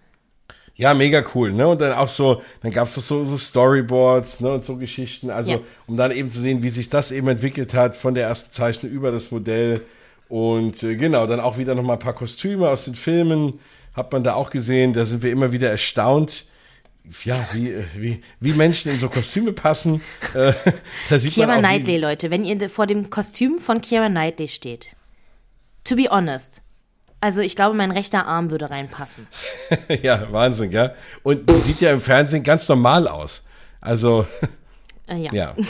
Ja, 0.79 0.95
mega 0.95 1.25
cool, 1.35 1.53
ne? 1.53 1.67
Und 1.67 1.81
dann 1.81 1.93
auch 1.93 2.07
so, 2.07 2.41
dann 2.63 2.71
gab 2.71 2.87
es 2.87 2.95
so, 2.95 3.25
so 3.25 3.37
Storyboards, 3.37 4.39
ne? 4.39 4.53
Und 4.53 4.65
so 4.65 4.77
Geschichten. 4.77 5.29
Also, 5.29 5.51
ja. 5.51 5.61
um 5.89 5.97
dann 5.97 6.13
eben 6.13 6.31
zu 6.31 6.41
sehen, 6.41 6.63
wie 6.63 6.71
sich 6.71 6.89
das 6.89 7.11
eben 7.11 7.27
entwickelt 7.27 7.75
hat, 7.75 7.97
von 7.97 8.15
der 8.15 8.29
ersten 8.29 8.53
Zeichnung 8.53 8.93
über 8.93 9.11
das 9.11 9.33
Modell. 9.33 9.83
Und 10.29 10.81
äh, 10.85 10.95
genau, 10.95 11.27
dann 11.27 11.41
auch 11.41 11.59
wieder 11.59 11.75
nochmal 11.75 11.97
ein 11.97 11.99
paar 12.01 12.13
Kostüme 12.13 12.69
aus 12.69 12.85
den 12.85 12.95
Filmen. 12.95 13.59
Hat 13.93 14.13
man 14.13 14.23
da 14.23 14.35
auch 14.35 14.51
gesehen. 14.51 14.93
Da 14.93 15.05
sind 15.05 15.25
wir 15.25 15.33
immer 15.33 15.51
wieder 15.51 15.69
erstaunt. 15.69 16.45
Ja, 17.25 17.49
wie, 17.53 17.73
äh, 17.73 17.83
wie, 17.97 18.23
wie 18.39 18.53
Menschen 18.53 18.93
in 18.93 19.01
so 19.01 19.09
Kostüme 19.09 19.53
passen. 19.53 20.01
Äh, 20.33 20.53
da 21.11 21.19
sieht 21.19 21.35
Keira 21.35 21.49
man 21.49 21.65
auch, 21.65 21.69
Knightley, 21.69 21.99
Leute, 21.99 22.31
wenn 22.31 22.45
ihr 22.45 22.71
vor 22.71 22.87
dem 22.87 23.11
Kostüm 23.11 23.59
von 23.59 23.81
Keira 23.81 24.09
Knightley 24.09 24.47
steht. 24.47 24.95
To 25.83 25.97
be 25.97 26.09
honest, 26.09 26.63
also 27.21 27.41
ich 27.41 27.57
glaube, 27.57 27.77
mein 27.77 27.91
rechter 27.91 28.27
Arm 28.27 28.51
würde 28.51 28.71
reinpassen. 28.71 29.27
ja, 30.03 30.33
Wahnsinn, 30.33 30.71
ja. 30.71 30.93
Und 31.23 31.49
die 31.51 31.61
sieht 31.61 31.81
ja 31.81 31.93
im 31.93 32.01
Fernsehen 32.01 32.43
ganz 32.43 32.69
normal 32.69 33.09
aus. 33.09 33.43
Also 33.81 34.27
äh, 35.07 35.17
ja. 35.17 35.33
ja. 35.33 35.57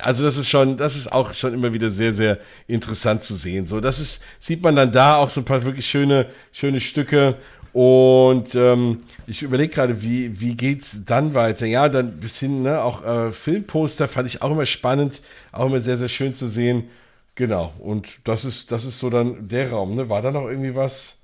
Also 0.00 0.24
das 0.24 0.36
ist 0.36 0.48
schon, 0.48 0.76
das 0.76 0.96
ist 0.96 1.12
auch 1.12 1.32
schon 1.32 1.54
immer 1.54 1.72
wieder 1.72 1.90
sehr, 1.90 2.12
sehr 2.12 2.38
interessant 2.66 3.22
zu 3.22 3.36
sehen. 3.36 3.66
So, 3.66 3.80
das 3.80 4.00
ist, 4.00 4.20
sieht 4.40 4.60
man 4.60 4.74
dann 4.74 4.90
da 4.90 5.16
auch 5.16 5.30
so 5.30 5.40
ein 5.40 5.44
paar 5.44 5.64
wirklich 5.64 5.86
schöne, 5.86 6.26
schöne 6.50 6.80
Stücke. 6.80 7.36
Und 7.72 8.54
ähm, 8.54 9.04
ich 9.26 9.42
überlege 9.42 9.72
gerade, 9.72 10.02
wie, 10.02 10.40
wie 10.40 10.56
geht's 10.56 11.04
dann 11.04 11.34
weiter? 11.34 11.66
Ja, 11.66 11.88
dann 11.88 12.18
bis 12.18 12.40
hin, 12.40 12.62
ne, 12.62 12.82
auch 12.82 13.04
äh, 13.04 13.32
Filmposter 13.32 14.08
fand 14.08 14.26
ich 14.26 14.42
auch 14.42 14.50
immer 14.50 14.66
spannend, 14.66 15.22
auch 15.52 15.66
immer 15.66 15.80
sehr, 15.80 15.98
sehr 15.98 16.08
schön 16.08 16.34
zu 16.34 16.48
sehen. 16.48 16.88
Genau, 17.36 17.72
und 17.78 18.26
das 18.26 18.46
ist, 18.46 18.72
das 18.72 18.84
ist 18.84 18.98
so 18.98 19.10
dann 19.10 19.46
der 19.46 19.70
Raum. 19.70 19.94
Ne? 19.94 20.08
War 20.08 20.22
da 20.22 20.30
noch 20.30 20.46
irgendwie 20.48 20.74
was? 20.74 21.18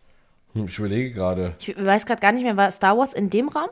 Hm, 0.53 0.67
ich 0.67 0.79
überlege 0.79 1.11
gerade. 1.11 1.55
Ich 1.59 1.75
weiß 1.77 2.05
gerade 2.07 2.21
gar 2.21 2.33
nicht 2.33 2.45
mehr, 2.45 2.57
war 2.57 2.71
Star 2.71 2.97
Wars 2.97 3.15
in 3.15 3.31
dem 3.31 3.49
Raum? 3.49 3.71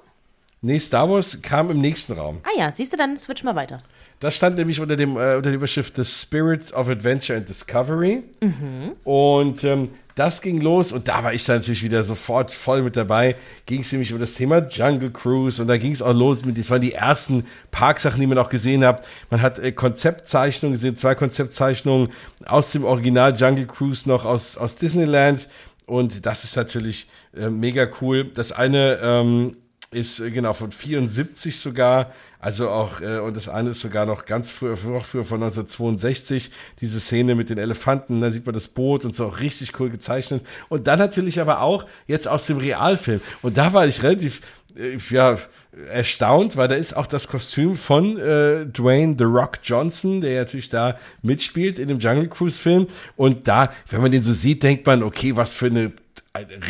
Nee, 0.63 0.79
Star 0.79 1.09
Wars 1.09 1.41
kam 1.43 1.71
im 1.71 1.81
nächsten 1.81 2.15
Raum. 2.15 2.41
Ah 2.45 2.59
ja, 2.59 2.75
siehst 2.75 2.93
du, 2.93 2.97
dann 2.97 3.17
switch 3.17 3.45
mal 3.45 3.57
weiter. 3.57 3.79
Das 4.21 4.37
stand 4.37 4.59
nämlich 4.59 4.81
unter, 4.81 4.97
dem, 4.97 5.17
äh, 5.17 5.37
unter 5.37 5.43
der 5.43 5.55
Überschrift 5.55 5.97
The 5.97 6.05
Spirit 6.05 6.75
of 6.75 6.91
Adventure 6.91 7.39
and 7.39 7.49
Discovery. 7.49 8.23
Mhm. 8.43 8.93
Und 9.03 9.65
ähm, 9.65 9.89
das 10.15 10.43
ging 10.43 10.61
los 10.61 10.93
und 10.93 11.09
da 11.09 11.25
war 11.25 11.33
ich 11.33 11.47
dann 11.47 11.57
natürlich 11.57 11.83
wieder 11.83 12.05
sofort 12.05 12.53
voll 12.53 12.83
mit 12.83 12.97
dabei. 12.97 13.37
Ging 13.65 13.81
es 13.81 13.91
nämlich 13.91 14.11
über 14.11 14.21
das 14.21 14.35
Thema 14.35 14.59
Jungle 14.69 15.11
Cruise 15.11 15.63
und 15.63 15.69
da 15.69 15.79
ging 15.79 15.93
es 15.93 16.03
auch 16.03 16.13
los 16.13 16.45
mit, 16.45 16.59
das 16.59 16.69
waren 16.69 16.83
die 16.83 16.93
ersten 16.93 17.45
Parksachen, 17.71 18.21
die 18.21 18.27
man 18.27 18.37
auch 18.37 18.51
gesehen 18.51 18.85
hat. 18.85 19.07
Man 19.31 19.41
hat 19.41 19.59
äh, 19.59 19.73
Konzeptzeichnungen 19.73 20.75
gesehen, 20.75 20.99
zwei 20.99 21.15
Konzeptzeichnungen 21.15 22.11
aus 22.45 22.73
dem 22.73 22.85
Original 22.85 23.35
Jungle 23.35 23.67
Cruise 23.67 24.07
noch 24.07 24.27
aus, 24.27 24.59
aus 24.59 24.77
Disneyland 24.77 25.49
und 25.87 26.27
das 26.27 26.45
ist 26.45 26.57
natürlich 26.57 27.09
äh, 27.35 27.49
mega 27.49 27.89
cool. 28.03 28.25
Das 28.25 28.53
eine 28.53 28.99
ähm, 29.03 29.57
ist 29.91 30.21
äh, 30.21 30.31
genau 30.31 30.53
von 30.53 30.73
74 30.73 31.59
sogar 31.59 32.13
also 32.41 32.71
auch, 32.71 33.03
äh, 33.03 33.19
und 33.19 33.37
das 33.37 33.49
eine 33.49 33.71
ist 33.71 33.81
sogar 33.81 34.07
noch 34.07 34.25
ganz 34.25 34.51
früher, 34.51 34.77
noch 34.87 35.05
früher 35.05 35.25
von 35.25 35.43
1962, 35.43 36.51
diese 36.81 36.99
Szene 36.99 37.35
mit 37.35 37.51
den 37.51 37.59
Elefanten, 37.59 38.21
da 38.21 38.31
sieht 38.31 38.47
man 38.47 38.55
das 38.55 38.69
Boot 38.69 39.05
und 39.05 39.15
so 39.15 39.27
auch 39.27 39.41
richtig 39.41 39.79
cool 39.79 39.91
gezeichnet. 39.91 40.45
Und 40.69 40.87
dann 40.87 40.99
natürlich 40.99 41.41
aber 41.41 41.61
auch 41.61 41.85
jetzt 42.07 42.27
aus 42.27 42.47
dem 42.47 42.57
Realfilm. 42.57 43.21
Und 43.43 43.59
da 43.59 43.75
war 43.75 43.87
ich 43.87 44.03
relativ, 44.03 44.41
äh, 44.77 44.97
ja, 45.11 45.39
erstaunt, 45.93 46.57
weil 46.57 46.67
da 46.67 46.75
ist 46.75 46.97
auch 46.97 47.07
das 47.07 47.29
Kostüm 47.29 47.77
von 47.77 48.19
äh, 48.19 48.67
Dwayne 48.67 49.15
The 49.17 49.25
Rock 49.25 49.59
Johnson, 49.63 50.21
der 50.21 50.41
natürlich 50.41 50.69
da 50.69 50.99
mitspielt 51.23 51.79
in 51.79 51.89
dem 51.89 51.99
Jungle 51.99 52.29
Cruise 52.29 52.61
Film. 52.61 52.89
Und 53.17 53.47
da, 53.47 53.71
wenn 53.89 54.01
man 54.01 54.11
den 54.11 54.23
so 54.23 54.33
sieht, 54.33 54.63
denkt 54.63 54.87
man, 54.87 55.03
okay, 55.03 55.37
was 55.37 55.53
für 55.53 55.67
eine 55.67 55.93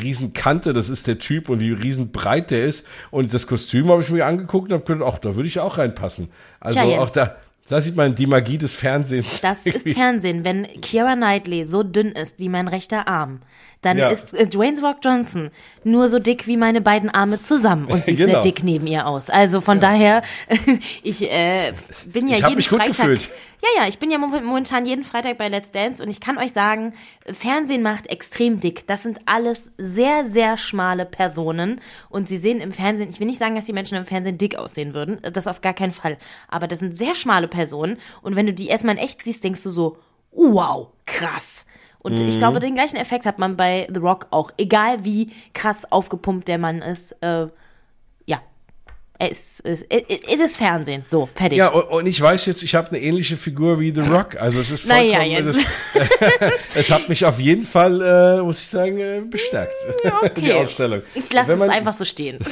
Riesenkante, 0.02 0.72
das 0.72 0.88
ist 0.88 1.06
der 1.06 1.18
Typ 1.18 1.48
und 1.48 1.60
wie 1.60 1.72
riesenbreit 1.72 2.50
der 2.50 2.64
ist. 2.64 2.86
Und 3.10 3.34
das 3.34 3.46
Kostüm 3.46 3.88
habe 3.90 4.02
ich 4.02 4.08
mir 4.08 4.24
angeguckt 4.24 4.72
und 4.72 4.78
habe 4.80 4.84
gedacht, 4.84 5.12
ach, 5.14 5.18
da 5.18 5.36
würde 5.36 5.48
ich 5.48 5.60
auch 5.60 5.78
reinpassen. 5.78 6.30
Also 6.60 6.80
Tja, 6.80 6.98
auch 6.98 7.10
da, 7.10 7.36
da 7.68 7.80
sieht 7.80 7.94
man 7.94 8.14
die 8.14 8.26
Magie 8.26 8.58
des 8.58 8.74
Fernsehens. 8.74 9.40
Das 9.40 9.60
ist 9.66 9.88
Fernsehen. 9.90 10.44
Wenn 10.44 10.66
Kiara 10.80 11.14
Knightley 11.14 11.66
so 11.66 11.82
dünn 11.82 12.12
ist 12.12 12.38
wie 12.38 12.48
mein 12.48 12.68
rechter 12.68 13.06
Arm, 13.06 13.42
dann 13.82 13.96
ja. 13.96 14.08
ist 14.10 14.34
äh, 14.34 14.46
Dwayne 14.46 14.80
Rock 14.80 14.98
Johnson 15.02 15.50
nur 15.84 16.08
so 16.08 16.18
dick 16.18 16.46
wie 16.46 16.56
meine 16.56 16.80
beiden 16.80 17.08
Arme 17.08 17.40
zusammen 17.40 17.86
und 17.86 18.04
sieht 18.06 18.16
genau. 18.16 18.32
sehr 18.32 18.40
dick 18.40 18.62
neben 18.62 18.86
ihr 18.86 19.06
aus. 19.06 19.30
Also 19.30 19.60
von 19.60 19.76
ja. 19.76 19.80
daher, 19.80 20.22
ich 21.02 21.22
äh, 21.30 21.72
bin 22.06 22.28
ja 22.28 22.38
ich 22.38 22.48
jeden 22.48 22.62
Freitag. 22.62 23.20
Ja, 23.62 23.82
ja, 23.82 23.88
ich 23.88 23.98
bin 23.98 24.10
ja 24.10 24.16
momentan 24.18 24.86
jeden 24.86 25.04
Freitag 25.04 25.36
bei 25.36 25.48
Let's 25.48 25.70
Dance 25.70 26.02
und 26.02 26.08
ich 26.08 26.20
kann 26.20 26.38
euch 26.38 26.52
sagen, 26.52 26.94
Fernsehen 27.26 27.82
macht 27.82 28.06
extrem 28.06 28.58
dick. 28.60 28.86
Das 28.86 29.02
sind 29.02 29.20
alles 29.26 29.72
sehr, 29.76 30.24
sehr 30.24 30.56
schmale 30.56 31.04
Personen 31.04 31.80
und 32.08 32.26
sie 32.26 32.38
sehen 32.38 32.60
im 32.60 32.72
Fernsehen, 32.72 33.10
ich 33.10 33.20
will 33.20 33.26
nicht 33.26 33.38
sagen, 33.38 33.54
dass 33.54 33.66
die 33.66 33.74
Menschen 33.74 33.98
im 33.98 34.06
Fernsehen 34.06 34.38
dick 34.38 34.56
aussehen 34.56 34.94
würden, 34.94 35.20
das 35.32 35.46
auf 35.46 35.60
gar 35.60 35.74
keinen 35.74 35.92
Fall, 35.92 36.16
aber 36.48 36.68
das 36.68 36.78
sind 36.78 36.96
sehr 36.96 37.14
schmale 37.14 37.48
Personen 37.48 37.98
und 38.22 38.34
wenn 38.34 38.46
du 38.46 38.54
die 38.54 38.68
erstmal 38.68 38.96
in 38.96 39.02
echt 39.02 39.22
siehst, 39.22 39.44
denkst 39.44 39.62
du 39.62 39.70
so, 39.70 39.98
wow, 40.32 40.88
krass. 41.04 41.66
Und 41.98 42.18
mhm. 42.18 42.28
ich 42.28 42.38
glaube, 42.38 42.60
den 42.60 42.74
gleichen 42.74 42.96
Effekt 42.96 43.26
hat 43.26 43.38
man 43.38 43.56
bei 43.58 43.86
The 43.92 44.00
Rock 44.00 44.28
auch. 44.30 44.50
Egal 44.56 45.04
wie 45.04 45.32
krass 45.52 45.90
aufgepumpt 45.92 46.48
der 46.48 46.56
Mann 46.56 46.80
ist. 46.80 47.12
Äh, 47.20 47.48
Er 49.20 49.30
ist, 49.30 49.60
es 49.66 49.82
ist 49.82 50.56
Fernsehen. 50.56 51.04
So, 51.06 51.28
fertig. 51.34 51.58
Ja, 51.58 51.68
und, 51.68 51.82
und 51.90 52.06
ich 52.06 52.18
weiß 52.18 52.46
jetzt, 52.46 52.62
ich 52.62 52.74
habe 52.74 52.88
eine 52.88 53.00
ähnliche 53.00 53.36
Figur 53.36 53.78
wie 53.78 53.94
The 53.94 54.00
Rock. 54.00 54.40
Also 54.40 54.60
es 54.60 54.70
ist 54.70 54.86
Naja, 54.86 55.18
vollkommen, 55.18 55.46
jetzt. 55.46 55.66
das, 55.92 56.50
es 56.76 56.90
hat 56.90 57.06
mich 57.10 57.26
auf 57.26 57.38
jeden 57.38 57.64
Fall, 57.64 58.00
äh, 58.00 58.42
muss 58.42 58.60
ich 58.60 58.68
sagen, 58.68 58.98
äh, 58.98 59.20
bestärkt. 59.20 59.74
Die 60.38 60.40
Okay. 60.40 60.52
Ausstellung. 60.54 61.02
Ich 61.14 61.30
lasse 61.34 61.52
es 61.52 61.60
einfach 61.68 61.92
so 61.92 62.06
stehen. 62.06 62.38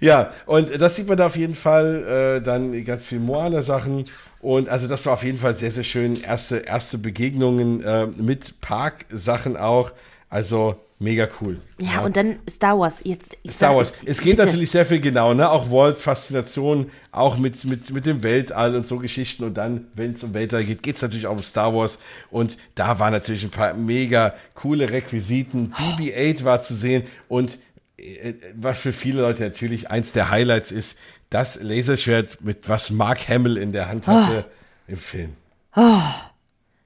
Ja, 0.00 0.32
und 0.46 0.80
das 0.80 0.96
sieht 0.96 1.08
man 1.08 1.16
da 1.16 1.26
auf 1.26 1.36
jeden 1.36 1.54
Fall, 1.54 2.38
äh, 2.38 2.42
dann 2.42 2.84
ganz 2.84 3.06
viel 3.06 3.20
Moana-Sachen. 3.20 4.04
Und 4.40 4.68
also 4.68 4.88
das 4.88 5.06
war 5.06 5.12
auf 5.14 5.22
jeden 5.22 5.38
Fall 5.38 5.54
sehr, 5.56 5.70
sehr 5.70 5.82
schön. 5.84 6.20
Erste, 6.22 6.58
erste 6.58 6.98
Begegnungen 6.98 7.82
äh, 7.84 8.06
mit 8.06 8.60
Parksachen 8.60 9.56
auch. 9.56 9.92
Also 10.28 10.76
mega 11.02 11.28
cool. 11.40 11.60
Ja, 11.80 12.00
und 12.02 12.16
dann 12.16 12.38
Star 12.48 12.78
Wars. 12.78 13.00
Jetzt, 13.04 13.32
Star 13.48 13.70
sag- 13.70 13.76
Wars. 13.76 13.92
Es 14.04 14.20
geht 14.20 14.36
bitte. 14.36 14.46
natürlich 14.46 14.70
sehr 14.70 14.86
viel 14.86 15.00
genau, 15.00 15.34
ne? 15.34 15.50
Auch 15.50 15.70
Walts 15.70 16.00
Faszination, 16.02 16.90
auch 17.10 17.36
mit, 17.36 17.64
mit, 17.64 17.90
mit 17.90 18.06
dem 18.06 18.22
Weltall 18.22 18.74
und 18.76 18.86
so 18.86 18.98
Geschichten. 18.98 19.44
Und 19.44 19.54
dann, 19.54 19.88
wenn 19.94 20.14
es 20.14 20.22
um 20.24 20.32
Weltall 20.34 20.64
geht, 20.64 20.82
geht 20.82 20.96
es 20.96 21.02
natürlich 21.02 21.26
auch 21.26 21.32
um 21.36 21.42
Star 21.42 21.74
Wars. 21.74 21.98
Und 22.30 22.56
da 22.74 22.98
waren 22.98 23.12
natürlich 23.12 23.44
ein 23.44 23.50
paar 23.50 23.74
mega 23.74 24.34
coole 24.54 24.88
Requisiten. 24.90 25.74
BB-8 25.76 26.44
war 26.44 26.62
zu 26.62 26.74
sehen. 26.74 27.02
Und 27.28 27.58
äh, 27.98 28.34
was 28.54 28.78
für 28.78 28.92
viele 28.92 29.22
Leute 29.22 29.42
natürlich 29.42 29.90
eins 29.90 30.12
der 30.12 30.30
Highlights 30.30 30.70
ist, 30.72 30.96
das 31.30 31.60
Laserschwert, 31.62 32.42
mit 32.42 32.68
was 32.68 32.90
Mark 32.90 33.28
Hamill 33.28 33.56
in 33.56 33.72
der 33.72 33.88
Hand 33.88 34.06
hatte 34.06 34.44
im 34.86 34.98
Film. 34.98 35.32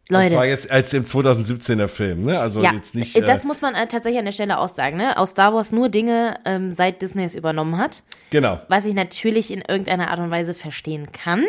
Und 0.09 0.15
zwar 0.15 0.23
Leute. 0.29 0.51
jetzt 0.51 0.71
als 0.71 0.93
im 0.93 1.05
2017er 1.05 1.89
Film, 1.89 2.25
ne? 2.25 2.39
Also 2.39 2.63
Ja, 2.63 2.73
jetzt 2.73 2.95
nicht. 2.95 3.17
das 3.27 3.43
äh, 3.43 3.47
muss 3.47 3.61
man 3.61 3.75
äh, 3.75 3.89
tatsächlich 3.89 4.19
an 4.21 4.25
der 4.25 4.33
Stelle 4.33 4.59
auch 4.59 4.69
sagen, 4.69 4.97
ne? 4.97 5.19
Aus 5.19 5.31
Star 5.31 5.53
Wars 5.53 5.73
nur 5.73 5.89
Dinge, 5.89 6.39
ähm, 6.45 6.73
seit 6.73 7.03
Disney 7.03 7.25
es 7.25 7.35
übernommen 7.35 7.77
hat. 7.77 8.03
genau. 8.31 8.61
was 8.69 8.85
ich 8.87 8.95
natürlich 8.95 9.53
in 9.53 9.63
irgendeiner 9.63 10.11
Art 10.11 10.21
und 10.21 10.31
Weise 10.31 10.55
verstehen 10.55 11.09
kann. 11.13 11.45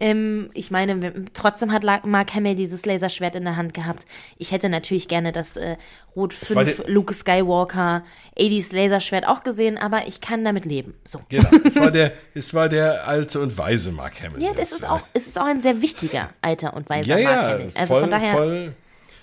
Ähm, 0.00 0.48
ich 0.54 0.70
meine, 0.70 1.12
trotzdem 1.34 1.72
hat 1.72 1.84
Mark 2.04 2.34
Hamill 2.34 2.54
dieses 2.54 2.86
Laserschwert 2.86 3.34
in 3.36 3.44
der 3.44 3.56
Hand 3.56 3.74
gehabt. 3.74 4.06
Ich 4.38 4.50
hätte 4.50 4.68
natürlich 4.70 5.08
gerne 5.08 5.30
das 5.30 5.56
äh, 5.58 5.76
Rot 6.16 6.32
war 6.54 6.64
5 6.64 6.76
der- 6.78 6.88
Luke 6.90 7.12
Skywalker 7.14 8.02
80s 8.38 8.74
Laserschwert 8.74 9.26
auch 9.28 9.42
gesehen, 9.42 9.76
aber 9.78 10.08
ich 10.08 10.20
kann 10.22 10.42
damit 10.44 10.64
leben. 10.64 10.94
So. 11.04 11.20
Genau. 11.28 11.48
Es 11.64 11.76
war 11.76 11.90
der, 11.90 12.12
es 12.34 12.54
war 12.54 12.68
der 12.70 13.06
alte 13.06 13.40
und 13.40 13.56
weise 13.58 13.92
Mark 13.92 14.22
Hamill. 14.22 14.42
Ja, 14.42 14.54
das 14.54 14.72
ist 14.72 14.88
auch, 14.88 15.02
es 15.12 15.26
ist 15.26 15.38
auch 15.38 15.44
ein 15.44 15.60
sehr 15.60 15.82
wichtiger 15.82 16.30
alter 16.40 16.72
und 16.74 16.88
weiser 16.88 17.18
ja, 17.18 17.28
Mark 17.30 17.42
ja, 17.42 17.48
Hamill. 17.52 17.68
Also 17.74 17.94
voll, 17.94 18.00
von 18.00 18.10
daher, 18.10 18.32
voll, 18.32 18.72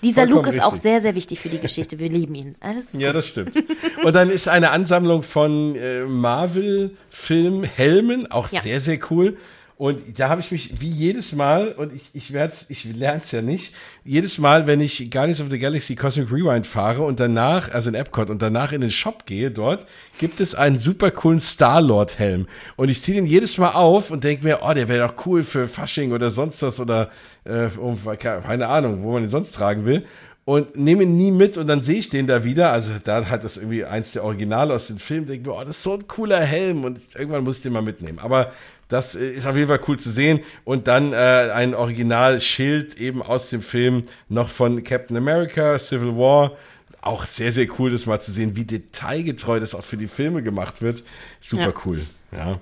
dieser 0.00 0.26
Luke 0.26 0.48
ist 0.48 0.60
auch 0.62 0.74
richtig. 0.74 0.82
sehr, 0.82 1.00
sehr 1.00 1.16
wichtig 1.16 1.40
für 1.40 1.48
die 1.48 1.58
Geschichte. 1.58 1.98
Wir 1.98 2.08
lieben 2.08 2.36
ihn. 2.36 2.54
Das 2.60 2.92
Ja, 2.92 3.08
gut. 3.08 3.16
das 3.16 3.26
stimmt. 3.26 3.56
Und 4.04 4.14
dann 4.14 4.30
ist 4.30 4.46
eine 4.48 4.70
Ansammlung 4.70 5.24
von 5.24 5.74
äh, 5.74 6.04
Marvel-Film-Helmen, 6.04 8.30
auch 8.30 8.48
Ja. 8.52 8.60
sehr, 8.62 8.80
sehr 8.80 9.00
cool. 9.10 9.36
Und 9.78 10.18
da 10.18 10.28
habe 10.28 10.40
ich 10.40 10.50
mich 10.50 10.80
wie 10.80 10.88
jedes 10.88 11.32
Mal, 11.36 11.68
und 11.68 11.92
ich, 11.92 12.10
ich 12.12 12.32
werd's, 12.32 12.66
ich 12.68 12.82
lerne 12.82 13.22
es 13.24 13.30
ja 13.30 13.42
nicht, 13.42 13.74
jedes 14.04 14.38
Mal, 14.38 14.66
wenn 14.66 14.80
ich 14.80 15.08
Guardians 15.08 15.40
of 15.40 15.50
the 15.50 15.58
Galaxy 15.60 15.94
Cosmic 15.94 16.32
Rewind 16.32 16.66
fahre 16.66 17.02
und 17.02 17.20
danach, 17.20 17.72
also 17.72 17.88
in 17.88 17.94
Epcot 17.94 18.28
und 18.28 18.42
danach 18.42 18.72
in 18.72 18.80
den 18.80 18.90
Shop 18.90 19.24
gehe 19.24 19.52
dort, 19.52 19.86
gibt 20.18 20.40
es 20.40 20.56
einen 20.56 20.78
super 20.78 21.12
coolen 21.12 21.38
Star-Lord-Helm. 21.38 22.48
Und 22.74 22.88
ich 22.88 23.00
ziehe 23.00 23.14
den 23.14 23.26
jedes 23.26 23.56
Mal 23.56 23.70
auf 23.70 24.10
und 24.10 24.24
denke 24.24 24.42
mir, 24.42 24.58
oh, 24.62 24.74
der 24.74 24.88
wäre 24.88 25.06
doch 25.06 25.26
cool 25.26 25.44
für 25.44 25.68
Fasching 25.68 26.10
oder 26.10 26.32
sonst 26.32 26.60
was 26.62 26.80
oder 26.80 27.10
äh, 27.44 27.68
keine 28.16 28.66
Ahnung, 28.66 29.04
wo 29.04 29.12
man 29.12 29.22
den 29.22 29.30
sonst 29.30 29.52
tragen 29.52 29.86
will 29.86 30.04
und 30.44 30.76
nehme 30.76 31.02
ihn 31.02 31.16
nie 31.16 31.30
mit 31.30 31.58
und 31.58 31.66
dann 31.66 31.82
sehe 31.82 31.98
ich 31.98 32.08
den 32.08 32.26
da 32.26 32.42
wieder. 32.42 32.72
Also 32.72 32.90
da 33.04 33.26
hat 33.26 33.44
das 33.44 33.58
irgendwie 33.58 33.84
eins 33.84 34.12
der 34.12 34.24
Originale 34.24 34.74
aus 34.74 34.86
dem 34.86 34.98
Film. 34.98 35.26
Denke 35.26 35.50
mir, 35.50 35.54
oh, 35.54 35.60
das 35.60 35.76
ist 35.76 35.82
so 35.82 35.92
ein 35.92 36.08
cooler 36.08 36.40
Helm 36.40 36.84
und 36.84 36.98
irgendwann 37.14 37.44
muss 37.44 37.58
ich 37.58 37.62
den 37.64 37.74
mal 37.74 37.82
mitnehmen. 37.82 38.18
Aber 38.18 38.50
das 38.88 39.14
äh, 39.14 39.30
ist 39.30 39.46
auf 39.46 39.56
jeden 39.56 39.68
Fall 39.68 39.80
cool 39.88 39.98
zu 39.98 40.10
sehen. 40.10 40.40
Und 40.64 40.86
dann 40.88 41.12
äh, 41.12 41.16
ein 41.16 41.74
Originalschild 41.74 42.98
eben 42.98 43.22
aus 43.22 43.50
dem 43.50 43.62
Film 43.62 44.04
noch 44.28 44.48
von 44.48 44.82
Captain 44.84 45.16
America, 45.16 45.78
Civil 45.78 46.16
War. 46.16 46.52
Auch 47.00 47.24
sehr, 47.26 47.52
sehr 47.52 47.68
cool, 47.78 47.90
das 47.90 48.06
mal 48.06 48.20
zu 48.20 48.32
sehen, 48.32 48.56
wie 48.56 48.64
detailgetreu 48.64 49.60
das 49.60 49.74
auch 49.74 49.84
für 49.84 49.96
die 49.96 50.08
Filme 50.08 50.42
gemacht 50.42 50.82
wird. 50.82 51.04
Super 51.40 51.62
Ja. 51.68 51.74
cool. 51.84 52.00
Ja. 52.32 52.60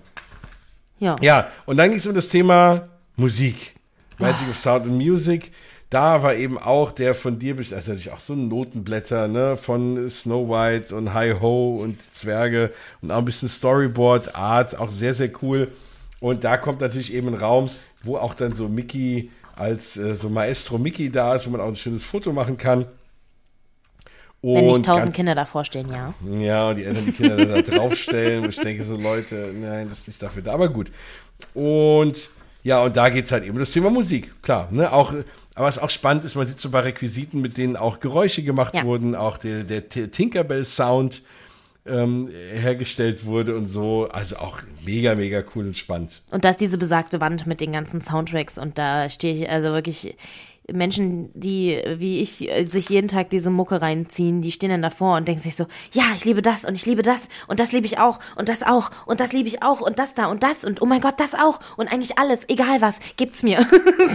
Ja. 0.98 1.16
Ja, 1.20 1.50
und 1.66 1.76
dann 1.76 1.90
ging 1.90 1.98
es 1.98 2.06
um 2.06 2.14
das 2.14 2.28
Thema 2.28 2.88
Musik. 3.16 3.74
Magic 4.18 4.48
of 4.50 4.58
Sound 4.58 4.84
and 4.84 4.94
Music. 4.96 5.52
Da 5.90 6.22
war 6.22 6.34
eben 6.34 6.58
auch 6.58 6.90
der 6.90 7.14
von 7.14 7.38
dir, 7.38 7.56
also 7.56 7.74
natürlich 7.74 8.10
auch 8.10 8.20
so 8.20 8.32
ein 8.32 8.48
Notenblätter, 8.48 9.28
ne, 9.28 9.56
von 9.56 10.08
Snow 10.10 10.48
White 10.48 10.94
und 10.94 11.14
Hi 11.14 11.32
Ho 11.38 11.76
und 11.80 11.98
Zwerge 12.12 12.72
und 13.02 13.12
auch 13.12 13.18
ein 13.18 13.24
bisschen 13.24 13.48
Storyboard 13.48 14.34
Art, 14.34 14.78
auch 14.78 14.90
sehr, 14.90 15.14
sehr 15.14 15.30
cool. 15.42 15.68
Und 16.20 16.44
da 16.44 16.56
kommt 16.56 16.80
natürlich 16.80 17.12
eben 17.12 17.28
ein 17.28 17.34
Raum, 17.34 17.68
wo 18.02 18.16
auch 18.16 18.34
dann 18.34 18.54
so 18.54 18.68
Mickey 18.68 19.30
als 19.54 19.96
äh, 19.96 20.14
so 20.14 20.28
Maestro 20.28 20.78
Mickey 20.78 21.10
da 21.10 21.34
ist, 21.34 21.46
wo 21.46 21.50
man 21.50 21.60
auch 21.60 21.68
ein 21.68 21.76
schönes 21.76 22.04
Foto 22.04 22.32
machen 22.32 22.56
kann. 22.58 22.86
Wenn 24.42 24.66
nicht 24.66 24.76
Und 24.76 24.86
tausend 24.86 25.06
ganz- 25.06 25.16
Kinder 25.16 25.34
davor 25.34 25.64
stehen, 25.64 25.88
ja. 25.90 26.14
ja, 26.38 26.68
und 26.68 26.76
die 26.76 26.84
Eltern 26.84 27.04
die 27.06 27.12
Kinder 27.12 27.44
da 27.46 27.62
draufstellen. 27.62 28.44
Und 28.44 28.50
ich 28.50 28.60
denke 28.60 28.84
so, 28.84 28.96
Leute, 28.96 29.50
nein, 29.58 29.88
das 29.88 29.98
ist 30.00 30.08
nicht 30.08 30.22
dafür 30.22 30.42
da. 30.42 30.52
Aber 30.52 30.68
gut. 30.68 30.92
Und 31.54 32.30
ja, 32.62 32.82
und 32.82 32.96
da 32.96 33.08
geht's 33.08 33.32
halt 33.32 33.44
eben 33.44 33.54
um 33.54 33.58
das 33.58 33.72
Thema 33.72 33.90
Musik, 33.90 34.42
klar. 34.42 34.68
Ne? 34.70 34.92
Auch, 34.92 35.12
aber 35.54 35.66
was 35.66 35.78
auch 35.78 35.90
spannend 35.90 36.24
ist, 36.24 36.34
man 36.34 36.46
sieht 36.46 36.60
so 36.60 36.70
bei 36.70 36.80
Requisiten, 36.80 37.40
mit 37.40 37.56
denen 37.56 37.76
auch 37.76 37.98
Geräusche 38.00 38.42
gemacht 38.42 38.74
Ja. 38.74 38.84
wurden, 38.84 39.14
auch 39.14 39.38
der, 39.38 39.64
der 39.64 39.88
Tinkerbell-Sound 39.88 41.22
ähm, 41.88 42.28
hergestellt 42.52 43.24
wurde 43.24 43.56
und 43.56 43.68
so. 43.68 44.08
Also 44.10 44.36
auch 44.36 44.60
mega, 44.84 45.14
mega 45.14 45.42
cool 45.54 45.66
und 45.66 45.76
spannend. 45.76 46.22
Und 46.30 46.44
da 46.44 46.50
ist 46.50 46.60
diese 46.60 46.78
besagte 46.78 47.20
Wand 47.20 47.46
mit 47.46 47.60
den 47.60 47.72
ganzen 47.72 48.00
Soundtracks 48.00 48.58
und 48.58 48.78
da 48.78 49.08
stehe 49.08 49.34
ich 49.34 49.50
also 49.50 49.68
wirklich 49.68 50.16
Menschen, 50.72 51.30
die 51.34 51.80
wie 51.96 52.20
ich 52.20 52.50
äh, 52.50 52.66
sich 52.66 52.88
jeden 52.88 53.08
Tag 53.08 53.30
diese 53.30 53.50
Mucke 53.50 53.80
reinziehen, 53.80 54.42
die 54.42 54.52
stehen 54.52 54.70
dann 54.70 54.82
davor 54.82 55.16
und 55.16 55.28
denken 55.28 55.42
sich 55.42 55.56
so, 55.56 55.66
ja, 55.92 56.04
ich 56.14 56.24
liebe 56.24 56.42
das 56.42 56.64
und 56.64 56.74
ich 56.74 56.86
liebe 56.86 57.02
das 57.02 57.28
und 57.46 57.60
das 57.60 57.72
liebe 57.72 57.86
ich 57.86 57.98
auch 57.98 58.18
und 58.36 58.48
das 58.48 58.62
auch 58.62 58.90
und 59.06 59.20
das 59.20 59.32
liebe 59.32 59.48
ich 59.48 59.62
auch 59.62 59.80
und 59.80 59.98
das 59.98 60.14
da 60.14 60.26
und 60.26 60.42
das 60.42 60.64
und 60.64 60.82
oh 60.82 60.86
mein 60.86 61.00
Gott, 61.00 61.14
das 61.18 61.34
auch 61.34 61.60
und 61.76 61.92
eigentlich 61.92 62.18
alles, 62.18 62.48
egal 62.48 62.80
was, 62.80 62.98
gibt's 63.16 63.42
mir. 63.42 63.60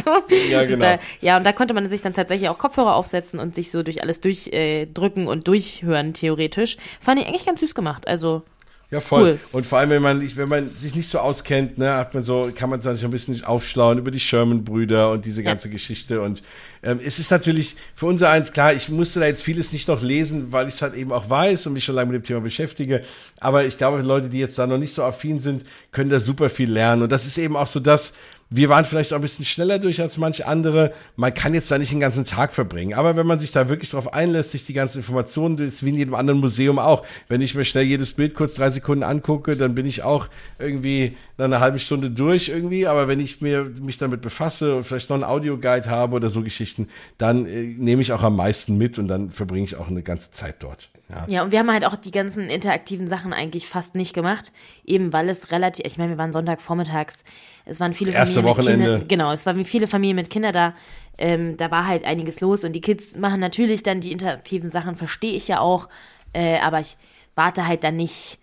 so. 0.03 0.11
Ja, 0.49 0.63
genau. 0.63 0.73
Und 0.73 0.81
da, 0.81 0.99
ja, 1.21 1.37
und 1.37 1.45
da 1.45 1.53
konnte 1.53 1.73
man 1.73 1.87
sich 1.89 2.01
dann 2.01 2.13
tatsächlich 2.13 2.49
auch 2.49 2.57
Kopfhörer 2.57 2.95
aufsetzen 2.95 3.39
und 3.39 3.55
sich 3.55 3.71
so 3.71 3.83
durch 3.83 4.01
alles 4.01 4.21
durchdrücken 4.21 5.25
äh, 5.25 5.29
und 5.29 5.47
durchhören, 5.47 6.13
theoretisch. 6.13 6.77
Fand 6.99 7.19
ich 7.19 7.27
eigentlich 7.27 7.45
ganz 7.45 7.59
süß 7.61 7.75
gemacht. 7.75 8.07
Also, 8.07 8.43
Ja, 8.91 8.99
voll. 8.99 9.23
Cool. 9.23 9.39
Und 9.53 9.65
vor 9.65 9.79
allem, 9.79 9.89
wenn 9.89 10.01
man, 10.01 10.35
wenn 10.35 10.49
man 10.49 10.75
sich 10.77 10.93
nicht 10.95 11.09
so 11.09 11.19
auskennt, 11.19 11.77
ne, 11.77 11.95
hat 11.95 12.13
man 12.13 12.23
so, 12.23 12.51
kann 12.53 12.69
man 12.69 12.81
sich 12.81 13.05
ein 13.05 13.11
bisschen 13.11 13.41
aufschlauen 13.41 13.97
über 13.97 14.11
die 14.11 14.19
Sherman-Brüder 14.19 15.11
und 15.11 15.23
diese 15.23 15.43
ganze 15.43 15.69
Geschichte. 15.69 16.19
Und 16.21 16.43
ähm, 16.83 16.99
es 17.01 17.17
ist 17.17 17.31
natürlich 17.31 17.77
für 17.95 18.07
unser 18.07 18.29
eins 18.29 18.51
klar, 18.51 18.73
ich 18.73 18.89
musste 18.89 19.21
da 19.21 19.27
jetzt 19.27 19.43
vieles 19.43 19.71
nicht 19.71 19.87
noch 19.87 20.01
lesen, 20.01 20.51
weil 20.51 20.67
ich 20.67 20.73
es 20.73 20.81
halt 20.81 20.95
eben 20.95 21.13
auch 21.13 21.29
weiß 21.29 21.67
und 21.67 21.73
mich 21.73 21.85
schon 21.85 21.95
lange 21.95 22.11
mit 22.11 22.21
dem 22.21 22.25
Thema 22.27 22.41
beschäftige. 22.41 23.01
Aber 23.39 23.63
ich 23.63 23.77
glaube, 23.77 24.01
Leute, 24.01 24.27
die 24.27 24.39
jetzt 24.39 24.59
da 24.59 24.67
noch 24.67 24.77
nicht 24.77 24.93
so 24.93 25.03
affin 25.03 25.39
sind, 25.39 25.63
können 25.93 26.09
da 26.09 26.19
super 26.19 26.49
viel 26.49 26.69
lernen. 26.69 27.03
Und 27.03 27.13
das 27.13 27.25
ist 27.25 27.37
eben 27.37 27.55
auch 27.55 27.67
so 27.67 27.79
das, 27.79 28.11
wir 28.53 28.67
waren 28.67 28.83
vielleicht 28.83 29.13
auch 29.13 29.17
ein 29.17 29.21
bisschen 29.21 29.45
schneller 29.45 29.79
durch 29.79 30.01
als 30.01 30.17
manche 30.17 30.45
andere. 30.45 30.91
Man 31.15 31.33
kann 31.33 31.53
jetzt 31.53 31.71
da 31.71 31.77
nicht 31.77 31.93
den 31.93 32.01
ganzen 32.01 32.25
Tag 32.25 32.51
verbringen. 32.51 32.93
Aber 32.93 33.15
wenn 33.15 33.25
man 33.25 33.39
sich 33.39 33.53
da 33.53 33.69
wirklich 33.69 33.91
drauf 33.91 34.13
einlässt, 34.13 34.51
sich 34.51 34.65
die 34.65 34.73
ganzen 34.73 34.97
Informationen, 34.97 35.55
das 35.55 35.67
ist 35.69 35.85
wie 35.85 35.89
in 35.89 35.95
jedem 35.95 36.15
anderen 36.15 36.41
Museum 36.41 36.77
auch. 36.77 37.05
Wenn 37.29 37.39
ich 37.39 37.55
mir 37.55 37.63
schnell 37.63 37.85
jedes 37.85 38.11
Bild 38.11 38.35
kurz 38.35 38.55
drei 38.55 38.69
Sekunden 38.69 39.03
angucke, 39.03 39.55
dann 39.55 39.73
bin 39.73 39.85
ich 39.85 40.03
auch 40.03 40.27
irgendwie 40.59 41.15
nach 41.37 41.45
einer 41.45 41.61
halben 41.61 41.79
Stunde 41.79 42.11
durch 42.11 42.49
irgendwie. 42.49 42.87
Aber 42.87 43.07
wenn 43.07 43.21
ich 43.21 43.39
mir, 43.39 43.71
mich 43.81 43.97
damit 43.97 44.19
befasse 44.19 44.75
und 44.75 44.83
vielleicht 44.83 45.09
noch 45.09 45.15
einen 45.15 45.23
Audioguide 45.23 45.89
habe 45.89 46.17
oder 46.17 46.29
so 46.29 46.43
Geschichten, 46.43 46.89
dann 47.17 47.45
äh, 47.45 47.63
nehme 47.63 48.01
ich 48.01 48.11
auch 48.11 48.21
am 48.21 48.35
meisten 48.35 48.77
mit 48.77 48.99
und 48.99 49.07
dann 49.07 49.31
verbringe 49.31 49.63
ich 49.63 49.77
auch 49.77 49.87
eine 49.87 50.03
ganze 50.03 50.29
Zeit 50.31 50.55
dort. 50.59 50.89
Ja. 51.11 51.25
Ja, 51.27 51.43
und 51.43 51.51
wir 51.51 51.59
haben 51.59 51.71
halt 51.71 51.85
auch 51.85 51.95
die 51.95 52.11
ganzen 52.11 52.49
interaktiven 52.49 53.07
Sachen 53.07 53.33
eigentlich 53.33 53.67
fast 53.67 53.95
nicht 53.95 54.13
gemacht, 54.13 54.51
eben 54.85 55.11
weil 55.11 55.29
es 55.29 55.51
relativ, 55.51 55.85
ich 55.85 55.97
meine, 55.97 56.11
wir 56.11 56.17
waren 56.17 56.31
Sonntagvormittags, 56.31 57.23
es 57.65 57.79
waren 57.79 57.93
viele 57.93 58.11
Erste 58.11 58.41
Familien 58.41 58.45
mit 58.45 58.57
Wochenende. 58.57 58.85
Kindern, 58.85 59.07
genau, 59.07 59.31
es 59.33 59.45
waren 59.45 59.65
viele 59.65 59.87
Familien 59.87 60.15
mit 60.15 60.29
Kindern 60.29 60.53
da, 60.53 60.73
ähm, 61.17 61.57
da 61.57 61.69
war 61.69 61.85
halt 61.85 62.05
einiges 62.05 62.39
los 62.39 62.63
und 62.63 62.71
die 62.73 62.81
Kids 62.81 63.17
machen 63.17 63.41
natürlich 63.41 63.83
dann 63.83 63.99
die 63.99 64.11
interaktiven 64.11 64.71
Sachen, 64.71 64.95
verstehe 64.95 65.33
ich 65.33 65.47
ja 65.47 65.59
auch, 65.59 65.89
äh, 66.33 66.59
aber 66.59 66.79
ich 66.79 66.97
warte 67.35 67.67
halt 67.67 67.83
dann 67.83 67.97
nicht 67.97 68.39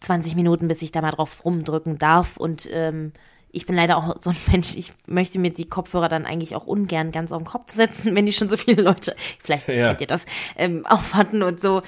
20 0.00 0.36
Minuten, 0.36 0.68
bis 0.68 0.82
ich 0.82 0.92
da 0.92 1.00
mal 1.00 1.10
drauf 1.10 1.44
rumdrücken 1.44 1.98
darf 1.98 2.36
und 2.36 2.68
ähm, 2.72 3.12
ich 3.56 3.66
bin 3.66 3.74
leider 3.74 3.96
auch 3.96 4.16
so 4.20 4.30
ein 4.30 4.36
Mensch, 4.52 4.76
ich 4.76 4.92
möchte 5.06 5.38
mir 5.38 5.50
die 5.50 5.68
Kopfhörer 5.68 6.08
dann 6.08 6.26
eigentlich 6.26 6.54
auch 6.54 6.66
ungern 6.66 7.10
ganz 7.12 7.32
auf 7.32 7.38
den 7.42 7.46
Kopf 7.46 7.72
setzen, 7.72 8.14
wenn 8.14 8.26
die 8.26 8.32
schon 8.32 8.48
so 8.48 8.56
viele 8.56 8.82
Leute, 8.82 9.16
vielleicht 9.42 9.68
Ja. 9.68 9.88
kennt 9.88 10.00
ihr 10.02 10.06
das, 10.06 10.26
ähm, 10.56 10.84
aufhatten 10.86 11.42
und 11.42 11.58
so. 11.60 11.82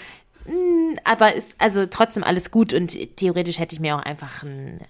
Mm, 0.47 0.97
Aber 1.05 1.35
ist 1.35 1.55
also 1.59 1.87
trotzdem 1.87 2.25
alles 2.25 2.51
gut 2.51 2.73
und 2.73 2.97
theoretisch 3.17 3.59
hätte 3.59 3.75
ich 3.77 3.81
mir 3.81 3.97
auch 3.97 4.03
einfach 4.03 4.43
ein, 4.43 4.81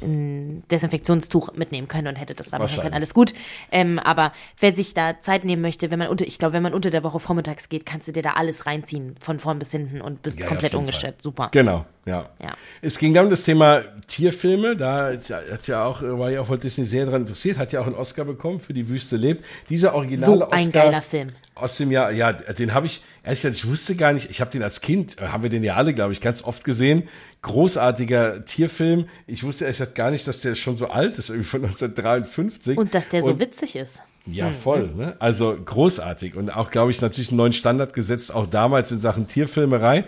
ein 0.00 0.64
Desinfektionstuch 0.70 1.52
mitnehmen 1.54 1.86
können 1.86 2.08
und 2.08 2.16
hätte 2.16 2.34
das 2.34 2.50
da 2.50 2.58
machen 2.58 2.80
können. 2.80 2.94
Alles 2.94 3.14
gut. 3.14 3.34
Ähm, 3.70 3.98
aber 3.98 4.32
wer 4.58 4.74
sich 4.74 4.94
da 4.94 5.20
Zeit 5.20 5.44
nehmen 5.44 5.62
möchte, 5.62 5.90
wenn 5.90 5.98
man 5.98 6.08
unter, 6.08 6.26
ich 6.26 6.38
glaube, 6.38 6.54
wenn 6.54 6.62
man 6.62 6.74
unter 6.74 6.90
der 6.90 7.04
Woche 7.04 7.20
vormittags 7.20 7.68
geht, 7.68 7.86
kannst 7.86 8.08
du 8.08 8.12
dir 8.12 8.22
da 8.22 8.30
alles 8.32 8.66
reinziehen, 8.66 9.16
von 9.20 9.38
vorn 9.38 9.58
bis 9.58 9.70
hinten 9.70 10.00
und 10.00 10.22
bist 10.22 10.40
Ja, 10.40 10.46
komplett 10.46 10.72
jeden 10.72 10.80
ungestellt. 10.80 11.20
Super. 11.22 11.50
Genau. 11.52 11.84
Ja. 12.04 12.30
Ja. 12.42 12.54
Es 12.80 12.98
ging 12.98 13.14
dann 13.14 13.26
um 13.26 13.30
das 13.30 13.44
Thema 13.44 13.82
Tierfilme. 14.08 14.76
Da 14.76 15.12
hat 15.52 15.68
ja 15.68 15.84
auch, 15.84 16.02
war 16.02 16.30
ja 16.30 16.40
auch 16.40 16.48
Walt 16.48 16.64
Disney 16.64 16.84
sehr 16.84 17.06
daran 17.06 17.22
interessiert, 17.22 17.58
hat 17.58 17.72
ja 17.72 17.80
auch 17.80 17.86
einen 17.86 17.94
Oscar 17.94 18.24
bekommen 18.24 18.58
für 18.58 18.74
Die 18.74 18.88
Wüste 18.88 19.16
lebt. 19.16 19.44
Dieser 19.68 19.94
originale 19.94 20.26
So 20.38 20.50
ein 20.50 20.66
Oscar 20.66 20.84
geiler 20.84 21.02
Film. 21.02 21.28
aus 21.54 21.76
dem 21.76 21.92
Jahr, 21.92 22.10
ja, 22.10 22.32
den 22.32 22.74
habe 22.74 22.86
ich, 22.86 23.02
ehrlich 23.22 23.42
gesagt, 23.42 23.56
ich 23.56 23.68
wusste 23.70 23.94
gar 23.94 24.12
nicht, 24.12 24.30
ich 24.30 24.40
habe 24.40 24.50
den 24.50 24.64
als 24.64 24.80
Kind, 24.80 25.20
äh, 25.20 25.28
haben 25.28 25.44
wir 25.44 25.50
den 25.50 25.62
ja 25.62 25.74
alle, 25.76 25.94
glaube 25.94 26.12
ich, 26.12 26.20
ganz 26.20 26.42
oft 26.42 26.64
gesehen. 26.64 27.08
Großartiger 27.42 28.44
Tierfilm. 28.46 29.06
Ich 29.26 29.44
wusste 29.44 29.64
ehrlich 29.64 29.76
gesagt 29.78 29.94
gar 29.94 30.10
nicht, 30.10 30.26
dass 30.26 30.40
der 30.40 30.54
schon 30.56 30.74
so 30.74 30.88
alt 30.88 31.18
ist, 31.18 31.28
irgendwie 31.30 31.48
von 31.48 31.60
1953. 31.62 32.78
Und 32.78 32.94
dass 32.94 33.08
der 33.08 33.22
so 33.22 33.32
Und- 33.32 33.40
witzig 33.40 33.76
ist. 33.76 34.00
ja, 34.26 34.50
voll. 34.50 34.88
Ne? 34.96 35.16
Also 35.18 35.56
großartig 35.64 36.34
und 36.36 36.50
auch, 36.50 36.70
glaube 36.70 36.90
ich, 36.90 37.00
natürlich 37.00 37.28
einen 37.30 37.36
neuen 37.38 37.52
Standard 37.52 37.92
gesetzt, 37.92 38.32
auch 38.34 38.46
damals 38.46 38.90
in 38.90 38.98
Sachen 38.98 39.26
Tierfilmerei. 39.26 40.04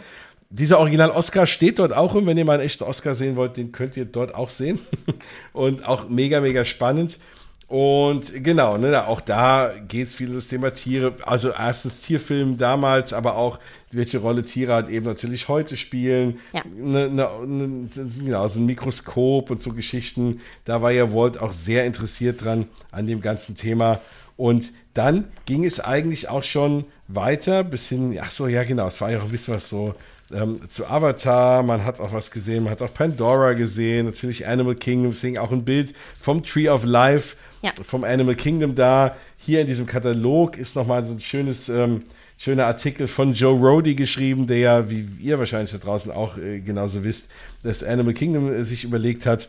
Dieser 0.57 0.79
Original 0.79 1.11
Oscar 1.11 1.47
steht 1.47 1.81
dort 1.81 1.93
auch 1.93 2.15
und 2.15 2.27
wenn 2.27 2.39
ihr 2.39 2.45
mal 2.45 2.53
einen 2.53 2.63
echten 2.63 2.85
Oscar 2.85 3.17
sehen 3.17 3.35
wollt, 3.35 3.57
den 3.57 3.73
könnt 3.73 3.97
ihr 3.97 4.05
dort 4.05 4.37
auch 4.37 4.51
sehen. 4.51 4.79
Und 5.53 5.85
auch 5.85 6.09
mega, 6.09 6.41
mega 6.41 6.65
spannend. 6.65 7.19
Und 7.67 8.45
genau, 8.45 8.79
ne, 8.79 9.05
auch 9.09 9.21
da 9.21 9.73
geht 9.89 10.07
es 10.07 10.15
viel 10.15 10.29
um 10.29 10.37
das 10.37 10.47
Thema 10.47 10.73
Tiere. 10.73 11.15
Also 11.25 11.51
erstens 11.51 12.03
Tierfilm 12.03 12.57
damals, 12.57 13.13
aber 13.13 13.35
auch 13.35 13.59
welche 13.91 14.19
Rolle 14.19 14.45
Tiere 14.45 14.75
halt 14.75 14.89
eben 14.89 15.07
natürlich 15.07 15.49
heute 15.49 15.77
spielen. 15.77 16.39
Ja. 16.53 16.63
Ne, 16.73 17.11
ne, 17.11 17.29
ne, 17.45 17.89
genau, 17.93 18.47
so 18.47 18.61
ein 18.61 18.67
Mikroskop 18.67 19.51
und 19.51 19.61
so 19.61 19.73
Geschichten. 19.73 20.41
Da 20.65 20.81
war 20.83 20.93
ja 20.93 21.13
Walt 21.13 21.37
auch 21.37 21.53
sehr 21.53 21.85
interessiert 21.85 22.45
dran 22.45 22.69
an 22.93 23.09
dem 23.09 23.21
ganzen 23.21 23.57
Thema. 23.57 24.01
Und 24.37 24.73
dann 24.95 25.25
ging 25.47 25.65
es 25.65 25.81
eigentlich 25.81 26.29
auch 26.29 26.45
schon 26.45 26.85
weiter 27.09 27.65
bis 27.65 27.89
hin, 27.89 28.17
ach 28.23 28.31
so, 28.31 28.47
ja 28.47 28.63
genau, 28.63 28.87
es 28.87 29.01
war 29.01 29.11
ja 29.11 29.19
auch 29.19 29.25
ein 29.25 29.31
bisschen 29.31 29.55
was 29.55 29.69
so 29.69 29.97
ähm, 30.35 30.61
zu 30.71 30.87
Avatar, 30.87 31.63
man 31.63 31.85
hat 31.85 32.01
auch 32.01 32.13
was 32.13 32.31
gesehen, 32.31 32.65
man 32.65 32.73
hat 32.73 32.83
auch 32.83 32.93
Pandora 32.93 33.53
gesehen, 33.53 34.07
natürlich 34.07 34.47
Animal 34.47 34.75
Kingdom, 34.75 35.13
deswegen 35.13 35.39
auch 35.39 35.53
ein 35.53 35.65
Bild 35.65 35.95
vom 36.21 36.43
Tree 36.43 36.69
of 36.69 36.85
Life, 36.85 37.37
Ja. 37.63 37.73
vom 37.83 38.05
Animal 38.05 38.35
Kingdom 38.35 38.75
da. 38.75 39.17
Hier 39.39 39.61
in 39.61 39.67
diesem 39.67 39.87
Katalog 39.87 40.57
ist 40.57 40.77
nochmal 40.77 41.05
so 41.05 41.13
ein 41.15 41.21
schönes, 41.21 41.69
ähm, 41.69 42.03
schöner 42.37 42.67
Artikel 42.67 43.07
von 43.07 43.33
Joe 43.35 43.59
Rody 43.59 43.95
geschrieben, 43.95 44.47
der 44.47 44.59
ja, 44.59 44.91
wie 44.91 45.07
ihr 45.21 45.39
wahrscheinlich 45.39 45.71
da 45.71 45.79
draußen 45.79 46.11
auch 46.11 46.37
äh, 46.37 46.61
genauso 46.61 47.05
wisst, 47.05 47.29
das 47.63 47.83
Animal 47.85 48.15
Kingdom 48.15 48.53
äh, 48.53 48.65
sich 48.65 48.85
überlegt 48.85 49.25
hat. 49.27 49.49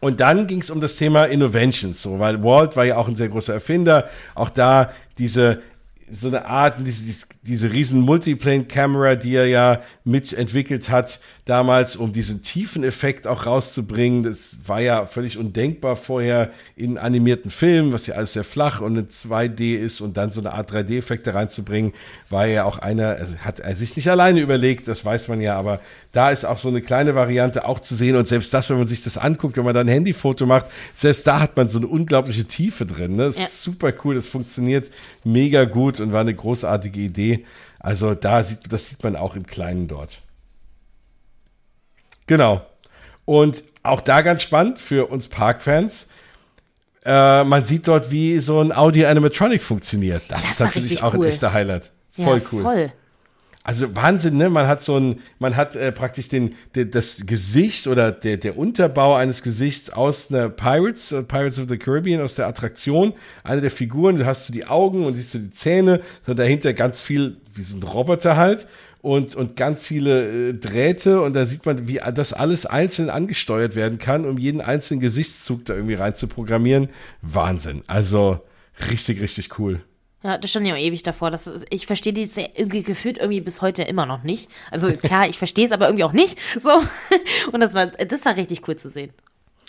Und 0.00 0.20
dann 0.20 0.46
ging 0.46 0.60
es 0.60 0.70
um 0.70 0.80
das 0.80 0.96
Thema 0.96 1.24
Innovations, 1.24 2.02
so, 2.02 2.18
weil 2.18 2.42
Walt 2.42 2.76
war 2.76 2.84
ja 2.84 2.96
auch 2.96 3.06
ein 3.08 3.16
sehr 3.16 3.28
großer 3.28 3.54
Erfinder. 3.54 4.08
Auch 4.34 4.50
da 4.50 4.90
diese 5.18 5.62
so 6.12 6.28
eine 6.28 6.46
Art, 6.46 6.76
diese, 6.84 7.26
diese 7.46 7.72
riesen 7.72 8.00
Multiplane-Kamera, 8.00 9.16
die 9.16 9.34
er 9.34 9.46
ja 9.46 9.80
mitentwickelt 10.04 10.88
hat, 10.90 11.20
damals, 11.44 11.94
um 11.96 12.12
diesen 12.12 12.42
tiefen 12.42 12.84
Effekt 12.84 13.26
auch 13.26 13.44
rauszubringen. 13.44 14.22
Das 14.22 14.56
war 14.66 14.80
ja 14.80 15.04
völlig 15.04 15.36
undenkbar 15.36 15.96
vorher 15.96 16.50
in 16.74 16.96
animierten 16.96 17.50
Filmen, 17.50 17.92
was 17.92 18.06
ja 18.06 18.14
alles 18.14 18.32
sehr 18.32 18.44
flach 18.44 18.80
und 18.80 18.96
in 18.96 19.08
2D 19.08 19.76
ist 19.76 20.00
und 20.00 20.16
dann 20.16 20.32
so 20.32 20.40
eine 20.40 20.52
Art 20.54 20.72
3D-Effekte 20.72 21.34
reinzubringen, 21.34 21.92
war 22.30 22.46
ja 22.46 22.64
auch 22.64 22.78
einer, 22.78 23.08
also 23.16 23.34
hat 23.38 23.60
er 23.60 23.76
sich 23.76 23.94
nicht 23.96 24.08
alleine 24.10 24.40
überlegt, 24.40 24.88
das 24.88 25.04
weiß 25.04 25.28
man 25.28 25.40
ja, 25.42 25.56
aber 25.56 25.80
da 26.12 26.30
ist 26.30 26.46
auch 26.46 26.58
so 26.58 26.68
eine 26.68 26.80
kleine 26.80 27.14
Variante 27.14 27.66
auch 27.66 27.80
zu 27.80 27.94
sehen 27.94 28.16
und 28.16 28.26
selbst 28.26 28.54
das, 28.54 28.70
wenn 28.70 28.78
man 28.78 28.86
sich 28.86 29.02
das 29.02 29.18
anguckt, 29.18 29.56
wenn 29.58 29.64
man 29.64 29.74
da 29.74 29.80
ein 29.80 29.88
Handyfoto 29.88 30.46
macht, 30.46 30.66
selbst 30.94 31.26
da 31.26 31.40
hat 31.40 31.56
man 31.56 31.68
so 31.68 31.76
eine 31.78 31.88
unglaubliche 31.88 32.44
Tiefe 32.46 32.86
drin. 32.86 33.16
Ne? 33.16 33.24
Das 33.26 33.36
Ja. 33.38 33.44
ist 33.44 33.62
super 33.62 33.92
cool, 34.04 34.14
das 34.14 34.28
funktioniert 34.28 34.90
mega 35.24 35.64
gut 35.64 36.00
und 36.00 36.12
war 36.12 36.20
eine 36.22 36.34
großartige 36.34 37.00
Idee. 37.00 37.33
Also 37.78 38.14
da 38.14 38.42
sieht, 38.44 38.72
das 38.72 38.88
sieht 38.88 39.02
man 39.02 39.16
auch 39.16 39.34
im 39.34 39.46
Kleinen 39.46 39.88
dort. 39.88 40.20
Genau. 42.26 42.64
Und 43.24 43.64
auch 43.82 44.00
da 44.00 44.22
ganz 44.22 44.42
spannend 44.42 44.78
für 44.78 45.06
uns 45.06 45.28
Parkfans. 45.28 46.06
Äh, 47.04 47.44
man 47.44 47.66
sieht 47.66 47.86
dort, 47.86 48.10
wie 48.10 48.40
so 48.40 48.60
ein 48.60 48.72
Audio 48.72 49.08
Animatronic 49.08 49.62
funktioniert. 49.62 50.22
Das, 50.28 50.40
Das 50.40 50.50
ist 50.52 50.60
natürlich 50.60 51.02
auch 51.02 51.14
cool. 51.14 51.26
ein 51.26 51.30
echter 51.32 51.52
Highlight. 51.52 51.92
Voll 52.12 52.38
ja, 52.38 52.44
cool. 52.52 52.62
Voll. 52.62 52.92
Also 53.66 53.96
Wahnsinn, 53.96 54.36
ne? 54.36 54.50
Man 54.50 54.66
hat 54.66 54.84
so 54.84 54.98
ein, 54.98 55.20
man 55.38 55.56
hat 55.56 55.74
äh, 55.74 55.90
praktisch 55.90 56.28
den, 56.28 56.54
den, 56.74 56.90
das 56.90 57.24
Gesicht 57.24 57.86
oder 57.86 58.12
der, 58.12 58.36
der 58.36 58.58
Unterbau 58.58 59.14
eines 59.14 59.42
Gesichts 59.42 59.88
aus 59.88 60.30
einer 60.30 60.50
Pirates, 60.50 61.12
äh, 61.12 61.22
Pirates 61.22 61.58
of 61.58 61.70
the 61.70 61.78
Caribbean, 61.78 62.20
aus 62.20 62.34
der 62.34 62.46
Attraktion. 62.46 63.14
Eine 63.42 63.62
der 63.62 63.70
Figuren, 63.70 64.18
du 64.18 64.26
hast 64.26 64.46
du 64.46 64.52
die 64.52 64.66
Augen 64.66 65.06
und 65.06 65.14
siehst 65.14 65.32
du 65.32 65.38
die 65.38 65.50
Zähne 65.50 66.02
und 66.26 66.38
dahinter 66.38 66.74
ganz 66.74 67.00
viel, 67.00 67.38
wie 67.54 67.62
so 67.62 67.78
ein 67.78 67.82
Roboter 67.82 68.36
halt. 68.36 68.66
Und, 69.00 69.34
und 69.34 69.56
ganz 69.56 69.86
viele 69.86 70.50
äh, 70.50 70.54
Drähte 70.54 71.22
und 71.22 71.34
da 71.34 71.46
sieht 71.46 71.64
man, 71.64 71.88
wie 71.88 72.00
das 72.14 72.34
alles 72.34 72.66
einzeln 72.66 73.08
angesteuert 73.08 73.76
werden 73.76 73.96
kann, 73.96 74.26
um 74.26 74.36
jeden 74.36 74.60
einzelnen 74.60 75.00
Gesichtszug 75.00 75.64
da 75.64 75.74
irgendwie 75.74 75.94
rein 75.94 76.14
zu 76.14 76.26
programmieren. 76.26 76.90
Wahnsinn. 77.22 77.82
Also 77.86 78.40
richtig, 78.90 79.22
richtig 79.22 79.58
cool. 79.58 79.80
Ja, 80.24 80.38
das 80.38 80.50
stand 80.50 80.66
ja 80.66 80.72
auch 80.74 80.78
ewig 80.78 81.02
davor. 81.02 81.30
Das, 81.30 81.46
ist- 81.46 81.66
ich 81.68 81.86
verstehe 81.86 82.14
die 82.14 82.26
irgendwie 82.56 82.82
gefühlt 82.82 83.18
irgendwie 83.18 83.42
bis 83.42 83.60
heute 83.60 83.82
immer 83.82 84.06
noch 84.06 84.22
nicht. 84.22 84.48
Also 84.70 84.90
klar, 84.92 85.28
ich 85.28 85.36
verstehe 85.36 85.66
es 85.66 85.72
aber 85.72 85.86
irgendwie 85.86 86.04
auch 86.04 86.12
nicht. 86.14 86.38
So. 86.58 86.70
Und 87.52 87.60
das 87.60 87.74
war, 87.74 87.88
das 87.88 88.24
war 88.24 88.34
richtig 88.36 88.66
cool 88.66 88.76
zu 88.76 88.88
sehen. 88.88 89.10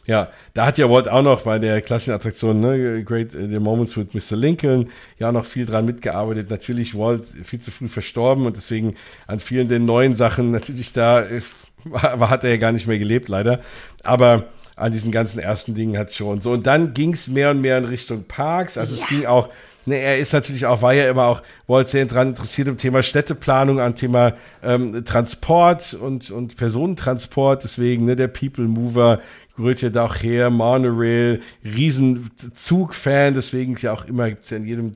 Ja, 0.07 0.29
da 0.53 0.67
hat 0.67 0.77
ja 0.77 0.89
Walt 0.89 1.09
auch 1.09 1.23
noch 1.23 1.41
bei 1.41 1.57
der 1.59 1.81
klassischen 1.81 2.13
Attraktion, 2.13 2.59
ne, 2.61 3.03
Great 3.03 3.33
äh, 3.35 3.49
The 3.49 3.59
Moments 3.59 3.97
with 3.97 4.13
Mr. 4.13 4.37
Lincoln, 4.37 4.91
ja 5.17 5.31
noch 5.31 5.45
viel 5.45 5.65
dran 5.65 5.85
mitgearbeitet. 5.85 6.49
Natürlich 6.51 6.95
Walt 6.95 7.25
viel 7.43 7.59
zu 7.59 7.71
früh 7.71 7.87
verstorben 7.87 8.45
und 8.45 8.55
deswegen 8.55 8.95
an 9.27 9.39
vielen 9.39 9.67
der 9.67 9.79
neuen 9.79 10.15
Sachen 10.15 10.51
natürlich 10.51 10.93
da 10.93 11.21
äh, 11.23 11.41
war, 11.83 12.19
war, 12.19 12.29
hat 12.29 12.43
er 12.43 12.51
ja 12.51 12.57
gar 12.57 12.71
nicht 12.71 12.87
mehr 12.87 12.99
gelebt, 12.99 13.27
leider. 13.29 13.61
Aber 14.03 14.45
an 14.75 14.91
diesen 14.91 15.11
ganzen 15.11 15.39
ersten 15.39 15.73
Dingen 15.73 15.97
hat 15.97 16.13
schon 16.13 16.39
so. 16.39 16.51
Und 16.51 16.65
dann 16.67 16.93
ging 16.93 17.13
es 17.13 17.27
mehr 17.27 17.51
und 17.51 17.61
mehr 17.61 17.77
in 17.79 17.85
Richtung 17.85 18.23
Parks. 18.25 18.77
Also 18.77 18.93
es 18.93 19.05
ging 19.07 19.25
auch, 19.25 19.49
ne, 19.85 19.97
er 19.97 20.17
ist 20.17 20.33
natürlich 20.33 20.65
auch, 20.65 20.81
war 20.81 20.93
ja 20.93 21.09
immer 21.09 21.25
auch, 21.25 21.41
sehr 21.87 22.05
dran 22.05 22.29
interessiert 22.29 22.67
am 22.67 22.77
Thema 22.77 23.03
Städteplanung, 23.03 23.79
am 23.79 23.95
Thema 23.95 24.33
ähm, 24.63 25.05
Transport 25.05 25.93
und, 25.93 26.31
und 26.31 26.57
Personentransport. 26.57 27.63
Deswegen, 27.63 28.05
ne, 28.05 28.15
der 28.15 28.27
People 28.27 28.65
Mover 28.65 29.19
rührt 29.57 29.81
ja 29.81 29.89
da 29.89 30.05
auch 30.05 30.15
her, 30.15 30.49
Monorail, 30.49 31.41
Riesenzug-Fan, 31.63 33.35
deswegen 33.35 33.75
ist 33.75 33.83
ja 33.83 33.93
auch 33.93 34.05
immer, 34.05 34.29
gibt's 34.29 34.49
ja 34.49 34.57
in 34.57 34.65
jedem 34.65 34.93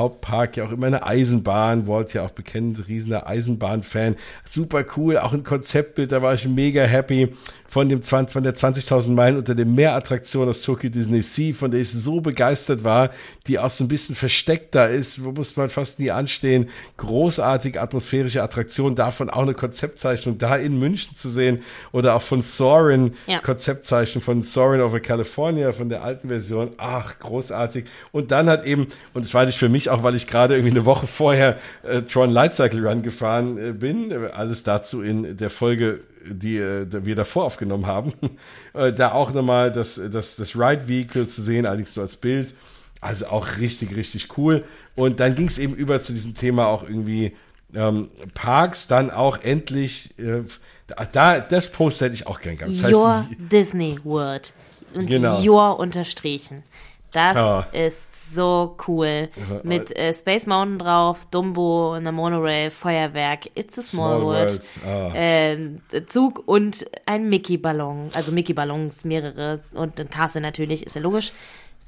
Disney-Hauptpark 0.00 0.56
ja 0.56 0.64
auch 0.64 0.72
immer 0.72 0.86
eine 0.86 1.04
Eisenbahn, 1.06 1.86
Walt 1.86 2.14
ja 2.14 2.24
auch 2.24 2.30
bekannt, 2.30 2.88
riesener 2.88 3.26
Eisenbahn-Fan, 3.26 4.16
super 4.46 4.84
cool, 4.96 5.18
auch 5.18 5.32
ein 5.32 5.44
Konzeptbild, 5.44 6.12
da 6.12 6.22
war 6.22 6.34
ich 6.34 6.46
mega 6.48 6.82
happy 6.82 7.32
von 7.68 7.88
dem 7.88 8.02
20, 8.02 8.32
von 8.32 8.42
der 8.42 8.56
20.000 8.56 9.10
Meilen 9.12 9.36
unter 9.36 9.54
dem 9.54 9.76
Meer-Attraktion 9.76 10.48
aus 10.48 10.62
Tokyo 10.62 10.90
Disney 10.90 11.22
Sea, 11.22 11.54
von 11.54 11.70
der 11.70 11.80
ich 11.80 11.92
so 11.92 12.20
begeistert 12.20 12.82
war, 12.82 13.10
die 13.46 13.60
auch 13.60 13.70
so 13.70 13.84
ein 13.84 13.88
bisschen 13.88 14.16
versteckt 14.16 14.74
da 14.74 14.86
ist, 14.86 15.24
wo 15.24 15.30
muss 15.30 15.56
man 15.56 15.68
fast 15.68 16.00
nie 16.00 16.10
anstehen, 16.10 16.68
großartig 16.96 17.80
atmosphärische 17.80 18.42
Attraktion, 18.42 18.96
davon 18.96 19.30
auch 19.30 19.42
eine 19.42 19.54
Konzeptzeichnung 19.54 20.36
da 20.38 20.56
in 20.56 20.80
München 20.80 21.14
zu 21.14 21.30
sehen 21.30 21.62
oder 21.92 22.16
auch 22.16 22.22
von 22.22 22.42
Soarin, 22.42 23.14
Ja. 23.28 23.38
Konzeptzeichen 23.38 24.20
von 24.20 24.42
Soarin 24.42 24.80
over 24.80 24.98
California, 24.98 25.72
von 25.72 25.88
der 25.88 26.02
alten 26.02 26.26
Version. 26.26 26.72
Ach, 26.76 27.20
großartig. 27.20 27.84
Und 28.10 28.32
dann 28.32 28.48
hat 28.48 28.66
eben, 28.66 28.88
und 29.14 29.24
das 29.24 29.32
war 29.32 29.46
nicht 29.46 29.58
für 29.58 29.68
mich 29.68 29.89
auch, 29.90 30.02
weil 30.02 30.14
ich 30.14 30.26
gerade 30.26 30.54
irgendwie 30.54 30.72
eine 30.72 30.84
Woche 30.84 31.06
vorher 31.06 31.58
äh, 31.82 32.02
Tron 32.02 32.30
Light 32.30 32.56
Cycle 32.56 32.86
Run 32.86 33.02
gefahren 33.02 33.58
äh, 33.58 33.72
bin. 33.72 34.12
Alles 34.12 34.62
dazu 34.62 35.02
in 35.02 35.36
der 35.36 35.50
Folge, 35.50 36.00
die 36.24 36.58
äh, 36.58 36.86
wir 37.04 37.16
davor 37.16 37.44
aufgenommen 37.44 37.86
haben. 37.86 38.12
äh, 38.74 38.92
da 38.92 39.12
auch 39.12 39.32
nochmal 39.32 39.72
das, 39.72 40.00
das, 40.10 40.36
das 40.36 40.56
Ride 40.56 40.88
Vehicle 40.88 41.28
zu 41.28 41.42
sehen, 41.42 41.66
allerdings 41.66 41.94
nur 41.96 42.04
als 42.04 42.16
Bild. 42.16 42.54
Also 43.00 43.26
auch 43.26 43.56
richtig, 43.58 43.96
richtig 43.96 44.36
cool. 44.36 44.64
Und 44.94 45.20
dann 45.20 45.34
ging 45.34 45.46
es 45.46 45.58
eben 45.58 45.74
über 45.74 46.00
zu 46.00 46.12
diesem 46.12 46.34
Thema 46.34 46.66
auch 46.66 46.82
irgendwie 46.82 47.32
ähm, 47.74 48.08
Parks, 48.34 48.86
dann 48.86 49.10
auch 49.10 49.38
endlich, 49.42 50.18
äh, 50.18 50.42
da, 50.86 51.04
da, 51.06 51.40
das 51.40 51.68
Post 51.70 52.00
hätte 52.00 52.14
ich 52.14 52.26
auch 52.26 52.40
gern 52.40 52.56
gehabt. 52.56 52.74
Das 52.74 52.84
heißt, 52.84 52.94
Your 52.94 53.26
Disney 53.50 53.98
World. 54.04 54.52
Und 54.92 55.06
Genau. 55.06 55.40
Your 55.42 55.78
unterstrichen. 55.78 56.64
Das 57.12 57.36
Ah. 57.36 57.66
ist 57.72 58.34
so 58.34 58.76
cool. 58.86 59.28
Mit 59.64 59.96
äh, 59.96 60.12
Space 60.14 60.46
Mountain 60.46 60.78
drauf, 60.78 61.26
Dumbo, 61.30 61.92
eine 61.92 62.12
Monorail, 62.12 62.70
Feuerwerk, 62.70 63.46
It's 63.56 63.78
a 63.78 63.82
Small, 63.82 64.18
Small 64.18 64.22
World, 64.22 64.60
ah. 64.86 65.14
äh, 65.14 66.06
Zug 66.06 66.42
und 66.46 66.86
ein 67.06 67.28
Mickey-Ballon. 67.28 68.10
Also 68.14 68.30
Mickey-Ballons, 68.32 69.04
mehrere. 69.04 69.60
Und 69.72 69.98
ein 69.98 70.08
Castle 70.10 70.40
natürlich, 70.40 70.86
ist 70.86 70.94
ja 70.94 71.02
logisch. 71.02 71.32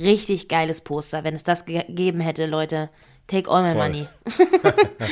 Richtig 0.00 0.48
geiles 0.48 0.80
Poster. 0.80 1.22
Wenn 1.22 1.34
es 1.34 1.44
das 1.44 1.64
gegeben 1.66 2.20
hätte, 2.20 2.46
Leute, 2.46 2.88
take 3.28 3.48
all 3.48 3.62
my 3.62 3.72
Voll. 3.72 3.88
money. 3.88 4.06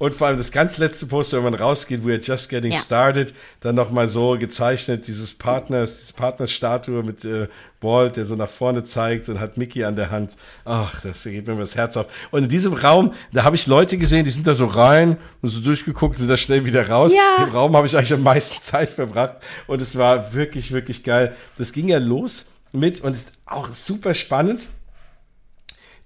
Und 0.00 0.14
vor 0.14 0.28
allem 0.28 0.38
das 0.38 0.50
ganz 0.50 0.78
letzte 0.78 1.04
Poster, 1.04 1.36
wenn 1.36 1.44
man 1.44 1.54
rausgeht, 1.54 2.00
we're 2.02 2.22
just 2.22 2.48
getting 2.48 2.72
Ja. 2.72 2.78
started, 2.78 3.34
dann 3.60 3.74
nochmal 3.74 4.08
so 4.08 4.38
gezeichnet, 4.38 5.06
dieses 5.06 5.34
Partners, 5.34 6.00
diese 6.00 6.14
Partnersstatue 6.14 7.02
mit 7.02 7.22
äh, 7.26 7.48
Walt, 7.82 8.16
der 8.16 8.24
so 8.24 8.34
nach 8.34 8.48
vorne 8.48 8.82
zeigt 8.84 9.28
und 9.28 9.40
hat 9.40 9.58
Mickey 9.58 9.84
an 9.84 9.96
der 9.96 10.10
Hand. 10.10 10.36
Ach, 10.64 11.02
das 11.02 11.24
geht 11.24 11.46
mir 11.46 11.54
das 11.56 11.76
Herz 11.76 11.98
auf. 11.98 12.06
Und 12.30 12.44
in 12.44 12.48
diesem 12.48 12.72
Raum, 12.72 13.12
da 13.34 13.44
habe 13.44 13.56
ich 13.56 13.66
Leute 13.66 13.98
gesehen, 13.98 14.24
die 14.24 14.30
sind 14.30 14.46
da 14.46 14.54
so 14.54 14.64
rein 14.64 15.18
und 15.42 15.50
so 15.50 15.60
durchgeguckt, 15.60 16.18
sind 16.18 16.28
da 16.28 16.38
schnell 16.38 16.64
wieder 16.64 16.88
raus. 16.88 17.12
Ja. 17.12 17.44
Im 17.44 17.50
Raum 17.50 17.76
habe 17.76 17.86
ich 17.86 17.94
eigentlich 17.94 18.14
am 18.14 18.22
meisten 18.22 18.56
Zeit 18.62 18.88
verbracht 18.88 19.36
und 19.66 19.82
es 19.82 19.98
war 19.98 20.32
wirklich, 20.32 20.72
wirklich 20.72 21.04
geil. 21.04 21.36
Das 21.58 21.74
ging 21.74 21.88
ja 21.88 21.98
los 21.98 22.46
mit 22.72 23.02
und 23.02 23.18
auch 23.44 23.68
super 23.74 24.14
spannend 24.14 24.66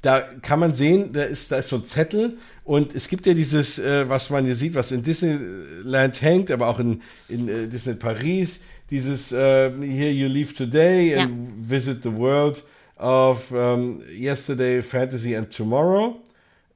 da 0.05 0.21
kann 0.21 0.61
man 0.61 0.75
sehen, 0.75 1.13
da 1.15 1.23
ist, 1.23 1.51
da 1.51 1.57
ist 1.57 1.71
so 1.71 1.77
ein 1.77 1.87
Zettel 1.87 2.37
und 2.65 2.95
es 2.95 3.09
gibt 3.09 3.27
ja 3.27 3.35
dieses, 3.35 3.79
äh, 3.79 4.09
was 4.09 4.31
man 4.31 4.47
hier 4.47 4.57
sieht, 4.57 4.75
was 4.75 4.91
in 4.91 5.03
Disneyland 5.03 6.23
hängt, 6.23 6.51
aber 6.51 6.69
auch 6.69 6.81
in, 6.81 7.03
in 7.29 7.49
äh, 7.49 7.69
Disney 7.69 7.95
Paris, 7.95 8.61
dieses 8.91 9.33
äh, 9.33 9.71
Here 9.71 10.11
you 10.11 10.29
leave 10.29 10.55
today 10.55 11.15
and 11.15 11.53
visit 11.69 12.03
the 12.03 12.13
world 12.13 12.65
of 12.97 13.51
um, 13.51 14.03
yesterday, 14.11 14.83
fantasy 14.83 15.37
and 15.37 15.51
tomorrow. 15.51 16.17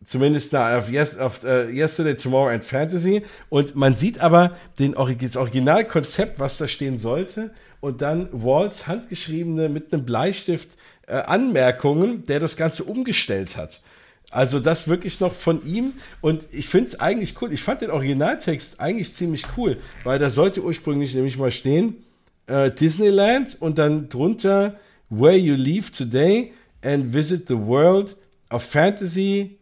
Zumindest 0.05 0.53
na, 0.53 0.79
auf, 0.79 0.91
yes, 0.91 1.19
auf 1.19 1.43
äh, 1.45 1.71
Yesterday, 1.71 2.15
Tomorrow 2.15 2.51
and 2.55 2.65
Fantasy. 2.65 3.23
Und 3.49 3.75
man 3.75 3.97
sieht 3.97 4.21
aber 4.21 4.57
den, 4.79 4.95
das 5.21 5.37
Originalkonzept, 5.37 6.39
was 6.39 6.57
da 6.57 6.69
stehen 6.69 6.99
sollte. 6.99 7.51
Und 7.81 8.01
dann 8.01 8.29
Walls 8.33 8.87
handgeschriebene 8.87 9.69
mit 9.69 9.93
einem 9.93 10.05
Bleistift 10.05 10.71
äh, 11.07 11.15
Anmerkungen, 11.15 12.25
der 12.25 12.41
das 12.41 12.57
Ganze 12.57 12.85
umgestellt 12.85 13.57
hat. 13.57 13.83
Also 14.31 14.61
das 14.61 14.89
wirklich 14.89 15.21
noch 15.21 15.33
von 15.33 15.65
ihm. 15.65 15.95
Und 16.21 16.43
ich 16.53 16.69
finde 16.69 16.89
es 16.89 17.01
eigentlich 17.01 17.41
cool. 17.41 17.53
Ich 17.53 17.63
fand 17.63 17.81
den 17.81 17.91
Originaltext 17.91 18.79
eigentlich 18.79 19.15
ziemlich 19.15 19.45
cool, 19.57 19.79
weil 20.05 20.19
da 20.19 20.31
sollte 20.31 20.63
ursprünglich 20.63 21.15
nämlich 21.15 21.39
mal 21.39 21.51
stehen, 21.51 22.05
äh, 22.47 22.71
Disneyland 22.71 23.57
und 23.61 23.79
dann 23.79 24.09
drunter 24.09 24.77
Where 25.11 25.37
you 25.37 25.55
leave 25.55 25.91
today 25.91 26.53
and 26.83 27.15
visit 27.15 27.49
the 27.49 27.57
world 27.57 28.15
of 28.51 28.63
fantasy, 28.63 29.59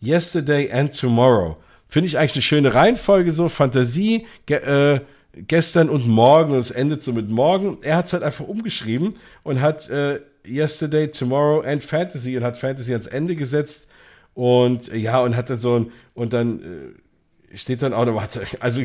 yesterday 0.00 0.70
and 0.70 0.96
tomorrow. 0.96 1.56
Finde 1.88 2.06
ich 2.06 2.16
eigentlich 2.16 2.34
eine 2.34 2.42
schöne 2.42 2.74
Reihenfolge 2.74 3.32
so, 3.32 3.48
Fantasie, 3.48 4.26
ge 4.46 4.58
äh, 4.58 5.00
gestern 5.48 5.88
und 5.88 6.06
morgen 6.06 6.52
und 6.52 6.60
es 6.60 6.70
endet 6.70 7.02
so 7.02 7.12
mit 7.12 7.28
morgen. 7.28 7.78
Er 7.82 7.96
hat 7.96 8.06
es 8.06 8.12
halt 8.12 8.22
einfach 8.22 8.46
umgeschrieben 8.46 9.16
und 9.42 9.60
hat 9.60 9.88
äh, 9.90 10.20
yesterday, 10.46 11.08
tomorrow 11.08 11.60
and 11.60 11.82
fantasy 11.82 12.36
und 12.36 12.44
hat 12.44 12.56
Fantasy 12.56 12.92
ans 12.92 13.06
Ende 13.06 13.34
gesetzt 13.34 13.88
und 14.34 14.92
ja 14.92 15.20
und 15.20 15.36
hat 15.36 15.50
dann 15.50 15.60
so 15.60 15.76
ein 15.78 15.92
und 16.14 16.32
dann 16.32 16.60
äh, 16.60 17.56
steht 17.56 17.82
dann 17.82 17.92
auch 17.92 18.04
noch, 18.04 18.14
warte, 18.14 18.42
also 18.60 18.82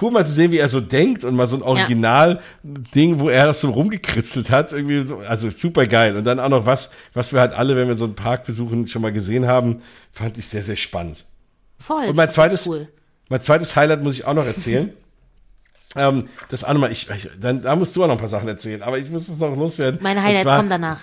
cool 0.00 0.10
mal 0.10 0.26
zu 0.26 0.32
sehen, 0.32 0.52
wie 0.52 0.58
er 0.58 0.68
so 0.68 0.80
denkt 0.80 1.24
und 1.24 1.34
mal 1.34 1.48
so 1.48 1.56
ein 1.56 1.62
Original-Ding, 1.62 3.18
wo 3.18 3.28
er 3.28 3.46
das 3.46 3.60
so 3.60 3.70
rumgekritzelt 3.70 4.50
hat, 4.50 4.72
irgendwie 4.72 5.02
so, 5.02 5.18
also 5.18 5.50
super 5.50 5.86
geil. 5.86 6.16
Und 6.16 6.24
dann 6.24 6.40
auch 6.40 6.48
noch 6.48 6.66
was, 6.66 6.90
was 7.12 7.32
wir 7.32 7.40
halt 7.40 7.52
alle, 7.52 7.76
wenn 7.76 7.88
wir 7.88 7.96
so 7.96 8.04
einen 8.06 8.14
Park 8.14 8.46
besuchen, 8.46 8.86
schon 8.86 9.02
mal 9.02 9.12
gesehen 9.12 9.46
haben, 9.46 9.82
fand 10.12 10.38
ich 10.38 10.48
sehr, 10.48 10.62
sehr 10.62 10.76
spannend. 10.76 11.26
Voll. 11.78 12.06
Und 12.06 12.16
mein 12.16 12.30
zweites, 12.30 12.66
Cool. 12.66 12.88
mein 13.28 13.42
zweites 13.42 13.76
Highlight 13.76 14.02
muss 14.02 14.14
ich 14.14 14.24
auch 14.24 14.34
noch 14.34 14.46
erzählen. 14.46 14.92
ähm, 15.96 16.28
das 16.48 16.62
auch 16.62 16.72
nochmal, 16.72 16.92
ich, 16.92 17.08
ich, 17.10 17.28
dann, 17.40 17.62
da 17.62 17.74
musst 17.74 17.96
du 17.96 18.04
auch 18.04 18.06
noch 18.06 18.14
ein 18.14 18.20
paar 18.20 18.28
Sachen 18.28 18.48
erzählen, 18.48 18.82
aber 18.82 18.98
ich 18.98 19.10
muss 19.10 19.28
es 19.28 19.38
noch 19.38 19.56
loswerden. 19.56 19.98
Meine 20.02 20.22
Highlights 20.22 20.44
zwar- 20.44 20.56
kommen 20.58 20.70
danach. 20.70 21.00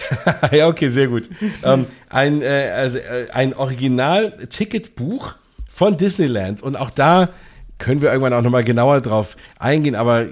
ja, 0.52 0.68
okay, 0.68 0.90
sehr 0.90 1.08
gut. 1.08 1.28
ähm, 1.64 1.86
ein, 2.08 2.42
äh, 2.42 2.72
also, 2.74 2.98
äh, 2.98 3.30
ein 3.32 3.54
Original-Ticketbuch 3.54 5.34
von 5.68 5.96
Disneyland. 5.96 6.62
Und 6.62 6.76
auch 6.76 6.90
da 6.90 7.30
können 7.78 8.00
wir 8.02 8.10
irgendwann 8.10 8.32
auch 8.32 8.42
nochmal 8.42 8.64
genauer 8.64 9.00
drauf 9.00 9.36
eingehen. 9.58 9.94
Aber 9.94 10.26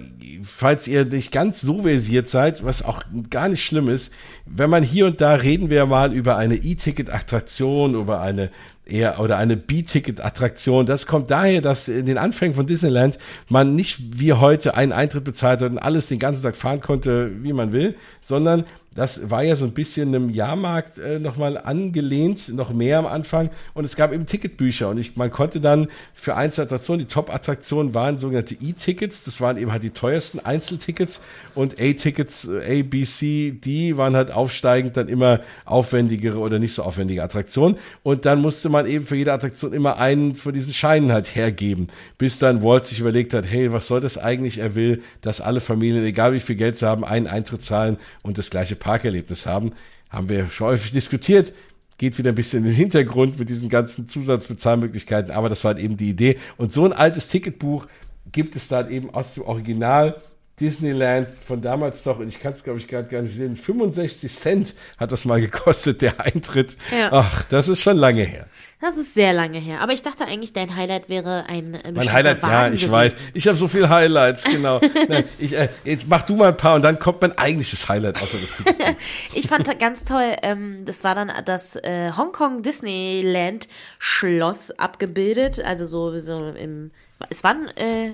falls 0.44 0.86
ihr 0.86 1.04
nicht 1.04 1.32
ganz 1.32 1.60
so 1.60 1.82
versiert 1.82 2.28
seid, 2.30 2.64
was 2.64 2.84
auch 2.84 3.02
gar 3.30 3.48
nicht 3.48 3.64
schlimm 3.64 3.88
ist, 3.88 4.12
wenn 4.44 4.70
man 4.70 4.82
hier 4.82 5.06
und 5.06 5.20
da 5.20 5.34
reden 5.34 5.70
wir 5.70 5.86
mal 5.86 6.12
über 6.12 6.36
eine 6.36 6.56
E-Ticket-Attraktion, 6.56 7.94
über 7.94 8.20
eine 8.20 8.50
eher 8.86 9.20
oder 9.20 9.36
eine 9.36 9.56
B-Ticket-Attraktion. 9.56 10.86
Das 10.86 11.06
kommt 11.06 11.30
daher, 11.30 11.60
dass 11.60 11.88
in 11.88 12.06
den 12.06 12.18
Anfängen 12.18 12.54
von 12.54 12.66
Disneyland 12.66 13.18
man 13.48 13.74
nicht 13.74 14.20
wie 14.20 14.32
heute 14.32 14.74
einen 14.74 14.92
Eintritt 14.92 15.24
bezahlt 15.24 15.60
hat 15.60 15.70
und 15.70 15.78
alles 15.78 16.06
den 16.06 16.18
ganzen 16.18 16.42
Tag 16.42 16.56
fahren 16.56 16.80
konnte, 16.80 17.30
wie 17.42 17.52
man 17.52 17.72
will, 17.72 17.96
sondern 18.20 18.64
das 18.96 19.30
war 19.30 19.44
ja 19.44 19.56
so 19.56 19.66
ein 19.66 19.72
bisschen 19.72 20.14
einem 20.14 20.30
Jahrmarkt 20.30 20.98
äh, 20.98 21.18
nochmal 21.18 21.58
angelehnt, 21.58 22.48
noch 22.48 22.72
mehr 22.72 22.98
am 22.98 23.06
Anfang. 23.06 23.50
Und 23.74 23.84
es 23.84 23.94
gab 23.94 24.12
eben 24.12 24.24
Ticketbücher. 24.24 24.88
Und 24.88 24.98
ich, 24.98 25.16
man 25.16 25.30
konnte 25.30 25.60
dann 25.60 25.88
für 26.14 26.34
einzelne 26.34 26.66
Attraktionen, 26.66 27.00
die 27.00 27.12
Top-Attraktionen 27.12 27.92
waren 27.92 28.18
sogenannte 28.18 28.54
E-Tickets. 28.54 29.24
Das 29.24 29.40
waren 29.42 29.58
eben 29.58 29.70
halt 29.70 29.82
die 29.82 29.90
teuersten 29.90 30.40
Einzeltickets. 30.40 31.20
Und 31.54 31.74
A-Tickets, 31.74 32.48
äh, 32.48 32.80
A, 32.80 32.82
B, 32.82 33.04
C, 33.04 33.52
D 33.52 33.98
waren 33.98 34.16
halt 34.16 34.30
aufsteigend 34.30 34.96
dann 34.96 35.08
immer 35.08 35.40
aufwendigere 35.66 36.38
oder 36.38 36.58
nicht 36.58 36.72
so 36.72 36.82
aufwendige 36.82 37.22
Attraktionen. 37.22 37.76
Und 38.02 38.24
dann 38.24 38.40
musste 38.40 38.70
man 38.70 38.86
eben 38.86 39.04
für 39.04 39.16
jede 39.16 39.34
Attraktion 39.34 39.74
immer 39.74 39.98
einen 39.98 40.36
von 40.36 40.54
diesen 40.54 40.72
Scheinen 40.72 41.12
halt 41.12 41.36
hergeben. 41.36 41.88
Bis 42.16 42.38
dann 42.38 42.62
Walt 42.62 42.86
sich 42.86 43.00
überlegt 43.00 43.34
hat, 43.34 43.44
hey, 43.44 43.72
was 43.72 43.88
soll 43.88 44.00
das 44.00 44.16
eigentlich? 44.16 44.58
Er 44.58 44.74
will, 44.74 45.02
dass 45.20 45.42
alle 45.42 45.60
Familien, 45.60 46.04
egal 46.04 46.32
wie 46.32 46.40
viel 46.40 46.56
Geld 46.56 46.78
sie 46.78 46.86
haben, 46.86 47.04
einen 47.04 47.26
Eintritt 47.26 47.62
zahlen 47.62 47.98
und 48.22 48.38
das 48.38 48.48
gleiche 48.48 48.76
Parkerlebnis 48.86 49.46
haben. 49.46 49.72
Haben 50.10 50.28
wir 50.28 50.48
schon 50.50 50.68
häufig 50.68 50.92
diskutiert. 50.92 51.52
Geht 51.98 52.16
wieder 52.18 52.30
ein 52.30 52.36
bisschen 52.36 52.60
in 52.60 52.66
den 52.66 52.74
Hintergrund 52.74 53.38
mit 53.38 53.48
diesen 53.48 53.68
ganzen 53.68 54.08
Zusatzbezahlmöglichkeiten, 54.08 55.32
aber 55.32 55.48
das 55.48 55.64
war 55.64 55.74
halt 55.74 55.82
eben 55.82 55.96
die 55.96 56.10
Idee. 56.10 56.38
Und 56.56 56.72
so 56.72 56.84
ein 56.84 56.92
altes 56.92 57.26
Ticketbuch 57.26 57.86
gibt 58.30 58.54
es 58.54 58.68
dann 58.68 58.90
eben 58.90 59.12
aus 59.12 59.34
dem 59.34 59.42
Original 59.44 60.22
Disneyland 60.60 61.28
von 61.40 61.60
damals 61.60 62.02
doch, 62.02 62.18
und 62.18 62.28
ich 62.28 62.40
kann 62.40 62.52
es 62.52 62.62
glaube 62.62 62.78
ich 62.78 62.88
gerade 62.88 63.08
gar 63.08 63.22
nicht 63.22 63.34
sehen, 63.34 63.56
65 63.56 64.32
Cent 64.32 64.74
hat 64.98 65.10
das 65.12 65.24
mal 65.24 65.40
gekostet, 65.40 66.00
der 66.00 66.20
Eintritt. 66.20 66.78
Ja. 66.92 67.10
Ach, 67.12 67.44
das 67.44 67.68
ist 67.68 67.82
schon 67.82 67.96
lange 67.96 68.22
her. 68.22 68.46
Das 68.78 68.98
ist 68.98 69.14
sehr 69.14 69.32
lange 69.32 69.58
her. 69.58 69.80
Aber 69.80 69.92
ich 69.94 70.02
dachte 70.02 70.26
eigentlich, 70.26 70.52
dein 70.52 70.76
Highlight 70.76 71.08
wäre 71.08 71.46
ein 71.48 71.74
äh, 71.74 71.92
Mein 71.92 72.12
Highlight, 72.12 72.42
ja, 72.42 72.48
Wagen 72.48 72.74
ich 72.74 72.80
gewesen. 72.82 72.92
weiß. 72.92 73.14
Ich 73.32 73.48
habe 73.48 73.56
so 73.56 73.68
viele 73.68 73.88
Highlights, 73.88 74.44
genau. 74.44 74.80
Nein, 75.08 75.24
ich, 75.38 75.56
äh, 75.56 75.70
jetzt 75.84 76.06
mach 76.08 76.22
du 76.22 76.36
mal 76.36 76.48
ein 76.48 76.56
paar 76.58 76.74
und 76.76 76.82
dann 76.82 76.98
kommt 76.98 77.22
mein 77.22 77.36
eigentliches 77.38 77.88
Highlight 77.88 78.20
außer 78.20 78.36
das. 78.38 78.76
Ich 79.32 79.48
fand 79.48 79.78
ganz 79.78 80.04
toll, 80.04 80.36
ähm, 80.42 80.84
das 80.84 81.04
war 81.04 81.14
dann 81.14 81.32
das 81.46 81.76
äh, 81.76 82.12
Hongkong 82.16 82.62
Disneyland 82.62 83.66
Schloss 83.98 84.70
abgebildet. 84.72 85.60
Also 85.60 85.86
so, 85.86 86.16
so 86.18 86.48
im. 86.50 86.90
Es 87.30 87.42
war 87.44 87.52
ein, 87.52 87.68
äh, 87.78 88.12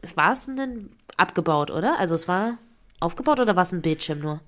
es 0.00 0.16
war 0.16 0.32
es 0.32 0.46
denn 0.46 0.90
abgebaut, 1.18 1.70
oder? 1.70 1.98
Also 1.98 2.14
es 2.14 2.26
war 2.26 2.56
aufgebaut 3.00 3.40
oder 3.40 3.56
war 3.56 3.62
es 3.62 3.72
ein 3.72 3.82
Bildschirm 3.82 4.20
nur? 4.20 4.40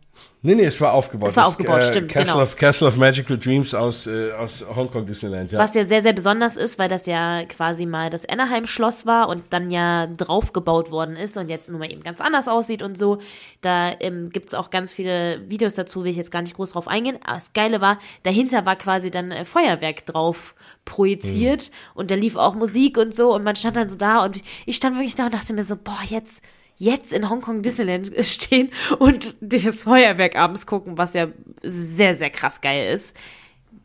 Nee, 0.42 0.56
nee, 0.56 0.64
es 0.64 0.80
war 0.80 0.92
aufgebaut. 0.92 1.30
Es 1.30 1.36
war 1.36 1.44
Das, 1.44 1.52
aufgebaut, 1.52 1.84
stimmt, 1.84 2.10
Castle, 2.10 2.32
genau. 2.32 2.44
of, 2.44 2.56
Castle 2.56 2.88
of 2.88 2.96
Magical 2.96 3.38
Dreams 3.38 3.74
aus, 3.74 4.06
äh, 4.06 4.32
aus 4.32 4.64
Hongkong 4.74 5.06
Disneyland, 5.06 5.52
ja. 5.52 5.58
Was 5.58 5.74
ja 5.74 5.84
sehr, 5.84 6.02
sehr 6.02 6.12
besonders 6.12 6.56
ist, 6.56 6.78
weil 6.78 6.88
das 6.88 7.06
ja 7.06 7.44
quasi 7.46 7.86
mal 7.86 8.10
das 8.10 8.28
Anaheim-Schloss 8.28 9.06
war 9.06 9.28
und 9.28 9.44
dann 9.50 9.70
ja 9.70 10.06
draufgebaut 10.06 10.90
worden 10.90 11.16
ist 11.16 11.36
und 11.36 11.48
jetzt 11.48 11.70
nun 11.70 11.78
mal 11.78 11.90
eben 11.90 12.02
ganz 12.02 12.20
anders 12.20 12.48
aussieht 12.48 12.82
und 12.82 12.98
so. 12.98 13.18
Da 13.60 13.94
ähm, 14.00 14.30
gibt 14.30 14.48
es 14.48 14.54
auch 14.54 14.70
ganz 14.70 14.92
viele 14.92 15.48
Videos 15.48 15.74
dazu, 15.76 16.04
will 16.04 16.10
ich 16.10 16.16
jetzt 16.16 16.32
gar 16.32 16.42
nicht 16.42 16.56
groß 16.56 16.72
drauf 16.72 16.88
eingehen. 16.88 17.18
Aber 17.22 17.36
das 17.36 17.52
Geile 17.52 17.80
war, 17.80 17.98
dahinter 18.24 18.66
war 18.66 18.76
quasi 18.76 19.10
dann 19.10 19.30
äh, 19.30 19.44
Feuerwerk 19.44 20.04
drauf 20.06 20.54
projiziert 20.84 21.70
und 21.94 22.10
da 22.10 22.16
lief 22.16 22.36
auch 22.36 22.54
Musik 22.54 22.98
und 22.98 23.14
so 23.14 23.32
und 23.32 23.44
man 23.44 23.56
stand 23.56 23.76
dann 23.76 23.88
so 23.88 23.96
da 23.96 24.24
und 24.24 24.42
ich 24.66 24.76
stand 24.76 24.96
wirklich 24.96 25.14
da 25.14 25.26
und 25.26 25.34
dachte 25.34 25.54
mir 25.54 25.62
so, 25.62 25.76
boah, 25.76 26.00
jetzt 26.06 26.42
jetzt 26.82 27.12
in 27.12 27.30
Hongkong 27.30 27.62
Disneyland 27.62 28.10
stehen 28.26 28.70
und 28.98 29.36
das 29.40 29.82
Feuerwerk 29.84 30.36
abends 30.36 30.66
gucken, 30.66 30.98
was 30.98 31.14
ja 31.14 31.28
sehr, 31.62 32.16
sehr 32.16 32.30
krass 32.30 32.60
geil 32.60 32.92
ist. 32.92 33.16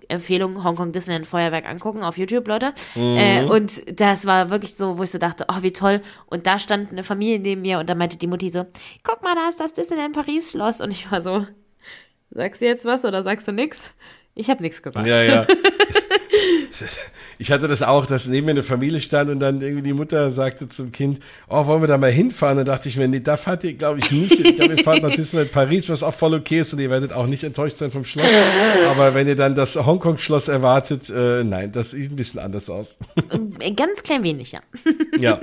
Empfehlung, 0.09 0.63
Hongkong 0.63 0.93
Disneyland 0.93 1.27
Feuerwerk 1.27 1.69
angucken 1.69 2.01
auf 2.01 2.17
YouTube, 2.17 2.47
Leute. 2.47 2.73
Äh, 2.95 3.43
und 3.43 3.99
das 3.99 4.25
war 4.25 4.49
wirklich 4.49 4.73
so, 4.73 4.97
wo 4.97 5.03
ich 5.03 5.11
so 5.11 5.17
dachte, 5.17 5.45
oh, 5.49 5.61
wie 5.61 5.73
toll. 5.73 6.01
Und 6.27 6.47
da 6.47 6.59
stand 6.59 6.91
eine 6.91 7.03
Familie 7.03 7.39
neben 7.39 7.61
mir 7.61 7.77
und 7.79 7.89
da 7.89 7.93
meinte 7.93 8.17
die 8.17 8.27
Mutti 8.27 8.49
so, 8.49 8.65
guck 9.03 9.21
mal, 9.21 9.35
da 9.35 9.49
ist 9.49 9.59
das 9.59 9.73
Disneyland 9.73 10.15
Paris 10.15 10.51
Schloss. 10.51 10.79
Und 10.79 10.91
ich 10.91 11.11
war 11.11 11.21
so, 11.21 11.45
sagst 12.31 12.61
du 12.61 12.65
jetzt 12.65 12.85
was 12.85 13.03
oder 13.03 13.21
sagst 13.21 13.49
du 13.49 13.51
nix? 13.51 13.91
Ich 14.37 14.49
habe 14.49 14.61
nichts 14.63 14.81
gesagt. 14.81 15.05
Ja, 15.07 15.21
ja. 15.23 15.47
Ich 17.39 17.51
hatte 17.51 17.67
das 17.67 17.83
auch, 17.83 18.07
dass 18.07 18.25
neben 18.27 18.45
mir 18.45 18.51
eine 18.51 18.63
Familie 18.63 18.99
stand 18.99 19.29
und 19.29 19.39
dann 19.39 19.61
irgendwie 19.61 19.83
die 19.83 19.93
Mutter 19.93 20.31
sagte 20.31 20.69
zum 20.69 20.91
Kind, 20.91 21.19
oh, 21.47 21.67
wollen 21.67 21.81
wir 21.81 21.87
da 21.87 21.97
mal 21.97 22.11
hinfahren? 22.11 22.57
Dann 22.57 22.65
dachte 22.65 22.89
ich 22.89 22.97
mir, 22.97 23.07
nee, 23.07 23.19
da 23.19 23.37
fahrt 23.37 23.63
ihr, 23.63 23.73
glaube 23.73 23.99
ich, 23.99 24.11
nicht. 24.11 24.39
Ich 24.39 24.55
glaube, 24.55 24.73
ihr 24.75 24.83
fahrt 24.83 25.03
nach 25.03 25.11
Disneyland 25.11 25.51
Paris, 25.51 25.87
was 25.89 26.01
auch 26.01 26.15
voll 26.15 26.33
okay 26.33 26.61
ist 26.61 26.73
und 26.73 26.79
ihr 26.79 26.89
werdet 26.89 27.13
auch 27.13 27.27
nicht 27.27 27.43
enttäuscht 27.43 27.77
sein 27.77 27.91
vom 27.91 28.05
Schloss. 28.05 28.25
Aber 28.89 29.13
wenn 29.13 29.27
ihr 29.27 29.35
dann 29.35 29.53
das 29.53 29.75
Hongkong-Schloss 29.75 30.47
erwartet, 30.47 31.11
äh, 31.11 31.43
nein, 31.43 31.71
das 31.71 31.91
sieht 31.91 32.11
ein 32.11 32.15
bisschen 32.15 32.39
anders 32.39 32.71
aus. 32.71 32.97
Ein 33.29 33.75
Ganz 33.75 34.01
klein 34.01 34.23
wenig, 34.23 34.51
ja. 34.53 34.61
Ja. 35.19 35.39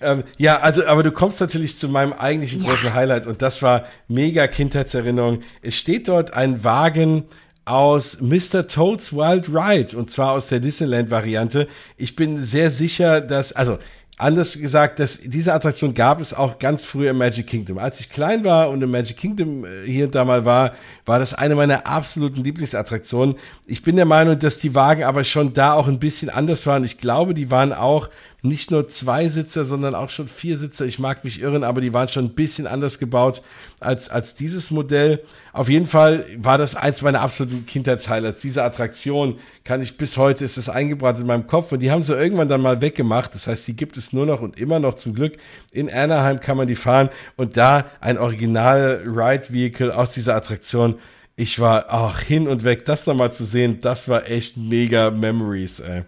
ähm, 0.00 0.22
ja, 0.36 0.60
also, 0.60 0.86
aber 0.86 1.02
du 1.02 1.10
kommst 1.10 1.40
natürlich 1.40 1.78
zu 1.78 1.88
meinem 1.88 2.12
eigentlichen 2.12 2.62
Ja. 2.62 2.70
großen 2.70 2.94
Highlight 2.94 3.26
und 3.26 3.42
das 3.42 3.60
war 3.62 3.86
mega 4.06 4.46
Kindheitserinnerung. 4.46 5.40
Es 5.62 5.74
steht 5.74 6.06
dort 6.08 6.32
ein 6.34 6.62
Wagen 6.62 7.24
aus 7.68 8.20
Mr. 8.20 8.66
Toad's 8.66 9.12
Wild 9.12 9.48
Ride 9.48 9.96
und 9.96 10.10
zwar 10.10 10.32
aus 10.32 10.48
der 10.48 10.60
Disneyland-Variante. 10.60 11.68
Ich 11.96 12.16
bin 12.16 12.42
sehr 12.42 12.70
sicher, 12.70 13.20
dass, 13.20 13.52
also 13.52 13.78
anders 14.16 14.58
gesagt, 14.58 14.98
dass 14.98 15.18
diese 15.18 15.54
Attraktion 15.54 15.94
gab 15.94 16.20
es 16.20 16.34
auch 16.34 16.58
ganz 16.58 16.84
früh 16.84 17.08
im 17.08 17.18
Magic 17.18 17.46
Kingdom. 17.46 17.78
Als 17.78 18.00
ich 18.00 18.10
klein 18.10 18.44
war 18.44 18.70
und 18.70 18.82
im 18.82 18.90
Magic 18.90 19.16
Kingdom 19.16 19.64
äh, 19.64 19.86
hier 19.86 20.06
und 20.06 20.14
da 20.14 20.24
mal 20.24 20.44
war, 20.44 20.72
war 21.06 21.18
das 21.18 21.34
eine 21.34 21.54
meiner 21.54 21.86
absoluten 21.86 22.42
Lieblingsattraktionen. 22.42 23.36
Ich 23.66 23.82
bin 23.82 23.96
der 23.96 24.06
Meinung, 24.06 24.38
dass 24.38 24.58
die 24.58 24.74
Wagen 24.74 25.04
aber 25.04 25.22
schon 25.24 25.54
da 25.54 25.74
auch 25.74 25.88
ein 25.88 26.00
bisschen 26.00 26.30
anders 26.30 26.66
waren. 26.66 26.84
Ich 26.84 26.98
glaube, 26.98 27.34
die 27.34 27.50
waren 27.50 27.72
auch 27.72 28.08
nicht 28.48 28.70
nur 28.70 28.88
zwei 28.88 29.28
Sitzer, 29.28 29.64
sondern 29.64 29.94
auch 29.94 30.10
schon 30.10 30.26
vier 30.26 30.58
Sitzer. 30.58 30.86
Ich 30.86 30.98
mag 30.98 31.24
mich 31.24 31.40
irren, 31.40 31.62
aber 31.62 31.80
die 31.80 31.92
waren 31.92 32.08
schon 32.08 32.24
ein 32.24 32.34
bisschen 32.34 32.66
anders 32.66 32.98
gebaut 32.98 33.42
als, 33.80 34.08
als 34.08 34.34
dieses 34.34 34.70
Modell. 34.70 35.22
Auf 35.52 35.68
jeden 35.68 35.86
Fall 35.86 36.26
war 36.36 36.58
das 36.58 36.74
eins 36.74 37.02
meiner 37.02 37.20
absoluten 37.20 37.66
Kindheitshighlights. 37.66 38.42
Diese 38.42 38.64
Attraktion 38.64 39.38
kann 39.64 39.82
ich 39.82 39.96
bis 39.96 40.16
heute, 40.16 40.44
ist 40.44 40.56
es 40.56 40.68
eingebrannt 40.68 41.20
in 41.20 41.26
meinem 41.26 41.46
Kopf 41.46 41.70
und 41.72 41.80
die 41.80 41.90
haben 41.90 42.02
sie 42.02 42.14
irgendwann 42.14 42.48
dann 42.48 42.62
mal 42.62 42.80
weggemacht. 42.80 43.34
Das 43.34 43.46
heißt, 43.46 43.68
die 43.68 43.76
gibt 43.76 43.96
es 43.96 44.12
nur 44.12 44.26
noch 44.26 44.40
und 44.40 44.58
immer 44.58 44.80
noch 44.80 44.94
zum 44.94 45.14
Glück. 45.14 45.36
In 45.70 45.92
Anaheim 45.92 46.40
kann 46.40 46.56
man 46.56 46.66
die 46.66 46.76
fahren 46.76 47.10
und 47.36 47.56
da 47.56 47.86
ein 48.00 48.18
Original 48.18 49.02
Ride 49.06 49.52
Vehicle 49.52 49.94
aus 49.94 50.12
dieser 50.12 50.34
Attraktion. 50.34 50.98
Ich 51.36 51.60
war 51.60 51.92
auch 51.94 52.18
hin 52.18 52.48
und 52.48 52.64
weg, 52.64 52.84
das 52.84 53.06
nochmal 53.06 53.32
zu 53.32 53.44
sehen, 53.44 53.80
das 53.80 54.08
war 54.08 54.28
echt 54.28 54.56
mega 54.56 55.10
Memories, 55.10 55.78
ey. 55.78 56.02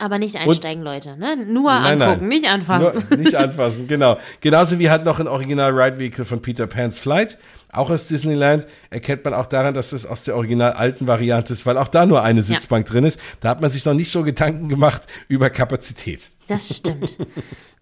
Aber 0.00 0.18
nicht 0.18 0.34
einsteigen, 0.36 0.80
und, 0.80 0.86
Leute, 0.86 1.16
ne? 1.18 1.36
Nur 1.36 1.70
nein, 1.70 2.00
angucken, 2.00 2.28
nein. 2.28 2.40
nicht 2.40 2.48
anfassen. 2.48 3.06
Nur, 3.10 3.18
nicht 3.18 3.34
anfassen, 3.34 3.86
genau. 3.86 4.18
Genauso 4.40 4.78
wie 4.78 4.88
hat 4.88 5.04
noch 5.04 5.20
ein 5.20 5.28
Original 5.28 5.78
Ride 5.78 5.98
Vehicle 5.98 6.24
von 6.24 6.40
Peter 6.40 6.66
Pan's 6.66 6.98
Flight, 6.98 7.36
auch 7.70 7.90
aus 7.90 8.06
Disneyland, 8.06 8.66
erkennt 8.88 9.24
man 9.24 9.34
auch 9.34 9.44
daran, 9.44 9.74
dass 9.74 9.90
das 9.90 10.06
aus 10.06 10.24
der 10.24 10.36
original 10.36 10.72
alten 10.72 11.06
Variante 11.06 11.52
ist, 11.52 11.66
weil 11.66 11.76
auch 11.76 11.88
da 11.88 12.06
nur 12.06 12.22
eine 12.22 12.42
Sitzbank 12.42 12.88
ja. 12.88 12.94
drin 12.94 13.04
ist. 13.04 13.20
Da 13.40 13.50
hat 13.50 13.60
man 13.60 13.70
sich 13.70 13.84
noch 13.84 13.92
nicht 13.92 14.10
so 14.10 14.22
Gedanken 14.22 14.70
gemacht 14.70 15.02
über 15.28 15.50
Kapazität. 15.50 16.30
Das 16.48 16.74
stimmt. 16.74 17.18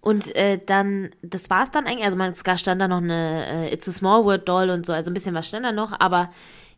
Und 0.01 0.35
äh, 0.35 0.59
dann, 0.65 1.11
das 1.23 1.51
war 1.51 1.63
es 1.63 1.71
dann 1.71 1.87
eigentlich, 1.87 2.05
also 2.05 2.17
man, 2.17 2.33
es 2.33 2.43
stand 2.61 2.81
da 2.81 2.89
noch 2.89 2.99
eine 2.99 3.69
äh, 3.69 3.73
It's 3.73 3.89
a 3.89 3.93
Small 3.93 4.25
World 4.25 4.49
Doll 4.49 4.71
und 4.71 4.87
so, 4.87 4.93
also 4.93 5.11
ein 5.11 5.15
bisschen 5.15 5.35
was 5.35 5.49
stand 5.49 5.65
da 5.65 5.73
noch, 5.73 5.99
aber 5.99 6.31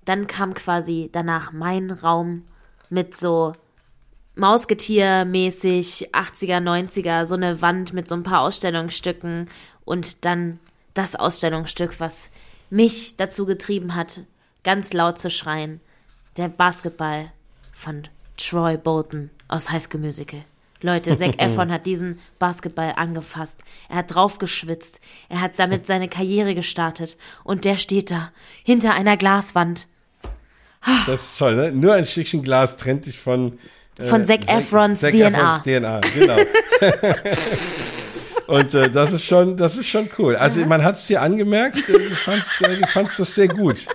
dann 0.05 0.27
kam 0.27 0.55
quasi 0.55 1.09
danach 1.13 1.53
mein 1.53 1.91
Raum 1.91 2.45
mit 2.91 3.17
so 3.17 3.55
Mausgetier-mäßig 4.37 6.13
80er, 6.13 6.61
90er, 6.61 7.27
so 7.27 7.35
eine 7.35 7.61
Wand 7.63 7.93
mit 7.93 8.09
so 8.09 8.15
ein 8.15 8.23
paar 8.23 8.41
Ausstellungsstücken 8.41 9.51
und 9.85 10.25
dann 10.25 10.61
das 10.95 11.17
Ausstellungsstück, 11.17 12.01
was 12.01 12.31
mich 12.71 13.17
dazu 13.17 13.47
getrieben 13.47 13.95
hat, 13.95 14.21
ganz 14.63 14.93
laut 14.93 15.19
zu 15.19 15.31
schreien. 15.31 15.81
Der 16.37 16.49
Basketball 16.49 17.33
von 17.73 18.05
Troy 18.37 18.77
Bolton 18.77 19.31
aus 19.49 19.71
High 19.71 19.83
School 19.83 20.01
Musical. 20.01 20.45
Leute, 20.83 21.17
Zac 21.17 21.35
Efron 21.43 21.71
hat 21.73 21.87
diesen 21.87 22.19
Basketball 22.39 22.95
angefasst. 22.97 23.63
Er 23.89 23.97
hat 23.97 24.15
drauf 24.15 24.39
geschwitzt. 24.39 25.01
Er 25.29 25.41
hat 25.41 25.59
damit 25.59 25.87
seine 25.87 26.09
Karriere 26.09 26.55
gestartet. 26.55 27.17
Und 27.45 27.65
der 27.65 27.77
steht 27.77 28.11
da, 28.11 28.33
hinter 28.65 28.95
einer 28.95 29.17
Glaswand. 29.17 29.87
Das 31.07 31.23
ist 31.23 31.39
toll, 31.39 31.57
ne? 31.57 31.73
Nur 31.73 31.95
ein 31.95 32.07
Stückchen 32.07 32.43
Glas 32.43 32.79
trennt 32.79 33.05
dich 33.07 33.19
von 33.19 33.59
von 34.03 34.23
äh, 34.23 34.27
Zac 34.27 34.49
Efrons 34.49 35.01
Zac 35.01 35.13
DNA. 35.13 35.29
Efrons 35.29 35.63
DNA, 35.63 36.01
genau. 36.19 36.37
Und 38.51 38.75
äh, 38.75 38.91
das 38.91 39.13
ist 39.13 39.27
schon, 39.27 39.57
das 39.57 39.77
ist 39.77 39.89
schon 39.89 40.11
cool. 40.19 40.35
Also 40.35 40.67
man 40.67 40.83
hat 40.83 40.97
es 40.97 41.07
dir 41.07 41.23
angemerkt, 41.23 41.89
äh, 41.89 41.93
du 41.93 42.17
fandst, 42.17 42.61
äh, 42.63 42.79
du 42.79 42.87
fandst 42.89 43.21
das 43.21 43.33
sehr 43.33 43.47
gut. 43.47 43.87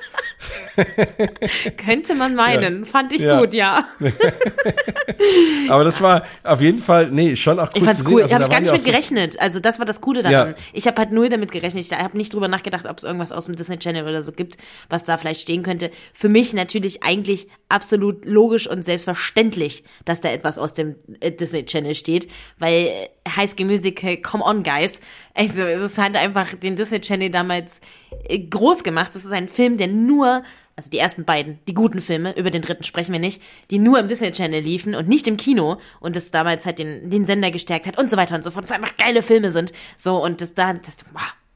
Könnte 1.77 2.15
man 2.15 2.35
meinen. 2.35 2.79
Ja. 2.79 2.85
Fand 2.85 3.11
ich 3.11 3.19
ja. 3.19 3.37
gut, 3.37 3.53
ja. 3.53 3.83
Aber 5.69 5.83
das 5.83 5.99
war 6.01 6.23
auf 6.43 6.61
jeden 6.61 6.79
Fall, 6.79 7.09
nee, 7.11 7.35
schon 7.35 7.59
auch 7.59 7.69
cool. 7.75 7.79
Ich 7.79 7.83
fand's 7.83 8.03
cool. 8.07 8.21
Also, 8.21 8.29
da 8.29 8.35
habe 8.35 8.43
ich 8.45 8.49
gar 8.49 8.61
nicht 8.61 8.71
mit 8.71 8.81
so 8.81 8.91
gerechnet. 8.91 9.41
Also 9.41 9.59
das 9.59 9.77
war 9.77 9.85
das 9.85 9.99
Coole 9.99 10.23
daran. 10.23 10.49
Ja. 10.51 10.55
Ich 10.71 10.87
habe 10.87 10.97
halt 10.99 11.11
null 11.11 11.27
damit 11.27 11.51
gerechnet. 11.51 11.83
Ich 11.83 11.91
habe 11.91 12.15
nicht 12.15 12.33
drüber 12.33 12.47
nachgedacht, 12.47 12.85
ob 12.85 12.97
es 12.97 13.03
irgendwas 13.03 13.33
aus 13.33 13.47
dem 13.47 13.57
Disney 13.57 13.77
Channel 13.77 14.03
oder 14.03 14.23
so 14.23 14.31
gibt, 14.31 14.55
was 14.89 15.03
da 15.03 15.17
vielleicht 15.17 15.41
stehen 15.41 15.63
könnte. 15.63 15.91
Für 16.13 16.29
mich 16.29 16.53
natürlich 16.53 17.03
eigentlich 17.03 17.49
absolut 17.69 18.25
logisch 18.25 18.67
und 18.67 18.83
selbstverständlich, 18.83 19.83
dass 20.05 20.21
da 20.21 20.29
etwas 20.29 20.57
aus 20.57 20.73
dem 20.73 20.95
äh, 21.19 21.31
Disney 21.31 21.65
Channel 21.65 21.95
steht, 21.95 22.27
weil 22.59 23.09
High 23.27 23.49
School 23.49 23.65
Musical, 23.65 24.17
come 24.17 24.43
on 24.43 24.63
guys. 24.63 24.99
Also 25.33 25.63
es 25.63 25.81
ist 25.81 25.97
halt 25.97 26.15
einfach 26.15 26.53
den 26.53 26.75
Disney 26.75 27.01
Channel 27.01 27.29
damals 27.29 27.81
äh, 28.27 28.39
groß 28.39 28.83
gemacht. 28.83 29.11
Das 29.13 29.25
ist 29.25 29.31
ein 29.31 29.47
Film, 29.47 29.77
der 29.77 29.87
nur, 29.87 30.43
also 30.75 30.89
die 30.91 30.99
ersten 30.99 31.25
beiden, 31.25 31.59
die 31.67 31.73
guten 31.73 32.01
Filme, 32.01 32.37
über 32.37 32.51
den 32.51 32.61
dritten 32.61 32.83
sprechen 32.83 33.13
wir 33.13 33.19
nicht, 33.19 33.41
die 33.71 33.79
nur 33.79 33.99
im 33.99 34.07
Disney 34.07 34.31
Channel 34.31 34.61
liefen 34.61 34.93
und 34.93 35.07
nicht 35.07 35.27
im 35.27 35.37
Kino 35.37 35.79
und 35.99 36.15
das 36.15 36.31
damals 36.31 36.65
halt 36.65 36.77
den, 36.79 37.09
den 37.09 37.25
Sender 37.25 37.49
gestärkt 37.49 37.87
hat 37.87 37.97
und 37.97 38.11
so 38.11 38.17
weiter 38.17 38.35
und 38.35 38.43
so 38.43 38.51
fort. 38.51 38.63
Das 38.63 38.71
einfach 38.71 38.95
geile 38.97 39.23
Filme 39.23 39.49
sind. 39.49 39.73
So, 39.97 40.23
und 40.23 40.41
das 40.41 40.53
da, 40.53 40.73
das, 40.73 40.97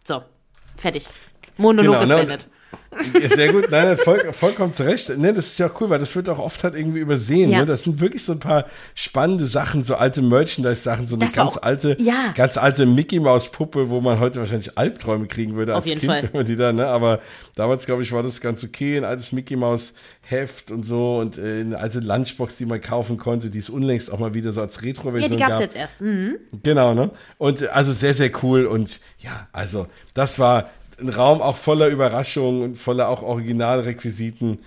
so, 0.03 0.24
fertig. 0.76 1.07
Monolog 1.57 1.99
genau, 1.99 2.18
ist 2.18 2.30
ne? 2.30 2.38
Sehr 3.36 3.53
gut, 3.53 3.70
nein, 3.72 3.97
voll, 3.97 4.34
vollkommen 4.34 4.74
zurecht. 4.74 5.15
Ne, 5.17 5.34
das 5.34 5.47
ist 5.47 5.59
ja 5.59 5.70
cool, 5.80 5.89
weil 5.89 5.99
das 5.99 6.15
wird 6.15 6.28
auch 6.28 6.39
oft 6.39 6.63
halt 6.63 6.76
irgendwie 6.76 6.99
übersehen. 6.99 7.49
Ja. 7.49 7.59
Ne? 7.59 7.65
Das 7.65 7.84
sind 7.84 8.01
wirklich 8.01 8.24
so 8.24 8.34
ein 8.34 8.39
paar 8.39 8.65
spannende 8.93 9.45
Sachen, 9.45 9.86
so 9.86 9.95
alte 9.95 10.22
Merchandise-Sachen, 10.22 11.07
so 11.07 11.15
eine 11.15 11.26
das 11.26 11.34
ganz 11.34 11.57
auch, 11.57 11.63
alte, 11.63 11.97
ja. 11.99 12.34
ganz 12.36 12.57
alte 12.57 12.86
Mickey 12.86 13.20
Maus 13.20 13.51
Puppe, 13.51 13.89
wo 13.89 14.01
man 14.01 14.20
heute 14.20 14.39
wahrscheinlich 14.39 14.78
Albträume 14.78 15.28
kriegen 15.28 15.55
würde 15.55 15.76
als 15.76 15.86
Kind, 15.86 16.03
Fall. 16.03 16.24
wenn 16.24 16.32
man 16.34 16.45
die 16.45 16.55
da, 16.55 16.74
ne? 16.74 16.88
Aber 16.88 17.20
damals, 17.55 17.86
glaube 17.86 18.03
ich, 18.03 18.11
war 18.11 18.24
das 18.24 18.41
ganz 18.41 18.63
okay. 18.63 18.97
Ein 18.97 19.05
altes 19.05 19.32
Mickey 19.32 19.55
Maus 19.55 19.93
Heft 20.22 20.72
und 20.72 20.84
so 20.84 21.17
und 21.17 21.38
äh, 21.38 21.61
eine 21.61 21.80
alte 21.80 21.99
Lunchbox, 21.99 22.57
die 22.57 22.65
man 22.65 22.82
kaufen 22.82 23.17
konnte, 23.17 23.49
die 23.49 23.59
ist 23.59 23.70
unlängst 23.70 24.11
auch 24.11 24.20
mal 24.20 24.34
wieder 24.34 24.51
so 24.51 24.61
als 24.61 24.84
Retro-Version. 24.84 25.32
Ja, 25.32 25.38
die 25.38 25.41
gab's 25.41 25.53
gab. 25.53 25.61
jetzt 25.61 25.76
erst. 25.76 26.01
Mhm. 26.01 26.38
Genau, 26.63 26.93
ne? 26.93 27.11
Und 27.38 27.67
also 27.70 27.93
sehr, 27.93 28.13
sehr 28.13 28.32
cool 28.43 28.65
und 28.65 28.99
ja, 29.20 29.47
also 29.51 29.88
das 30.13 30.38
war 30.38 30.70
ein 31.02 31.10
Raum 31.10 31.41
auch 31.41 31.58
voller 31.58 31.88
Überraschungen 31.88 32.64
und 32.64 32.76
voller 32.78 33.10
auch 33.10 33.22
Originalrequisiten. 33.22 34.60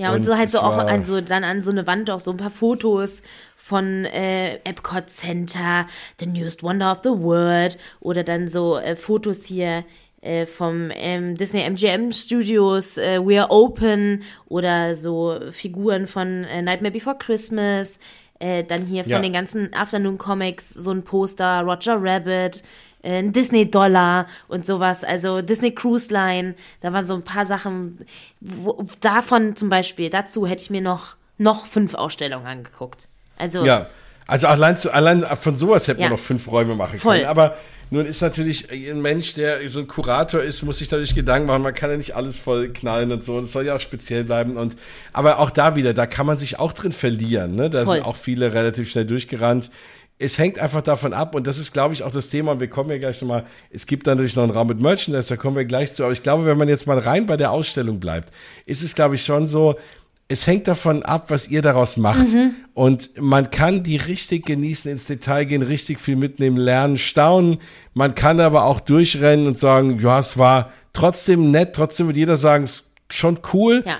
Ja, 0.00 0.10
und, 0.10 0.16
und 0.16 0.24
so 0.24 0.36
halt 0.36 0.50
so 0.50 0.60
auch 0.60 0.78
an 0.78 1.04
so, 1.04 1.20
dann 1.20 1.44
an 1.44 1.62
so 1.62 1.70
eine 1.70 1.86
Wand 1.86 2.10
auch 2.10 2.20
so 2.20 2.30
ein 2.30 2.38
paar 2.38 2.50
Fotos 2.50 3.22
von 3.54 4.06
äh, 4.06 4.54
Epcot 4.64 5.10
Center, 5.10 5.86
The 6.18 6.26
Newest 6.26 6.62
Wonder 6.62 6.90
of 6.90 7.00
the 7.04 7.10
World 7.10 7.76
oder 8.00 8.24
dann 8.24 8.48
so 8.48 8.78
äh, 8.78 8.96
Fotos 8.96 9.44
hier 9.44 9.84
äh, 10.22 10.46
vom 10.46 10.90
ähm, 10.94 11.34
Disney 11.34 11.62
MGM 11.68 12.12
Studios, 12.12 12.96
äh, 12.96 13.20
We 13.22 13.40
Are 13.40 13.50
Open 13.50 14.22
oder 14.48 14.96
so 14.96 15.38
Figuren 15.50 16.06
von 16.06 16.44
äh, 16.44 16.62
Nightmare 16.62 16.92
Before 16.92 17.16
Christmas. 17.18 17.98
Äh, 18.38 18.64
dann 18.64 18.86
hier 18.86 19.02
von 19.02 19.12
ja. 19.12 19.20
den 19.20 19.34
ganzen 19.34 19.74
Afternoon 19.74 20.16
Comics 20.16 20.70
so 20.70 20.92
ein 20.92 21.04
Poster, 21.04 21.60
Roger 21.60 21.98
Rabbit, 22.00 22.62
ein 23.02 23.32
Disney-Dollar 23.32 24.26
und 24.48 24.66
sowas, 24.66 25.04
also 25.04 25.40
Disney 25.40 25.72
Cruise 25.74 26.12
Line, 26.12 26.54
da 26.80 26.92
waren 26.92 27.04
so 27.04 27.14
ein 27.14 27.22
paar 27.22 27.46
Sachen, 27.46 27.98
wo, 28.40 28.84
davon 29.00 29.56
zum 29.56 29.68
Beispiel, 29.68 30.10
dazu 30.10 30.46
hätte 30.46 30.62
ich 30.62 30.70
mir 30.70 30.82
noch, 30.82 31.16
noch 31.38 31.66
fünf 31.66 31.94
Ausstellungen 31.94 32.46
angeguckt. 32.46 33.08
Also. 33.36 33.64
Ja, 33.64 33.86
also 34.26 34.46
allein, 34.46 34.78
zu, 34.78 34.92
allein 34.92 35.24
von 35.40 35.56
sowas 35.56 35.88
hätte 35.88 36.00
ja. 36.00 36.08
man 36.08 36.18
noch 36.18 36.24
fünf 36.24 36.50
Räume 36.50 36.74
machen 36.74 36.98
Voll. 36.98 37.18
können, 37.18 37.28
aber 37.28 37.56
nun 37.92 38.06
ist 38.06 38.22
natürlich 38.22 38.70
ein 38.70 39.02
Mensch, 39.02 39.34
der 39.34 39.68
so 39.68 39.80
ein 39.80 39.88
Kurator 39.88 40.40
ist, 40.40 40.62
muss 40.62 40.78
sich 40.78 40.88
natürlich 40.90 41.16
Gedanken 41.16 41.48
machen. 41.48 41.62
Man 41.62 41.74
kann 41.74 41.90
ja 41.90 41.96
nicht 41.96 42.14
alles 42.14 42.38
voll 42.38 42.68
knallen 42.68 43.10
und 43.10 43.24
so. 43.24 43.36
Und 43.36 43.44
es 43.44 43.52
soll 43.52 43.66
ja 43.66 43.74
auch 43.74 43.80
speziell 43.80 44.22
bleiben. 44.22 44.56
Und 44.56 44.76
aber 45.12 45.40
auch 45.40 45.50
da 45.50 45.74
wieder, 45.74 45.92
da 45.92 46.06
kann 46.06 46.24
man 46.24 46.38
sich 46.38 46.60
auch 46.60 46.72
drin 46.72 46.92
verlieren. 46.92 47.56
Ne? 47.56 47.68
Da 47.68 47.84
voll. 47.84 47.96
sind 47.96 48.06
auch 48.06 48.14
viele 48.14 48.54
relativ 48.54 48.88
schnell 48.88 49.06
durchgerannt 49.06 49.72
es 50.20 50.36
hängt 50.38 50.58
einfach 50.58 50.82
davon 50.82 51.14
ab, 51.14 51.34
und 51.34 51.46
das 51.46 51.58
ist, 51.58 51.72
glaube 51.72 51.94
ich, 51.94 52.02
auch 52.02 52.12
das 52.12 52.28
Thema, 52.28 52.52
und 52.52 52.60
wir 52.60 52.68
kommen 52.68 52.90
ja 52.90 52.98
gleich 52.98 53.20
nochmal, 53.22 53.44
es 53.70 53.86
gibt 53.86 54.06
dann 54.06 54.18
natürlich 54.18 54.36
noch 54.36 54.42
einen 54.42 54.52
Raum 54.52 54.68
mit 54.68 54.78
Merchandise, 54.78 55.28
da 55.28 55.36
kommen 55.36 55.56
wir 55.56 55.64
gleich 55.64 55.94
zu, 55.94 56.04
aber 56.04 56.12
ich 56.12 56.22
glaube, 56.22 56.44
wenn 56.44 56.58
man 56.58 56.68
jetzt 56.68 56.86
mal 56.86 56.98
rein 56.98 57.26
bei 57.26 57.38
der 57.38 57.50
Ausstellung 57.50 58.00
bleibt, 58.00 58.30
ist 58.66 58.82
es, 58.82 58.94
glaube 58.94 59.14
ich, 59.14 59.24
schon 59.24 59.46
so, 59.46 59.76
es 60.28 60.46
hängt 60.46 60.68
davon 60.68 61.02
ab, 61.02 61.24
was 61.28 61.48
ihr 61.48 61.60
daraus 61.60 61.96
macht. 61.96 62.32
Mhm. 62.32 62.54
Und 62.72 63.20
man 63.20 63.50
kann 63.50 63.82
die 63.82 63.96
richtig 63.96 64.46
genießen, 64.46 64.88
ins 64.88 65.06
Detail 65.06 65.44
gehen, 65.44 65.62
richtig 65.62 65.98
viel 65.98 66.14
mitnehmen, 66.14 66.56
lernen, 66.56 66.98
staunen. 66.98 67.58
Man 67.94 68.14
kann 68.14 68.38
aber 68.38 68.64
auch 68.64 68.78
durchrennen 68.78 69.48
und 69.48 69.58
sagen, 69.58 69.98
ja, 69.98 70.20
es 70.20 70.38
war 70.38 70.70
trotzdem 70.92 71.50
nett, 71.50 71.74
trotzdem 71.74 72.06
wird 72.06 72.16
jeder 72.16 72.36
sagen, 72.36 72.62
es 72.62 72.70
ist 72.70 72.84
schon 73.08 73.40
cool. 73.52 73.82
Ja. 73.84 73.98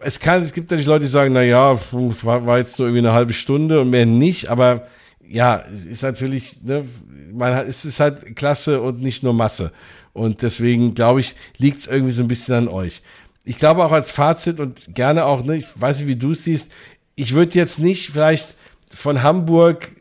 Es 0.00 0.20
kann, 0.20 0.42
es 0.42 0.52
gibt 0.52 0.70
natürlich 0.70 0.86
Leute, 0.86 1.06
die 1.06 1.10
sagen, 1.10 1.32
na 1.32 1.42
ja, 1.42 1.78
war, 1.92 2.44
war 2.44 2.58
jetzt 2.58 2.78
nur 2.78 2.88
irgendwie 2.88 3.06
eine 3.06 3.14
halbe 3.14 3.32
Stunde 3.32 3.80
und 3.80 3.88
mehr 3.88 4.04
nicht, 4.04 4.50
aber 4.50 4.86
ja, 5.30 5.64
es 5.72 5.86
ist 5.86 6.02
natürlich, 6.02 6.60
ne, 6.62 6.84
man 7.32 7.54
hat, 7.54 7.68
es 7.68 7.84
ist 7.84 8.00
halt 8.00 8.34
Klasse 8.34 8.80
und 8.82 9.00
nicht 9.00 9.22
nur 9.22 9.32
Masse. 9.32 9.72
Und 10.12 10.42
deswegen, 10.42 10.94
glaube 10.94 11.20
ich, 11.20 11.36
liegt 11.56 11.80
es 11.80 11.86
irgendwie 11.86 12.12
so 12.12 12.22
ein 12.22 12.28
bisschen 12.28 12.54
an 12.54 12.68
euch. 12.68 13.02
Ich 13.44 13.58
glaube 13.58 13.84
auch 13.84 13.92
als 13.92 14.10
Fazit 14.10 14.58
und 14.58 14.92
gerne 14.92 15.24
auch, 15.24 15.44
ne, 15.44 15.56
ich 15.56 15.66
weiß 15.76 15.98
nicht, 15.98 16.08
wie 16.08 16.16
du 16.16 16.32
es 16.32 16.44
siehst, 16.44 16.72
ich 17.14 17.34
würde 17.34 17.54
jetzt 17.54 17.78
nicht 17.78 18.10
vielleicht 18.10 18.56
von 18.90 19.22
Hamburg 19.22 19.92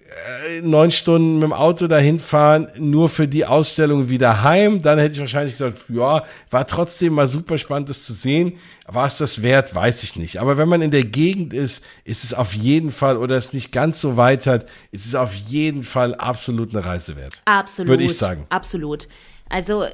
neun 0.62 0.92
Stunden 0.92 1.36
mit 1.36 1.44
dem 1.44 1.54
Auto 1.54 1.88
dahin 1.88 2.20
fahren, 2.20 2.68
nur 2.78 3.10
für 3.10 3.28
die 3.28 3.46
Ausstellung 3.46 4.10
wieder 4.10 4.44
heim. 4.44 4.82
Dann 4.82 5.00
hätte 5.00 5.14
ich 5.14 5.20
wahrscheinlich 5.20 5.54
gesagt, 5.54 5.78
ja, 5.90 6.24
war 6.50 6.68
trotzdem 6.68 7.14
mal 7.14 7.28
super 7.28 7.58
spannend, 7.58 7.90
das 7.90 8.04
zu 8.04 8.14
sehen. 8.14 8.54
War 8.88 9.06
es 9.06 9.18
das 9.18 9.42
wert, 9.42 9.76
weiß 9.76 10.04
ich 10.04 10.16
nicht. 10.16 10.40
Aber 10.40 10.58
wenn 10.58 10.68
man 10.68 10.82
in 10.82 10.92
der 10.92 11.04
Gegend 11.04 11.54
ist, 11.54 11.84
ist 12.04 12.24
es 12.24 12.34
auf 12.34 12.54
jeden 12.54 12.92
Fall, 12.92 13.18
oder 13.18 13.36
es 13.36 13.54
nicht 13.54 13.72
ganz 13.72 14.02
so 14.02 14.18
weit 14.18 14.48
hat, 14.48 14.66
ist 14.92 15.06
es 15.06 15.16
auf 15.16 15.34
jeden 15.34 15.84
Fall 15.84 16.16
absolut 16.16 16.76
eine 16.76 16.84
Reise 16.84 17.16
wert. 17.16 17.42
Absolut. 17.46 17.90
Würde 17.90 18.04
ich 18.04 18.18
sagen. 18.18 18.46
Absolut. 18.50 19.08
Also 19.50 19.86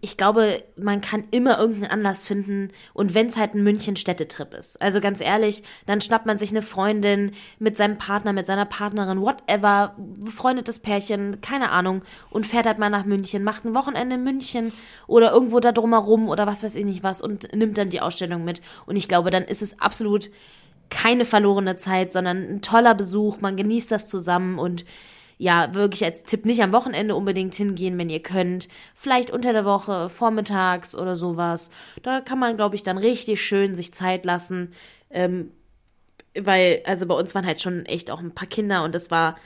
ich 0.00 0.16
glaube, 0.16 0.62
man 0.76 1.02
kann 1.02 1.24
immer 1.30 1.58
irgendeinen 1.58 1.90
Anlass 1.90 2.24
finden 2.24 2.70
und 2.94 3.14
wenn 3.14 3.26
es 3.26 3.36
halt 3.36 3.54
ein 3.54 3.62
München-Städtetrip 3.62 4.54
ist. 4.54 4.80
Also 4.80 5.00
ganz 5.00 5.20
ehrlich, 5.20 5.62
dann 5.84 6.00
schnappt 6.00 6.24
man 6.24 6.38
sich 6.38 6.50
eine 6.50 6.62
Freundin 6.62 7.32
mit 7.58 7.76
seinem 7.76 7.98
Partner, 7.98 8.32
mit 8.32 8.46
seiner 8.46 8.64
Partnerin, 8.64 9.20
whatever, 9.20 9.94
befreundetes 9.98 10.78
Pärchen, 10.78 11.42
keine 11.42 11.70
Ahnung, 11.70 12.02
und 12.30 12.46
fährt 12.46 12.64
halt 12.64 12.78
mal 12.78 12.88
nach 12.88 13.04
München, 13.04 13.44
macht 13.44 13.66
ein 13.66 13.74
Wochenende 13.74 14.14
in 14.14 14.24
München 14.24 14.72
oder 15.06 15.30
irgendwo 15.32 15.60
da 15.60 15.72
drumherum 15.72 16.30
oder 16.30 16.46
was 16.46 16.62
weiß 16.62 16.74
ich 16.74 16.84
nicht 16.86 17.02
was 17.02 17.20
und 17.20 17.54
nimmt 17.54 17.76
dann 17.76 17.90
die 17.90 18.00
Ausstellung 18.00 18.44
mit. 18.44 18.62
Und 18.86 18.96
ich 18.96 19.08
glaube, 19.08 19.30
dann 19.30 19.44
ist 19.44 19.60
es 19.60 19.78
absolut 19.78 20.30
keine 20.88 21.26
verlorene 21.26 21.76
Zeit, 21.76 22.12
sondern 22.12 22.38
ein 22.48 22.62
toller 22.62 22.94
Besuch, 22.94 23.40
man 23.40 23.56
genießt 23.56 23.90
das 23.92 24.08
zusammen 24.08 24.58
und 24.58 24.86
ja, 25.42 25.74
wirklich 25.74 26.04
als 26.04 26.22
Tipp 26.22 26.46
nicht 26.46 26.62
am 26.62 26.72
Wochenende 26.72 27.16
unbedingt 27.16 27.56
hingehen, 27.56 27.98
wenn 27.98 28.08
ihr 28.08 28.22
könnt. 28.22 28.68
Vielleicht 28.94 29.32
unter 29.32 29.52
der 29.52 29.64
Woche, 29.64 30.08
vormittags 30.08 30.94
oder 30.94 31.16
sowas. 31.16 31.68
Da 32.04 32.20
kann 32.20 32.38
man, 32.38 32.54
glaube 32.54 32.76
ich, 32.76 32.84
dann 32.84 32.96
richtig 32.96 33.42
schön 33.42 33.74
sich 33.74 33.92
Zeit 33.92 34.24
lassen. 34.24 34.72
Ähm, 35.10 35.50
weil, 36.38 36.84
also 36.86 37.06
bei 37.06 37.16
uns 37.16 37.34
waren 37.34 37.44
halt 37.44 37.60
schon 37.60 37.86
echt 37.86 38.12
auch 38.12 38.20
ein 38.20 38.32
paar 38.32 38.46
Kinder 38.46 38.84
und 38.84 38.94
es 38.94 39.10
war 39.10 39.36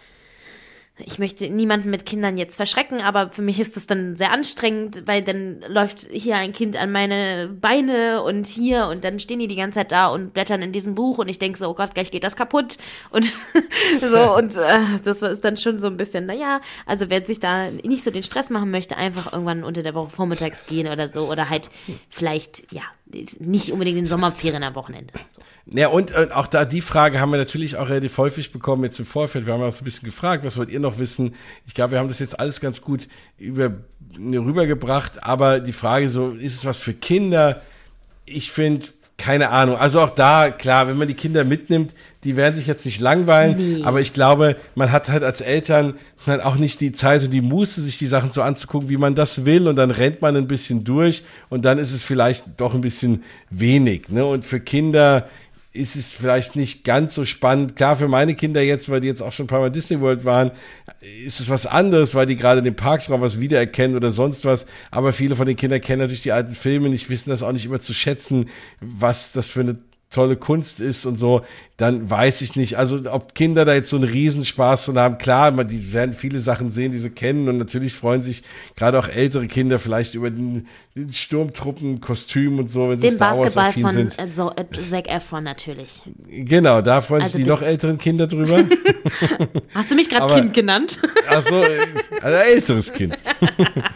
ich 0.98 1.18
möchte 1.18 1.48
niemanden 1.50 1.90
mit 1.90 2.06
Kindern 2.06 2.38
jetzt 2.38 2.56
verschrecken, 2.56 3.02
aber 3.02 3.28
für 3.28 3.42
mich 3.42 3.60
ist 3.60 3.76
das 3.76 3.86
dann 3.86 4.16
sehr 4.16 4.32
anstrengend, 4.32 5.02
weil 5.06 5.22
dann 5.22 5.60
läuft 5.68 6.08
hier 6.10 6.36
ein 6.36 6.54
Kind 6.54 6.76
an 6.76 6.90
meine 6.90 7.48
Beine 7.48 8.22
und 8.22 8.46
hier 8.46 8.86
und 8.86 9.04
dann 9.04 9.18
stehen 9.18 9.38
die 9.38 9.46
die 9.46 9.56
ganze 9.56 9.80
Zeit 9.80 9.92
da 9.92 10.06
und 10.06 10.32
blättern 10.32 10.62
in 10.62 10.72
diesem 10.72 10.94
Buch 10.94 11.18
und 11.18 11.28
ich 11.28 11.38
denke 11.38 11.58
so, 11.58 11.68
oh 11.68 11.74
Gott, 11.74 11.92
gleich 11.92 12.10
geht 12.10 12.24
das 12.24 12.34
kaputt. 12.34 12.78
Und 13.10 13.26
so 14.00 14.36
und 14.36 14.56
äh, 14.56 14.78
das 15.04 15.20
ist 15.20 15.44
dann 15.44 15.58
schon 15.58 15.78
so 15.78 15.86
ein 15.86 15.98
bisschen, 15.98 16.24
naja, 16.24 16.62
also 16.86 17.10
wer 17.10 17.22
sich 17.22 17.40
da 17.40 17.70
nicht 17.70 18.02
so 18.02 18.10
den 18.10 18.22
Stress 18.22 18.48
machen 18.48 18.70
möchte, 18.70 18.96
einfach 18.96 19.32
irgendwann 19.32 19.64
unter 19.64 19.82
der 19.82 19.94
Woche 19.94 20.08
vormittags 20.08 20.64
gehen 20.66 20.88
oder 20.88 21.08
so 21.08 21.30
oder 21.30 21.50
halt 21.50 21.70
vielleicht, 22.08 22.72
ja, 22.72 22.82
nicht 23.38 23.70
unbedingt 23.70 23.98
in 23.98 24.06
Sommerferien 24.06 24.62
am 24.62 24.74
Wochenende. 24.74 25.12
So. 25.30 25.40
Ja, 25.66 25.88
und, 25.88 26.14
und 26.14 26.32
auch 26.32 26.46
da 26.46 26.64
die 26.64 26.80
Frage 26.80 27.20
haben 27.20 27.30
wir 27.30 27.38
natürlich 27.38 27.76
auch 27.76 27.88
relativ 27.88 28.18
häufig 28.18 28.52
bekommen 28.52 28.84
jetzt 28.84 28.98
im 28.98 29.06
Vorfeld. 29.06 29.46
Wir 29.46 29.52
haben 29.52 29.62
auch 29.62 29.72
so 29.72 29.82
ein 29.82 29.84
bisschen 29.84 30.06
gefragt, 30.06 30.44
was 30.44 30.56
wollt 30.56 30.70
ihr 30.70 30.80
noch 30.80 30.98
wissen? 30.98 31.34
Ich 31.66 31.74
glaube, 31.74 31.92
wir 31.92 31.98
haben 31.98 32.08
das 32.08 32.18
jetzt 32.18 32.38
alles 32.38 32.60
ganz 32.60 32.82
gut 32.82 33.08
über, 33.38 33.72
rübergebracht, 34.18 35.22
aber 35.22 35.60
die 35.60 35.72
Frage 35.72 36.08
so, 36.08 36.30
ist 36.30 36.56
es 36.56 36.64
was 36.64 36.78
für 36.78 36.94
Kinder? 36.94 37.62
Ich 38.24 38.50
finde, 38.50 38.86
keine 39.18 39.50
Ahnung. 39.50 39.76
Also 39.76 40.00
auch 40.00 40.10
da, 40.10 40.50
klar, 40.50 40.88
wenn 40.88 40.96
man 40.96 41.08
die 41.08 41.14
Kinder 41.14 41.44
mitnimmt, 41.44 41.92
die 42.24 42.36
werden 42.36 42.54
sich 42.54 42.66
jetzt 42.66 42.84
nicht 42.84 43.00
langweilen, 43.00 43.78
nee. 43.78 43.82
aber 43.84 44.00
ich 44.00 44.12
glaube, 44.12 44.56
man 44.74 44.92
hat 44.92 45.08
halt 45.08 45.22
als 45.22 45.40
Eltern 45.40 45.94
halt 46.26 46.42
auch 46.42 46.56
nicht 46.56 46.80
die 46.80 46.92
Zeit 46.92 47.22
und 47.22 47.30
die 47.30 47.40
Muße, 47.40 47.82
sich 47.82 47.98
die 47.98 48.06
Sachen 48.06 48.30
so 48.30 48.42
anzugucken, 48.42 48.88
wie 48.88 48.96
man 48.96 49.14
das 49.14 49.44
will 49.44 49.68
und 49.68 49.76
dann 49.76 49.90
rennt 49.90 50.22
man 50.22 50.36
ein 50.36 50.48
bisschen 50.48 50.84
durch 50.84 51.22
und 51.48 51.64
dann 51.64 51.78
ist 51.78 51.92
es 51.92 52.02
vielleicht 52.02 52.44
doch 52.60 52.74
ein 52.74 52.80
bisschen 52.80 53.22
wenig. 53.48 54.08
Ne? 54.08 54.26
Und 54.26 54.44
für 54.44 54.60
Kinder, 54.60 55.28
ist 55.76 55.96
es 55.96 56.14
vielleicht 56.14 56.56
nicht 56.56 56.84
ganz 56.84 57.14
so 57.14 57.24
spannend. 57.24 57.76
Klar, 57.76 57.96
für 57.96 58.08
meine 58.08 58.34
Kinder 58.34 58.62
jetzt, 58.62 58.88
weil 58.88 59.00
die 59.00 59.08
jetzt 59.08 59.22
auch 59.22 59.32
schon 59.32 59.44
ein 59.44 59.48
paar 59.48 59.60
Mal 59.60 59.70
Disney 59.70 60.00
World 60.00 60.24
waren, 60.24 60.50
ist 61.24 61.40
es 61.40 61.48
was 61.48 61.66
anderes, 61.66 62.14
weil 62.14 62.26
die 62.26 62.36
gerade 62.36 62.62
den 62.62 62.76
Parksraum 62.76 63.20
was 63.20 63.38
wiedererkennen 63.38 63.96
oder 63.96 64.12
sonst 64.12 64.44
was. 64.44 64.66
Aber 64.90 65.12
viele 65.12 65.36
von 65.36 65.46
den 65.46 65.56
Kindern 65.56 65.80
kennen 65.80 66.00
natürlich 66.00 66.22
die 66.22 66.32
alten 66.32 66.54
Filme 66.54 66.88
nicht, 66.88 67.08
wissen 67.10 67.30
das 67.30 67.42
auch 67.42 67.52
nicht 67.52 67.66
immer 67.66 67.80
zu 67.80 67.94
schätzen, 67.94 68.48
was 68.80 69.32
das 69.32 69.48
für 69.48 69.60
eine 69.60 69.76
tolle 70.10 70.36
Kunst 70.36 70.80
ist 70.80 71.04
und 71.04 71.18
so, 71.18 71.42
dann 71.76 72.08
weiß 72.08 72.40
ich 72.40 72.56
nicht. 72.56 72.78
Also 72.78 73.00
ob 73.10 73.34
Kinder 73.34 73.64
da 73.64 73.74
jetzt 73.74 73.90
so 73.90 73.96
einen 73.96 74.08
Riesenspaß 74.08 74.86
von 74.86 74.98
haben, 74.98 75.18
klar, 75.18 75.50
man, 75.50 75.68
die 75.68 75.92
werden 75.92 76.14
viele 76.14 76.40
Sachen 76.40 76.70
sehen, 76.70 76.92
die 76.92 76.98
sie 76.98 77.10
kennen 77.10 77.48
und 77.48 77.58
natürlich 77.58 77.94
freuen 77.94 78.22
sich 78.22 78.42
gerade 78.76 78.98
auch 78.98 79.08
ältere 79.08 79.46
Kinder 79.46 79.78
vielleicht 79.78 80.14
über 80.14 80.30
den, 80.30 80.68
den 80.94 81.12
Sturmtruppenkostüm 81.12 82.58
und 82.58 82.70
so, 82.70 82.88
wenn 82.88 83.00
sie 83.00 83.08
Den 83.08 83.16
Star 83.16 83.32
Basketball 83.32 83.72
von 83.72 83.92
sind. 83.92 84.18
Äh, 84.18 84.30
so, 84.30 84.52
äh, 84.52 84.64
Zac 84.80 85.08
Efron 85.08 85.44
natürlich. 85.44 86.02
Genau, 86.28 86.80
da 86.80 87.02
freuen 87.02 87.22
Also 87.22 87.36
sich 87.36 87.44
die 87.44 87.50
bitte. 87.50 87.60
noch 87.60 87.68
älteren 87.68 87.98
Kinder 87.98 88.26
drüber. 88.26 88.64
Hast 89.74 89.90
du 89.90 89.96
mich 89.96 90.08
gerade 90.08 90.32
Kind 90.34 90.54
genannt? 90.54 91.00
Ach 91.28 91.42
so, 91.42 91.62
äh, 91.62 91.78
also 92.22 92.36
älteres 92.36 92.92
Kind. 92.92 93.16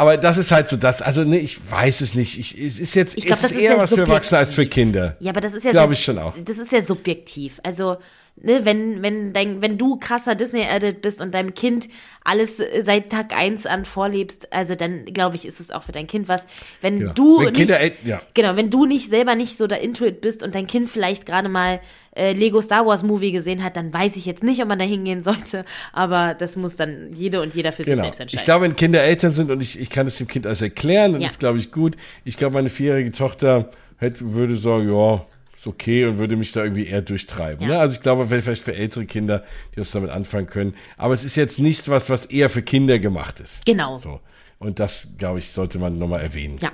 Aber 0.00 0.16
das 0.16 0.38
ist 0.38 0.50
halt 0.50 0.66
so 0.66 0.78
das, 0.78 1.02
also 1.02 1.24
ne, 1.24 1.38
ich 1.38 1.58
weiß 1.70 2.00
es 2.00 2.14
nicht. 2.14 2.38
Ich, 2.38 2.58
es 2.58 2.78
ist 2.78 2.94
jetzt, 2.94 3.18
Ich 3.18 3.26
glaub, 3.26 3.36
es 3.36 3.42
das 3.42 3.50
ist 3.50 3.58
ist 3.58 3.62
eher 3.64 3.72
ja 3.72 3.78
was 3.78 3.90
für 3.92 4.00
Erwachsene 4.00 4.38
als 4.38 4.54
für 4.54 4.62
subjektiv. 4.62 4.74
Kinder. 4.74 5.16
Ja, 5.20 5.30
aber 5.30 5.42
das 5.42 5.52
ist 5.52 5.62
ja 5.62 5.72
Glaube 5.72 5.92
ich 5.92 6.02
schon 6.02 6.16
auch. 6.18 6.34
Das 6.42 6.56
ist 6.56 6.72
ja 6.72 6.80
subjektiv. 6.80 7.60
Also, 7.64 7.98
ne, 8.42 8.64
wenn, 8.64 9.02
wenn 9.02 9.32
dein, 9.32 9.62
wenn 9.62 9.78
du 9.78 9.96
krasser 9.96 10.34
Disney-Edit 10.34 11.00
bist 11.02 11.20
und 11.20 11.32
deinem 11.34 11.54
Kind 11.54 11.88
alles 12.24 12.60
äh, 12.60 12.82
seit 12.82 13.10
Tag 13.10 13.34
eins 13.36 13.66
an 13.66 13.84
vorlebst, 13.84 14.52
also 14.52 14.74
dann 14.74 15.04
glaube 15.06 15.36
ich, 15.36 15.46
ist 15.46 15.60
es 15.60 15.70
auch 15.70 15.82
für 15.82 15.92
dein 15.92 16.06
Kind 16.06 16.28
was. 16.28 16.46
Wenn 16.80 16.98
Genau. 17.00 17.12
du 17.12 17.38
Wenn 17.38 17.44
nicht, 17.46 17.54
Kinder 17.56 17.78
ja. 18.04 18.20
genau, 18.34 18.56
wenn 18.56 18.70
du 18.70 18.86
nicht 18.86 19.08
selber 19.08 19.34
nicht 19.34 19.56
so 19.56 19.66
da 19.66 19.76
into 19.76 20.04
it 20.04 20.20
bist 20.20 20.42
und 20.42 20.54
dein 20.54 20.66
Kind 20.66 20.88
vielleicht 20.88 21.24
gerade 21.26 21.48
mal 21.48 21.80
äh, 22.14 22.32
Lego 22.32 22.60
Star 22.60 22.84
Wars 22.86 23.02
Movie 23.02 23.30
gesehen 23.32 23.62
hat, 23.62 23.76
dann 23.76 23.94
weiß 23.94 24.16
ich 24.16 24.26
jetzt 24.26 24.42
nicht, 24.42 24.60
ob 24.60 24.68
man 24.68 24.78
da 24.78 24.84
hingehen 24.84 25.22
sollte, 25.22 25.64
aber 25.92 26.34
das 26.34 26.56
muss 26.56 26.76
dann 26.76 27.12
jede 27.14 27.40
und 27.40 27.54
jeder 27.54 27.72
für 27.72 27.84
sich 27.84 27.92
Genau. 27.92 28.02
selbst 28.02 28.20
entscheiden. 28.20 28.40
Ich 28.40 28.44
glaube, 28.44 28.64
wenn 28.64 28.76
Kinder 28.76 29.02
Eltern 29.02 29.32
sind 29.32 29.50
und 29.50 29.60
ich, 29.60 29.78
ich 29.80 29.90
kann 29.90 30.06
es 30.06 30.16
dem 30.18 30.26
Kind 30.26 30.46
alles 30.46 30.60
erklären, 30.60 31.12
dann 31.12 31.20
Ja. 31.22 31.28
ist, 31.28 31.38
glaube 31.40 31.58
ich, 31.58 31.70
gut. 31.72 31.96
Ich 32.24 32.36
glaube, 32.36 32.54
meine 32.54 32.68
vierjährige 32.68 33.12
Tochter 33.12 33.70
hätte, 33.98 34.34
würde 34.34 34.56
sagen, 34.56 34.88
ja, 34.92 35.24
ist 35.60 35.66
okay 35.66 36.06
und 36.06 36.16
würde 36.18 36.36
mich 36.36 36.52
da 36.52 36.62
irgendwie 36.62 36.86
eher 36.86 37.02
durchtreiben. 37.02 37.68
Ja. 37.68 37.74
Ne? 37.74 37.80
Also 37.80 37.94
ich 37.94 38.00
glaube, 38.00 38.26
vielleicht 38.26 38.62
für 38.62 38.74
ältere 38.74 39.04
Kinder, 39.04 39.44
die 39.74 39.80
was 39.80 39.90
damit 39.90 40.10
anfangen 40.10 40.46
können. 40.46 40.74
Aber 40.96 41.12
es 41.12 41.22
ist 41.22 41.36
jetzt 41.36 41.58
nichts 41.58 41.88
was, 41.90 42.08
was 42.08 42.26
eher 42.26 42.48
für 42.48 42.62
Kinder 42.62 42.98
gemacht 42.98 43.40
ist. 43.40 43.66
Genau. 43.66 43.98
So. 43.98 44.20
Und 44.58 44.78
das, 44.78 45.16
glaube 45.18 45.38
ich, 45.38 45.50
sollte 45.50 45.78
man 45.78 45.98
nochmal 45.98 46.20
erwähnen. 46.20 46.58
Ja. 46.60 46.72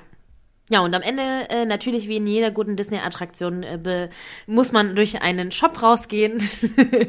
Ja, 0.69 0.81
und 0.81 0.93
am 0.97 1.03
Ende, 1.03 1.23
äh, 1.49 1.65
natürlich 1.65 2.09
wie 2.09 2.17
in 2.17 2.27
jeder 2.27 2.51
guten 2.51 2.75
Disney-Attraktion, 2.75 3.63
äh, 3.63 4.09
muss 4.49 4.73
man 4.73 4.97
durch 4.97 5.23
einen 5.23 5.53
Shop 5.53 5.81
rausgehen. 5.81 6.43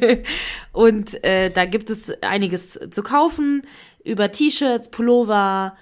und 0.73 1.23
äh, 1.23 1.49
da 1.49 1.65
gibt 1.65 1.89
es 1.89 2.11
einiges 2.21 2.80
zu 2.91 3.01
kaufen. 3.01 3.63
Über 4.03 4.32
T-Shirts, 4.32 4.91
Pullover, 4.91 5.75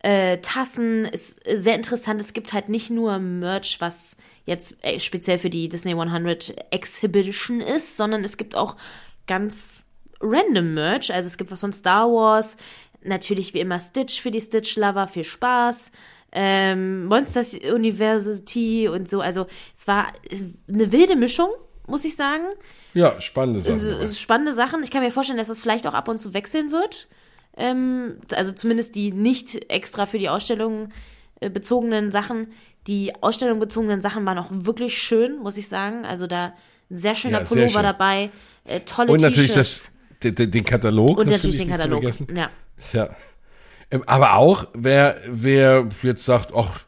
äh, 0.00 0.38
Tassen. 0.38 1.04
Ist 1.04 1.46
äh, 1.46 1.58
sehr 1.58 1.74
interessant. 1.74 2.20
Es 2.20 2.32
gibt 2.32 2.52
halt 2.52 2.68
nicht 2.68 2.90
nur 2.90 3.18
Merch, 3.18 3.76
was 3.80 4.16
jetzt 4.44 4.76
äh, 4.82 5.00
speziell 5.00 5.38
für 5.38 5.50
die 5.50 5.68
Disney 5.68 5.92
100 5.92 6.54
Exhibition 6.70 7.60
ist, 7.60 7.96
sondern 7.96 8.24
es 8.24 8.36
gibt 8.36 8.54
auch 8.54 8.76
ganz 9.26 9.80
random 10.20 10.74
Merch. 10.74 11.12
Also 11.12 11.26
es 11.28 11.36
gibt 11.36 11.50
was 11.50 11.60
von 11.60 11.72
Star 11.72 12.08
Wars. 12.08 12.56
Natürlich 13.02 13.54
wie 13.54 13.60
immer 13.60 13.78
Stitch 13.78 14.20
für 14.20 14.30
die 14.30 14.40
Stitch-Lover. 14.40 15.08
Viel 15.08 15.24
Spaß 15.24 15.90
ähm, 16.32 17.06
Monsters 17.06 17.54
University 17.54 18.88
und 18.88 19.08
so. 19.08 19.20
Also 19.20 19.46
es 19.76 19.86
war 19.86 20.08
eine 20.68 20.92
wilde 20.92 21.16
Mischung, 21.16 21.50
muss 21.86 22.04
ich 22.04 22.16
sagen. 22.16 22.44
Ja, 22.94 23.20
spannende 23.20 23.60
Sache. 23.60 23.74
Es 23.74 24.10
ist 24.10 24.20
spannende 24.20 24.54
Sachen. 24.54 24.82
Ich 24.82 24.90
kann 24.90 25.02
mir 25.02 25.10
vorstellen, 25.10 25.38
dass 25.38 25.48
das 25.48 25.60
vielleicht 25.60 25.86
auch 25.86 25.94
ab 25.94 26.08
und 26.08 26.18
zu 26.18 26.34
wechseln 26.34 26.72
wird. 26.72 27.08
Ähm, 27.60 28.16
also 28.34 28.52
zumindest 28.52 28.94
die 28.94 29.12
nicht 29.12 29.70
extra 29.70 30.06
für 30.06 30.18
die 30.18 30.28
Ausstellung 30.28 30.88
äh, 31.40 31.50
bezogenen 31.50 32.10
Sachen. 32.10 32.48
Die 32.86 33.12
Ausstellung 33.22 33.60
bezogenen 33.60 34.00
Sachen 34.00 34.24
waren 34.24 34.38
auch 34.38 34.48
wirklich 34.50 34.96
schön, 34.98 35.38
muss 35.42 35.56
ich 35.58 35.68
sagen. 35.68 36.04
Also 36.06 36.26
da 36.26 36.54
ein 36.90 36.96
sehr 36.96 37.14
schöner 37.14 37.40
Ja, 37.40 37.46
sehr 37.46 37.56
Pullover 37.56 37.70
schön. 37.70 37.82
dabei, 37.82 38.30
äh, 38.64 38.80
tolle 38.80 39.12
Und 39.12 39.20
natürlich 39.20 39.52
das, 39.52 39.92
den, 40.22 40.50
den 40.50 40.64
Katalog. 40.64 41.18
und 41.18 41.28
natürlich 41.28 41.58
den 41.58 41.68
Katalog. 41.70 42.02
Ja. 42.34 42.50
Ja. 42.92 43.10
Ähm, 43.90 44.02
Aber 44.06 44.36
auch, 44.36 44.66
wer, 44.74 45.18
wer 45.28 45.88
jetzt 46.02 46.24
sagt, 46.24 46.52
ach, 46.56 46.80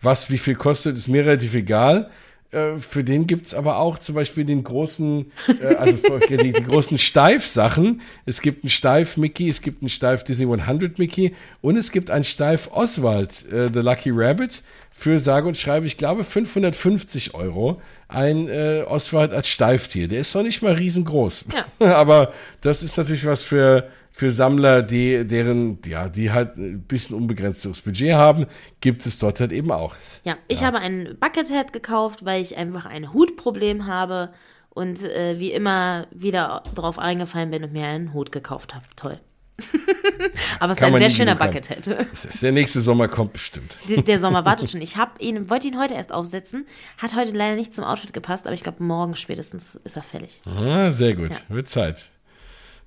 was, 0.00 0.30
wie 0.30 0.38
viel 0.38 0.54
kostet, 0.54 0.96
ist 0.96 1.08
mir 1.08 1.24
relativ 1.24 1.54
egal. 1.54 2.10
Äh, 2.52 2.78
Für 2.78 3.02
den 3.02 3.26
gibt's 3.26 3.54
aber 3.54 3.78
auch 3.78 3.98
zum 3.98 4.14
Beispiel 4.14 4.44
den 4.44 4.62
großen, 4.62 5.32
äh, 5.60 5.74
also 5.74 6.18
die, 6.18 6.52
die 6.52 6.52
großen 6.52 6.98
Steif-Sachen. 6.98 8.02
Es 8.26 8.42
gibt 8.42 8.62
einen 8.62 8.70
Steif-Mickey, 8.70 9.48
es 9.48 9.62
gibt 9.62 9.82
einen 9.82 9.88
Steif 9.88 10.22
Disney 10.22 10.44
100 10.44 10.98
Mickey 10.98 11.32
und 11.62 11.76
es 11.76 11.90
gibt 11.90 12.10
einen 12.10 12.24
Steif 12.24 12.68
Oswald, 12.70 13.50
äh, 13.50 13.70
The 13.72 13.80
Lucky 13.80 14.10
Rabbit, 14.12 14.62
für 14.92 15.18
sage 15.18 15.48
und 15.48 15.56
schreibe, 15.56 15.86
ich 15.86 15.96
glaube 15.96 16.22
550 16.24 17.34
Euro. 17.34 17.80
Ein 18.08 18.48
äh, 18.48 18.84
Oswald 18.86 19.32
als 19.32 19.48
Steiftier. 19.48 20.06
Der 20.06 20.20
ist 20.20 20.34
noch 20.34 20.42
nicht 20.42 20.62
mal 20.62 20.74
riesengroß. 20.74 21.46
Ja. 21.80 21.94
aber 21.96 22.32
das 22.60 22.82
ist 22.82 22.98
natürlich 22.98 23.24
was 23.24 23.42
für 23.42 23.88
für 24.12 24.30
Sammler, 24.30 24.82
die 24.82 25.26
deren 25.26 25.78
ja, 25.86 26.08
die 26.08 26.30
halt 26.30 26.56
ein 26.56 26.82
bisschen 26.82 27.16
unbegrenztes 27.16 27.80
Budget 27.80 28.12
haben, 28.12 28.46
gibt 28.80 29.06
es 29.06 29.18
dort 29.18 29.40
halt 29.40 29.52
eben 29.52 29.72
auch. 29.72 29.96
Ja, 30.24 30.36
ich 30.48 30.62
habe 30.62 30.78
einen 30.78 31.18
Buckethead 31.18 31.72
gekauft, 31.72 32.24
weil 32.24 32.42
ich 32.42 32.56
einfach 32.56 32.84
ein 32.84 33.12
Hutproblem 33.14 33.86
habe 33.86 34.30
und 34.68 35.02
äh, 35.02 35.38
wie 35.38 35.50
immer 35.50 36.06
wieder 36.10 36.62
drauf 36.74 36.98
eingefallen 36.98 37.50
bin 37.50 37.64
und 37.64 37.72
mir 37.72 37.86
einen 37.86 38.12
Hut 38.12 38.32
gekauft 38.32 38.74
habe. 38.74 38.84
Toll. 38.96 39.18
Aber 40.60 40.72
es 40.72 40.78
ist 40.78 40.84
ein 40.84 40.98
sehr 40.98 41.10
schöner 41.10 41.34
Buckethead. 41.36 42.06
Der 42.40 42.52
nächste 42.52 42.80
Sommer 42.80 43.08
kommt 43.08 43.32
bestimmt. 43.32 43.76
Der, 43.88 44.02
der 44.02 44.18
Sommer 44.18 44.44
wartet 44.44 44.70
schon. 44.70 44.80
Ich 44.80 44.96
hab 44.96 45.20
ihn, 45.22 45.50
wollte 45.50 45.68
ihn 45.68 45.78
heute 45.78 45.94
erst 45.94 46.12
aufsetzen. 46.12 46.66
Hat 46.98 47.14
heute 47.14 47.32
leider 47.32 47.56
nicht 47.56 47.74
zum 47.74 47.84
Outfit 47.84 48.12
gepasst, 48.12 48.46
aber 48.46 48.54
ich 48.54 48.62
glaube, 48.62 48.82
morgen 48.82 49.16
spätestens 49.16 49.76
ist 49.84 49.96
er 49.96 50.02
fertig. 50.02 50.42
Ah, 50.44 50.90
sehr 50.90 51.14
gut. 51.14 51.30
Ja. 51.30 51.54
Wird 51.54 51.68
Zeit. 51.68 52.10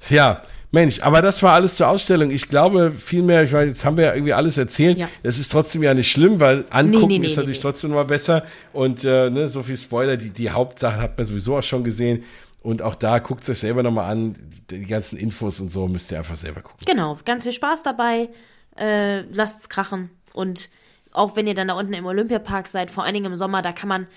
Ja, 0.09 0.41
Mensch, 0.71 0.99
aber 1.01 1.21
das 1.21 1.41
war 1.41 1.53
alles 1.53 1.77
zur 1.77 1.87
Ausstellung. 1.87 2.31
Ich 2.31 2.49
glaube, 2.49 2.91
vielmehr, 2.91 3.43
ich 3.43 3.53
weiß, 3.53 3.67
jetzt 3.67 3.85
haben 3.85 3.95
wir 3.95 4.05
ja 4.05 4.13
irgendwie 4.13 4.33
alles 4.33 4.57
erzählt. 4.57 4.97
Ja. 4.97 5.07
Das 5.23 5.39
ist 5.39 5.51
trotzdem 5.51 5.81
ja 5.83 5.93
nicht 5.93 6.11
schlimm, 6.11 6.39
weil 6.39 6.65
angucken 6.69 7.07
nee, 7.07 7.19
nee, 7.19 7.25
ist 7.25 7.31
nee, 7.31 7.37
natürlich 7.37 7.61
trotzdem 7.61 7.91
mal 7.91 8.03
besser. 8.03 8.43
Und 8.73 9.05
äh, 9.05 9.29
ne, 9.29 9.47
so 9.47 9.63
viel 9.63 9.77
Spoiler, 9.77 10.17
die, 10.17 10.31
die 10.31 10.49
Hauptsache 10.49 10.99
hat 10.99 11.17
man 11.17 11.25
sowieso 11.25 11.57
auch 11.57 11.63
schon 11.63 11.85
gesehen. 11.85 12.23
Und 12.61 12.81
auch 12.81 12.95
da 12.95 13.19
guckt 13.19 13.43
es 13.43 13.49
euch 13.49 13.59
selber 13.59 13.83
nochmal 13.83 14.11
an. 14.11 14.35
Die 14.69 14.85
ganzen 14.85 15.17
Infos 15.17 15.59
und 15.61 15.71
so 15.71 15.87
müsst 15.87 16.11
ihr 16.11 16.17
einfach 16.17 16.35
selber 16.35 16.61
gucken. 16.61 16.85
Genau, 16.85 17.17
ganz 17.23 17.43
viel 17.43 17.53
Spaß 17.53 17.83
dabei. 17.83 18.29
Äh, 18.77 19.21
lasst 19.31 19.61
es 19.61 19.69
krachen. 19.69 20.09
Und 20.33 20.69
auch 21.13 21.37
wenn 21.37 21.47
ihr 21.47 21.53
dann 21.53 21.69
da 21.69 21.75
unten 21.75 21.93
im 21.93 22.05
Olympiapark 22.05 22.67
seid, 22.67 22.91
vor 22.91 23.05
allen 23.05 23.13
Dingen 23.13 23.27
im 23.27 23.35
Sommer, 23.35 23.61
da 23.61 23.71
kann 23.71 23.87
man 23.87 24.07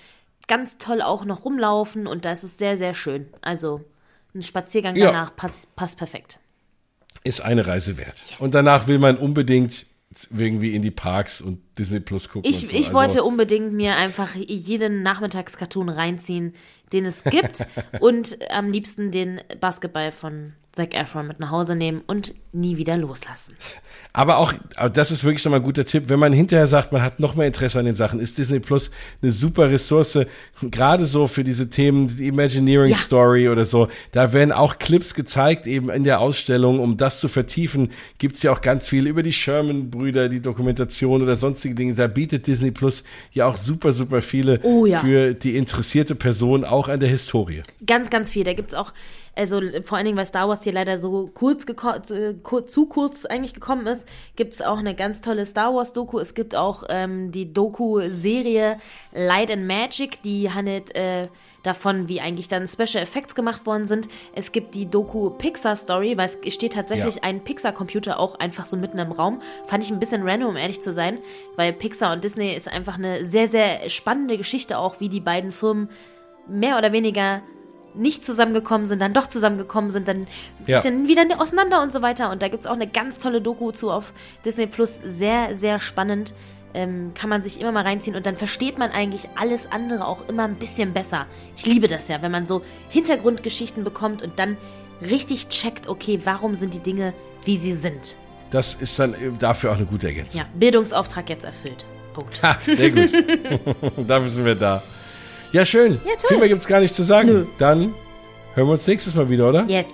ganz 0.47 0.77
toll 0.77 1.01
auch 1.01 1.23
noch 1.23 1.45
rumlaufen 1.45 2.07
und 2.07 2.25
da 2.25 2.33
ist 2.33 2.43
es 2.43 2.57
sehr, 2.57 2.75
sehr 2.75 2.93
schön. 2.93 3.27
Also 3.41 3.85
ein 4.33 4.43
Spaziergang 4.43 4.95
danach 4.95 5.35
passt, 5.35 5.75
passt 5.75 5.97
perfekt. 5.97 6.39
Ist 7.23 7.41
eine 7.41 7.67
Reise 7.67 7.97
wert. 7.97 8.21
Yes. 8.29 8.39
Und 8.39 8.53
danach 8.53 8.87
will 8.87 8.99
man 8.99 9.17
unbedingt 9.17 9.85
irgendwie 10.35 10.75
in 10.75 10.81
die 10.81 10.91
Parks 10.91 11.41
und 11.41 11.68
Disney 11.79 11.99
Plus 11.99 12.29
gucken. 12.29 12.49
Ich, 12.49 12.59
so. 12.59 12.67
ich 12.67 12.87
also, 12.87 12.93
wollte 12.93 13.23
unbedingt 13.23 13.73
mir 13.73 13.95
einfach 13.95 14.35
jeden 14.35 15.01
Nachmittagscartoon 15.01 15.89
reinziehen, 15.89 16.53
den 16.93 17.05
es 17.05 17.23
gibt 17.23 17.65
und 17.99 18.37
am 18.51 18.71
liebsten 18.71 19.11
den 19.11 19.41
Basketball 19.59 20.11
von 20.11 20.53
Zac 20.71 20.93
Efron 20.93 21.27
mit 21.27 21.39
nach 21.39 21.49
Hause 21.49 21.75
nehmen 21.75 22.01
und 22.05 22.35
nie 22.53 22.77
wieder 22.77 22.95
loslassen. 22.95 23.55
Aber 24.13 24.37
auch, 24.37 24.53
das 24.93 25.11
ist 25.11 25.23
wirklich 25.23 25.43
nochmal 25.43 25.59
ein 25.59 25.65
guter 25.65 25.83
Tipp, 25.83 26.05
wenn 26.07 26.19
man 26.19 26.31
hinterher 26.31 26.67
sagt, 26.67 26.91
man 26.91 27.01
hat 27.01 27.19
noch 27.19 27.35
mehr 27.35 27.47
Interesse 27.47 27.79
an 27.79 27.85
den 27.85 27.95
Sachen, 27.95 28.19
ist 28.19 28.37
Disney 28.37 28.59
Plus 28.59 28.91
eine 29.21 29.31
super 29.31 29.69
Ressource, 29.69 30.19
gerade 30.61 31.05
so 31.07 31.27
für 31.27 31.43
diese 31.43 31.69
Themen, 31.69 32.07
die 32.07 32.27
Imagineering 32.27 32.91
ja. 32.91 32.97
Story 32.97 33.49
oder 33.49 33.65
so. 33.65 33.87
Da 34.11 34.31
werden 34.31 34.51
auch 34.51 34.77
Clips 34.77 35.15
gezeigt, 35.15 35.67
eben 35.67 35.89
in 35.89 36.03
der 36.03 36.19
Ausstellung, 36.19 36.79
um 36.79 36.97
das 36.97 37.19
zu 37.19 37.27
vertiefen, 37.27 37.91
gibt's 38.19 38.43
ja 38.43 38.51
auch 38.51 38.61
ganz 38.61 38.87
viel 38.87 39.07
über 39.07 39.23
die 39.23 39.33
Sherman-Brüder, 39.33 40.29
die 40.29 40.39
Dokumentation 40.41 41.21
oder 41.21 41.35
sonstige 41.35 41.68
Dinge. 41.75 41.93
Da 41.93 42.07
bietet 42.07 42.47
Disney 42.47 42.71
Plus 42.71 43.03
ja 43.31 43.47
auch 43.47 43.57
super, 43.57 43.93
super 43.93 44.21
viele 44.21 44.59
oh, 44.63 44.85
ja. 44.85 44.99
für 44.99 45.33
die 45.33 45.55
interessierte 45.55 46.15
Person 46.15 46.65
auch 46.65 46.87
an 46.87 46.99
der 46.99 47.09
Historie. 47.09 47.61
Ganz, 47.85 48.09
ganz 48.09 48.31
viel. 48.31 48.43
Da 48.43 48.53
gibt's 48.53 48.73
auch 48.73 48.93
also 49.35 49.61
vor 49.83 49.97
allen 49.97 50.05
Dingen, 50.05 50.17
weil 50.17 50.25
Star 50.25 50.47
Wars 50.49 50.63
hier 50.63 50.73
leider 50.73 50.99
so 50.99 51.29
kurz 51.33 51.65
zu 51.65 52.85
kurz 52.87 53.25
eigentlich 53.25 53.53
gekommen 53.53 53.87
ist, 53.87 54.05
gibt 54.35 54.53
es 54.53 54.61
auch 54.61 54.79
eine 54.79 54.95
ganz 54.95 55.21
tolle 55.21 55.45
Star 55.45 55.73
Wars 55.73 55.93
Doku. 55.93 56.19
Es 56.19 56.33
gibt 56.33 56.55
auch 56.55 56.83
ähm, 56.89 57.31
die 57.31 57.53
Doku-Serie 57.53 58.79
Light 59.13 59.51
and 59.51 59.65
Magic, 59.65 60.21
die 60.23 60.51
handelt 60.51 60.95
äh, 60.95 61.27
davon, 61.63 62.07
wie 62.07 62.21
eigentlich 62.21 62.47
dann 62.47 62.67
Special 62.67 63.03
Effects 63.03 63.35
gemacht 63.35 63.65
worden 63.65 63.87
sind. 63.87 64.07
Es 64.33 64.51
gibt 64.51 64.75
die 64.75 64.89
Doku 64.89 65.29
Pixar 65.29 65.75
Story, 65.75 66.17
weil 66.17 66.29
es 66.43 66.53
steht 66.53 66.73
tatsächlich 66.73 67.15
ja. 67.15 67.23
ein 67.23 67.43
Pixar-Computer 67.43 68.19
auch 68.19 68.39
einfach 68.39 68.65
so 68.65 68.77
mitten 68.77 68.99
im 68.99 69.11
Raum. 69.11 69.41
Fand 69.65 69.83
ich 69.83 69.91
ein 69.91 69.99
bisschen 69.99 70.27
random, 70.27 70.49
um 70.49 70.57
ehrlich 70.57 70.81
zu 70.81 70.93
sein, 70.93 71.19
weil 71.55 71.73
Pixar 71.73 72.13
und 72.13 72.23
Disney 72.23 72.53
ist 72.53 72.67
einfach 72.67 72.97
eine 72.97 73.25
sehr, 73.25 73.47
sehr 73.47 73.89
spannende 73.89 74.37
Geschichte 74.37 74.77
auch, 74.77 74.99
wie 74.99 75.09
die 75.09 75.19
beiden 75.19 75.51
Firmen 75.51 75.89
mehr 76.47 76.77
oder 76.77 76.91
weniger 76.91 77.41
nicht 77.95 78.23
zusammengekommen 78.23 78.87
sind, 78.87 78.99
dann 78.99 79.13
doch 79.13 79.27
zusammengekommen 79.27 79.89
sind, 79.89 80.07
dann 80.07 80.17
ein 80.17 80.27
bisschen 80.65 81.07
wieder 81.07 81.23
auseinander 81.39 81.81
und 81.81 81.91
so 81.91 82.01
weiter. 82.01 82.31
Und 82.31 82.41
da 82.41 82.47
gibt 82.47 82.63
es 82.63 82.69
auch 82.69 82.73
eine 82.73 82.87
ganz 82.87 83.19
tolle 83.19 83.41
Doku 83.41 83.71
zu 83.71 83.91
auf 83.91 84.13
Disney 84.45 84.67
Plus. 84.67 84.99
Sehr, 85.03 85.57
sehr 85.57 85.79
spannend. 85.79 86.33
Ähm, 86.75 87.13
kann 87.15 87.31
man 87.31 87.41
sich 87.41 87.59
immer 87.59 87.71
mal 87.71 87.83
reinziehen 87.83 88.15
und 88.15 88.27
dann 88.27 88.35
versteht 88.35 88.77
man 88.77 88.91
eigentlich 88.91 89.27
alles 89.35 89.71
andere 89.71 90.05
auch 90.05 90.29
immer 90.29 90.43
ein 90.43 90.53
bisschen 90.53 90.93
besser. 90.93 91.25
Ich 91.57 91.65
liebe 91.65 91.87
das 91.87 92.07
ja, 92.09 92.21
wenn 92.21 92.31
man 92.31 92.45
so 92.45 92.61
Hintergrundgeschichten 92.89 93.83
bekommt 93.83 94.21
und 94.21 94.37
dann 94.37 94.55
richtig 95.01 95.49
checkt, 95.49 95.87
okay, 95.87 96.21
warum 96.25 96.53
sind 96.53 96.75
die 96.75 96.79
Dinge, 96.81 97.15
wie 97.43 97.57
sie 97.57 97.73
sind. 97.73 98.15
Das 98.51 98.75
ist 98.75 98.99
dann 98.99 99.15
dafür 99.39 99.71
auch 99.71 99.77
eine 99.77 99.87
gute 99.87 100.07
Ergänzung. 100.07 100.41
Ja, 100.41 100.47
Bildungsauftrag 100.53 101.27
jetzt 101.29 101.43
erfüllt. 101.43 101.85
Punkt. 102.13 102.39
Ha, 102.43 102.57
sehr 102.63 102.91
gut. 102.91 103.13
dafür 104.07 104.29
sind 104.29 104.45
wir 104.45 104.55
da. 104.55 104.83
Ja, 105.51 105.65
schön. 105.65 105.99
Ja, 106.05 106.11
toll. 106.15 106.27
Viel 106.29 106.37
mehr 106.37 106.47
gibt 106.49 106.61
es 106.61 106.67
gar 106.67 106.79
nicht 106.79 106.93
zu 106.93 107.03
sagen. 107.03 107.27
Nö. 107.27 107.45
Dann 107.57 107.93
hören 108.53 108.67
wir 108.67 108.73
uns 108.73 108.87
nächstes 108.87 109.15
Mal 109.15 109.29
wieder, 109.29 109.49
oder? 109.49 109.65
Yes. 109.67 109.87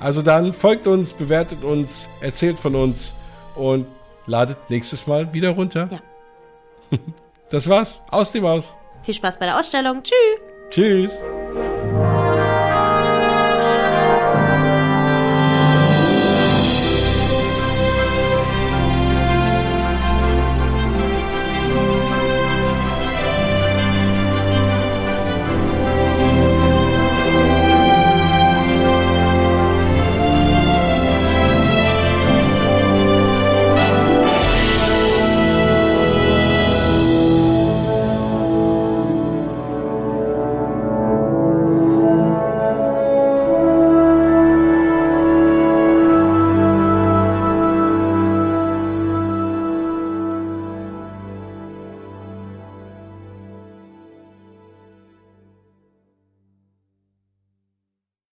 Also 0.00 0.22
dann 0.22 0.54
folgt 0.54 0.86
uns, 0.86 1.12
bewertet 1.12 1.62
uns, 1.62 2.08
erzählt 2.20 2.58
von 2.58 2.74
uns 2.74 3.14
und 3.54 3.86
ladet 4.26 4.58
nächstes 4.68 5.06
Mal 5.06 5.32
wieder 5.32 5.50
runter. 5.50 5.88
Ja. 5.90 6.98
Das 7.50 7.68
war's. 7.68 8.00
Aus 8.12 8.30
dem 8.30 8.44
Aus. 8.44 8.76
Viel 9.02 9.14
Spaß 9.14 9.40
bei 9.40 9.46
der 9.46 9.58
Ausstellung. 9.58 10.04
Tschüss. 10.04 10.40
Tschüss. 10.70 11.24